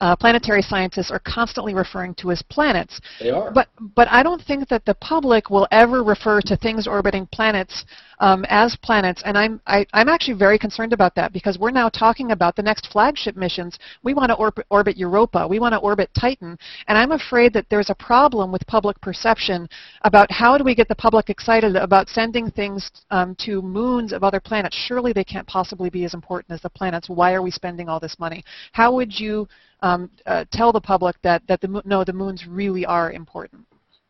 uh, 0.00 0.14
planetary 0.16 0.62
scientists 0.62 1.10
are 1.10 1.20
constantly 1.20 1.74
referring 1.74 2.14
to 2.14 2.30
as 2.30 2.42
planets. 2.42 3.00
They 3.20 3.30
are. 3.30 3.50
But 3.52 3.68
but 3.96 4.08
I 4.08 4.22
don't 4.22 4.42
think 4.42 4.68
that 4.68 4.84
the 4.84 4.94
public 4.94 5.50
will 5.50 5.66
ever 5.70 6.02
refer 6.02 6.40
to 6.42 6.56
things 6.56 6.86
orbiting 6.86 7.26
planets 7.32 7.84
um, 8.18 8.44
as 8.48 8.76
planets, 8.76 9.22
and 9.24 9.36
I'm 9.36 9.60
I, 9.66 9.86
I'm 9.92 10.08
actually 10.08 10.38
very 10.38 10.58
concerned 10.58 10.92
about 10.92 11.14
that 11.16 11.32
because 11.32 11.58
we're 11.58 11.70
now 11.70 11.88
talking 11.88 12.30
about 12.30 12.56
the 12.56 12.62
next 12.62 12.86
flagship 12.92 13.36
missions. 13.36 13.78
We 14.02 14.14
want 14.14 14.30
to 14.30 14.36
orbit, 14.36 14.66
orbit 14.70 14.96
Europa, 14.96 15.46
we 15.46 15.58
want 15.58 15.72
to 15.72 15.78
orbit 15.78 16.10
Titan, 16.18 16.56
and 16.86 16.98
I'm 16.98 17.12
afraid 17.12 17.52
that 17.54 17.66
there's 17.68 17.90
a 17.90 17.94
problem 17.94 18.52
with 18.52 18.66
public 18.66 19.00
perception 19.00 19.68
about 20.02 20.30
how 20.30 20.56
do 20.56 20.64
we 20.64 20.74
get 20.74 20.88
the 20.88 20.94
public 20.94 21.30
excited 21.30 21.76
about 21.76 22.08
sending 22.08 22.50
things 22.50 22.90
um, 23.10 23.36
to 23.40 23.62
moons 23.62 24.12
of 24.12 24.22
other 24.22 24.40
planets. 24.40 24.51
Surely 24.72 25.12
they 25.12 25.24
can't 25.24 25.46
possibly 25.46 25.90
be 25.90 26.04
as 26.04 26.14
important 26.14 26.52
as 26.52 26.60
the 26.60 26.70
planets. 26.70 27.08
Why 27.08 27.32
are 27.34 27.42
we 27.42 27.50
spending 27.50 27.88
all 27.88 28.00
this 28.00 28.18
money? 28.18 28.44
How 28.72 28.94
would 28.94 29.18
you 29.18 29.48
um, 29.82 30.10
uh, 30.26 30.44
tell 30.52 30.72
the 30.72 30.80
public 30.80 31.16
that, 31.22 31.42
that 31.48 31.60
the, 31.60 31.82
no, 31.84 32.04
the 32.04 32.12
moons 32.12 32.46
really 32.48 32.86
are 32.86 33.12
important. 33.12 33.66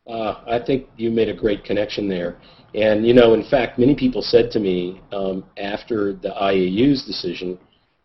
Uh, 0.07 0.43
I 0.47 0.61
think 0.65 0.89
you 0.97 1.11
made 1.11 1.29
a 1.29 1.35
great 1.35 1.65
connection 1.65 2.09
there. 2.09 2.37
And, 2.75 3.07
you 3.07 3.15
know, 3.15 3.35
in 3.35 3.45
fact, 3.45 3.79
many 3.79 3.95
people 3.95 4.23
said 4.23 4.51
to 4.53 4.61
me 4.61 5.01
um, 5.13 5.45
after 5.57 6.15
the 6.15 6.31
IAU's 6.31 7.05
decision 7.05 7.59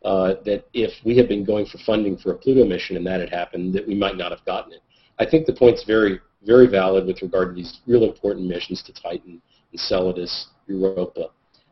uh, 0.06 0.36
that 0.46 0.66
if 0.74 0.92
we 1.06 1.18
had 1.18 1.28
been 1.28 1.44
going 1.44 1.66
for 1.66 1.80
funding 1.80 2.18
for 2.18 2.32
a 2.32 2.36
Pluto 2.36 2.66
mission 2.66 2.98
and 2.98 3.06
that 3.06 3.20
had 3.20 3.30
happened, 3.30 3.74
that 3.74 3.88
we 3.88 3.96
might 3.96 4.16
not 4.16 4.32
have 4.32 4.44
gotten 4.46 4.74
it. 4.74 4.82
I 5.20 5.26
think 5.26 5.46
the 5.46 5.54
point's 5.54 5.84
very, 5.84 6.20
very 6.46 6.68
valid 6.68 7.06
with 7.06 7.22
regard 7.22 7.50
to 7.50 7.56
these 7.56 7.80
real 7.88 8.04
important 8.04 8.46
missions 8.46 8.84
to 8.84 8.94
Titan, 8.94 9.42
Enceladus, 9.74 10.48
Europa, 10.68 11.30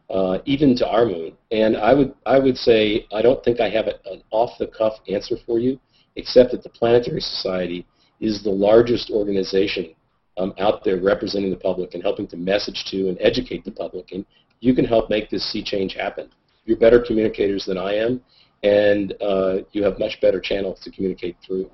uh, 0.10 0.39
even 0.45 0.76
to 0.78 0.88
our 0.88 1.06
moon. 1.06 1.34
And 1.51 1.78
I 1.78 1.93
would, 1.93 2.14
I 2.26 2.39
would 2.39 2.58
say 2.58 3.08
I 3.14 3.22
don't 3.22 3.43
think 3.43 3.60
I 3.60 3.70
have 3.70 3.88
a, 3.88 3.95
an 4.12 4.22
off-the-cuff 4.32 4.93
answer 5.08 5.36
for 5.45 5.60
you, 5.60 5.80
except 6.16 6.51
that 6.51 6.64
the 6.64 6.70
Planetary 6.70 7.22
Society 7.22 7.86
is 8.20 8.43
the 8.43 8.49
largest 8.49 9.10
organization 9.10 9.93
um, 10.38 10.53
out 10.60 10.84
there 10.84 11.01
representing 11.01 11.49
the 11.49 11.58
public 11.58 11.93
and 11.93 12.03
helping 12.03 12.28
to 12.28 12.38
message 12.38 12.86
to 12.91 13.10
and 13.10 13.18
educate 13.20 13.64
the 13.64 13.72
public. 13.72 14.12
And 14.12 14.26
you 14.60 14.74
can 14.74 14.86
help 14.86 15.10
make 15.10 15.30
this 15.30 15.51
sea 15.51 15.64
change 15.64 15.93
happen. 15.93 16.30
You're 16.66 16.78
better 16.78 17.03
communicators 17.06 17.66
than 17.66 17.78
I 17.78 17.95
am, 17.95 18.22
and 18.64 19.14
uh, 19.22 19.58
you 19.72 19.84
have 19.84 19.99
much 19.99 20.20
better 20.22 20.39
channels 20.39 20.80
to 20.82 20.91
communicate 20.91 21.38
through. 21.45 21.70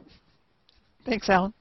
Thanks, 1.05 1.29
Alan. 1.29 1.53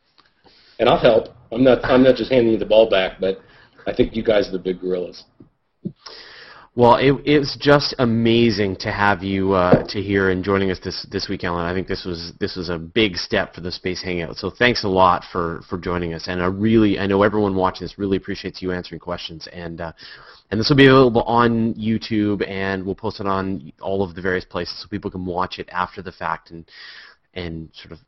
And 0.78 0.88
I'll 0.88 0.98
help. 0.98 1.28
I'm 1.52 1.62
not. 1.62 1.84
I'm 1.84 2.02
not 2.02 2.16
just 2.16 2.32
handing 2.32 2.52
you 2.52 2.58
the 2.58 2.66
ball 2.66 2.88
back, 2.90 3.20
but 3.20 3.38
I 3.86 3.92
think 3.92 4.16
you 4.16 4.22
guys 4.22 4.48
are 4.48 4.52
the 4.52 4.58
big 4.58 4.80
gorillas. 4.80 5.24
Well, 6.80 6.96
it, 6.96 7.38
was 7.38 7.58
just 7.60 7.94
amazing 7.98 8.76
to 8.76 8.90
have 8.90 9.22
you 9.22 9.52
uh, 9.52 9.86
to 9.88 10.00
here 10.00 10.30
and 10.30 10.42
joining 10.42 10.70
us 10.70 10.78
this 10.82 11.06
this 11.10 11.28
week, 11.28 11.44
Alan. 11.44 11.66
I 11.66 11.74
think 11.74 11.86
this 11.86 12.06
was 12.06 12.32
this 12.40 12.56
was 12.56 12.70
a 12.70 12.78
big 12.78 13.18
step 13.18 13.54
for 13.54 13.60
the 13.60 13.70
Space 13.70 14.02
Hangout. 14.02 14.38
So 14.38 14.48
thanks 14.48 14.84
a 14.84 14.88
lot 14.88 15.22
for 15.30 15.60
for 15.68 15.76
joining 15.76 16.14
us. 16.14 16.26
And 16.26 16.40
I 16.40 16.46
really, 16.46 16.98
I 16.98 17.06
know 17.06 17.22
everyone 17.22 17.54
watching 17.54 17.84
this 17.84 17.98
really 17.98 18.16
appreciates 18.16 18.62
you 18.62 18.72
answering 18.72 18.98
questions. 18.98 19.46
And 19.52 19.82
uh, 19.82 19.92
and 20.50 20.58
this 20.58 20.70
will 20.70 20.76
be 20.78 20.86
available 20.86 21.20
on 21.24 21.74
YouTube, 21.74 22.48
and 22.48 22.82
we'll 22.82 22.94
post 22.94 23.20
it 23.20 23.26
on 23.26 23.70
all 23.82 24.02
of 24.02 24.14
the 24.14 24.22
various 24.22 24.46
places 24.46 24.80
so 24.80 24.88
people 24.88 25.10
can 25.10 25.26
watch 25.26 25.58
it 25.58 25.68
after 25.70 26.00
the 26.00 26.12
fact 26.12 26.50
and 26.50 26.64
and 27.34 27.68
sort 27.74 27.92
of 27.92 27.98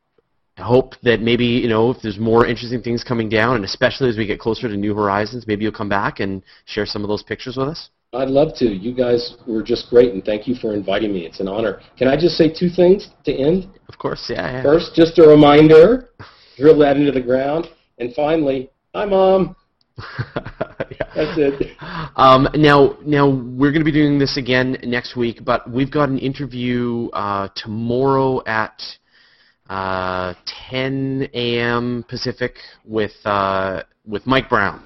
hope 0.57 0.95
that 1.03 1.21
maybe, 1.21 1.45
you 1.45 1.69
know, 1.69 1.91
if 1.91 2.01
there's 2.01 2.17
more 2.17 2.47
interesting 2.47 2.81
things 2.81 3.03
coming 3.03 3.29
down, 3.29 3.55
and 3.55 3.65
especially 3.65 4.09
as 4.09 4.17
we 4.17 4.25
get 4.25 4.39
closer 4.39 4.67
to 4.67 4.75
New 4.75 4.95
Horizons, 4.95 5.45
maybe 5.45 5.61
you'll 5.61 5.71
come 5.71 5.89
back 5.89 6.19
and 6.19 6.41
share 6.65 6.87
some 6.87 7.03
of 7.03 7.07
those 7.07 7.21
pictures 7.21 7.55
with 7.55 7.67
us. 7.67 7.91
I'd 8.13 8.29
love 8.29 8.55
to. 8.57 8.65
You 8.65 8.93
guys 8.93 9.35
were 9.47 9.63
just 9.63 9.89
great, 9.89 10.13
and 10.13 10.23
thank 10.23 10.47
you 10.47 10.55
for 10.55 10.73
inviting 10.73 11.13
me. 11.13 11.25
It's 11.25 11.39
an 11.39 11.47
honor. 11.47 11.81
Can 11.97 12.07
I 12.07 12.15
just 12.15 12.35
say 12.37 12.47
two 12.47 12.69
things 12.69 13.09
to 13.25 13.33
end? 13.33 13.67
Of 13.89 13.97
course, 13.97 14.25
yeah. 14.29 14.51
yeah. 14.51 14.63
First, 14.63 14.93
just 14.95 15.17
a 15.19 15.27
reminder, 15.27 16.09
drill 16.57 16.77
that 16.79 16.97
into 16.97 17.11
the 17.11 17.21
ground. 17.21 17.67
And 17.97 18.13
finally, 18.13 18.69
hi, 18.93 19.05
Mom. 19.05 19.55
That's 21.15 21.37
it. 21.37 21.77
Um, 22.15 22.47
now, 22.55 22.97
now 23.05 23.29
we're 23.29 23.71
going 23.71 23.81
to 23.81 23.85
be 23.85 23.91
doing 23.91 24.17
this 24.17 24.37
again 24.37 24.77
next 24.83 25.15
week, 25.15 25.45
but 25.45 25.69
we've 25.69 25.91
got 25.91 26.09
an 26.09 26.17
interview 26.17 27.09
uh, 27.13 27.49
tomorrow 27.55 28.43
at 28.45 28.81
uh, 29.69 30.33
10 30.69 31.29
a.m. 31.33 32.05
Pacific 32.07 32.55
with 32.85 33.13
uh, 33.25 33.83
with 34.05 34.25
Mike 34.25 34.49
Brown, 34.49 34.83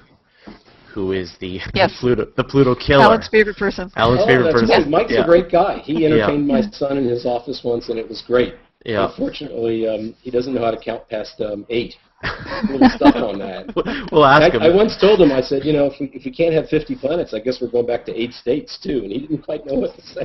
who 0.92 1.12
is 1.12 1.36
the 1.40 1.60
Yes. 1.74 1.96
Pluto 2.00 2.26
the 2.36 2.44
Pluto 2.44 2.74
killer. 2.74 3.04
Alan's 3.04 3.28
favorite 3.28 3.56
person. 3.56 3.90
Alan's 3.96 4.22
oh, 4.22 4.26
favorite 4.26 4.44
that's 4.44 4.60
person. 4.60 4.84
good. 4.84 4.90
Mike's 4.90 5.12
yeah. 5.12 5.22
a 5.22 5.26
great 5.26 5.50
guy. 5.50 5.78
He 5.78 6.06
entertained 6.06 6.46
my 6.46 6.62
son 6.62 6.98
in 6.98 7.04
his 7.04 7.26
office 7.26 7.62
once, 7.64 7.88
and 7.88 7.98
it 7.98 8.08
was 8.08 8.22
great. 8.26 8.54
Yeah. 8.84 9.08
Unfortunately, 9.08 9.88
um, 9.88 10.14
he 10.22 10.30
doesn't 10.30 10.54
know 10.54 10.64
how 10.64 10.70
to 10.70 10.78
count 10.78 11.08
past 11.08 11.40
um, 11.40 11.66
eight. 11.68 11.94
I'm 12.22 12.82
a 12.82 12.90
stuck 12.90 13.14
on 13.16 13.38
that. 13.38 13.72
we'll 14.12 14.24
ask 14.24 14.54
I, 14.54 14.56
him. 14.56 14.62
I 14.62 14.74
once 14.74 14.96
told 15.00 15.20
him, 15.20 15.30
I 15.30 15.40
said, 15.40 15.64
you 15.64 15.72
know, 15.72 15.86
if 15.86 16.00
we, 16.00 16.10
if 16.12 16.24
we 16.24 16.32
can't 16.32 16.52
have 16.52 16.68
50 16.68 16.96
planets, 16.96 17.32
I 17.32 17.38
guess 17.38 17.60
we're 17.60 17.70
going 17.70 17.86
back 17.86 18.04
to 18.06 18.12
eight 18.12 18.32
states, 18.32 18.78
too. 18.82 19.00
And 19.04 19.12
he 19.12 19.20
didn't 19.20 19.42
quite 19.42 19.64
know 19.66 19.74
what 19.74 19.94
to 19.94 20.02
say. 20.02 20.24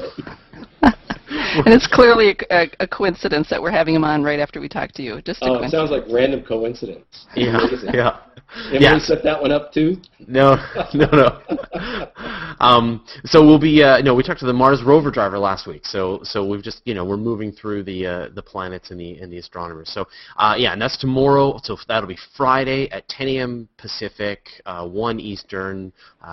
and 1.30 1.74
it's 1.74 1.88
clearly 1.88 2.36
a, 2.50 2.70
a, 2.80 2.88
coincidence 2.88 3.50
that 3.50 3.62
we're 3.62 3.72
having 3.72 3.96
him 3.96 4.04
on 4.04 4.24
right 4.24 4.40
after 4.40 4.60
we 4.60 4.68
talk 4.68 4.92
to 4.94 5.02
you. 5.02 5.22
Just 5.22 5.42
a 5.42 5.46
oh, 5.46 5.64
it 5.64 5.70
sounds 5.70 5.92
like 5.92 6.04
random 6.10 6.44
coincidence. 6.44 7.06
Yeah, 7.36 7.66
yeah. 7.94 8.20
Emily 8.68 8.80
yeah. 8.82 9.00
set 9.00 9.24
that 9.24 9.42
one 9.42 9.52
up 9.52 9.74
too? 9.74 9.98
No, 10.28 10.56
no, 10.94 11.08
no. 11.12 12.12
um, 12.60 13.04
so 13.26 13.44
we'll 13.44 13.60
be 13.60 13.82
uh, 13.82 14.02
no. 14.02 14.14
We 14.14 14.22
talked 14.22 14.40
to 14.42 14.46
the 14.46 14.54
Mars 14.54 14.84
rover 14.84 15.10
driver 15.10 15.40
last 15.40 15.66
week. 15.66 15.86
So 15.86 16.20
so 16.24 16.46
we've 16.46 16.62
just 16.62 16.82
you 16.86 16.94
know 16.94 17.04
we're 17.04 17.18
moving 17.18 17.52
through 17.52 17.84
the 17.84 18.06
uh, 18.06 18.30
the 18.34 18.44
planets 18.44 18.92
and 18.92 19.00
the 19.00 19.18
and 19.18 19.32
the 19.32 19.40
astronomers. 19.40 19.90
So 19.90 20.06
uh, 20.38 20.56
yeah, 20.58 20.74
and 20.74 20.82
that's 20.82 20.98
tomorrow. 20.98 21.60
So 21.64 21.78
that'll 21.88 22.08
be 22.08 22.18
Friday 22.38 22.90
at 22.92 23.08
10 23.10 23.28
a.m. 23.30 23.70
Pacific, 23.78 24.48
uh, 24.66 24.88
1 24.88 25.20
Eastern, 25.20 25.92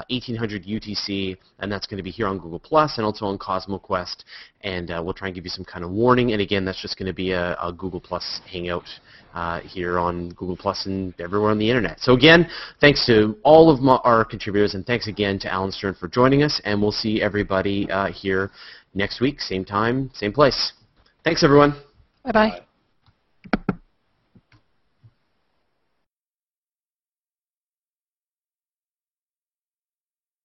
1800 0.08 0.62
uh, 0.62 0.66
UTC, 0.66 1.36
and 1.60 1.72
that's 1.72 1.86
going 1.86 1.96
to 1.96 2.02
be 2.02 2.10
here 2.10 2.26
on 2.26 2.38
Google 2.38 2.60
Plus 2.60 2.98
and 2.98 3.06
also 3.06 3.26
on 3.26 3.38
CosmoQuest. 3.38 4.24
And 4.62 4.90
uh, 4.90 5.00
we'll 5.02 5.14
try 5.14 5.28
and 5.28 5.34
give 5.34 5.44
you 5.44 5.50
some 5.50 5.64
kind 5.64 5.84
of 5.84 5.90
warning. 5.90 6.32
And 6.32 6.42
again, 6.42 6.64
that's 6.64 6.80
just 6.80 6.98
going 6.98 7.06
to 7.06 7.14
be 7.14 7.32
a, 7.32 7.56
a 7.62 7.72
Google 7.72 8.00
Plus 8.00 8.40
Hangout 8.50 8.84
uh, 9.34 9.60
here 9.60 9.98
on 9.98 10.30
Google 10.30 10.56
Plus 10.56 10.86
and 10.86 11.14
everywhere 11.18 11.50
on 11.50 11.58
the 11.58 11.68
internet. 11.68 12.00
So 12.00 12.12
again, 12.12 12.48
thanks 12.80 13.06
to 13.06 13.36
all 13.42 13.70
of 13.70 13.80
my, 13.80 13.96
our 14.04 14.24
contributors, 14.24 14.74
and 14.74 14.84
thanks 14.86 15.06
again 15.06 15.38
to 15.40 15.52
Alan 15.52 15.72
Stern 15.72 15.94
for 15.94 16.08
joining 16.08 16.42
us. 16.42 16.60
And 16.64 16.80
we'll 16.80 16.92
see 16.92 17.22
everybody 17.22 17.90
uh, 17.90 18.12
here 18.12 18.50
next 18.94 19.20
week, 19.20 19.40
same 19.40 19.64
time, 19.64 20.10
same 20.14 20.32
place. 20.32 20.72
Thanks, 21.24 21.42
everyone. 21.42 21.74
Bye-bye. 22.24 22.60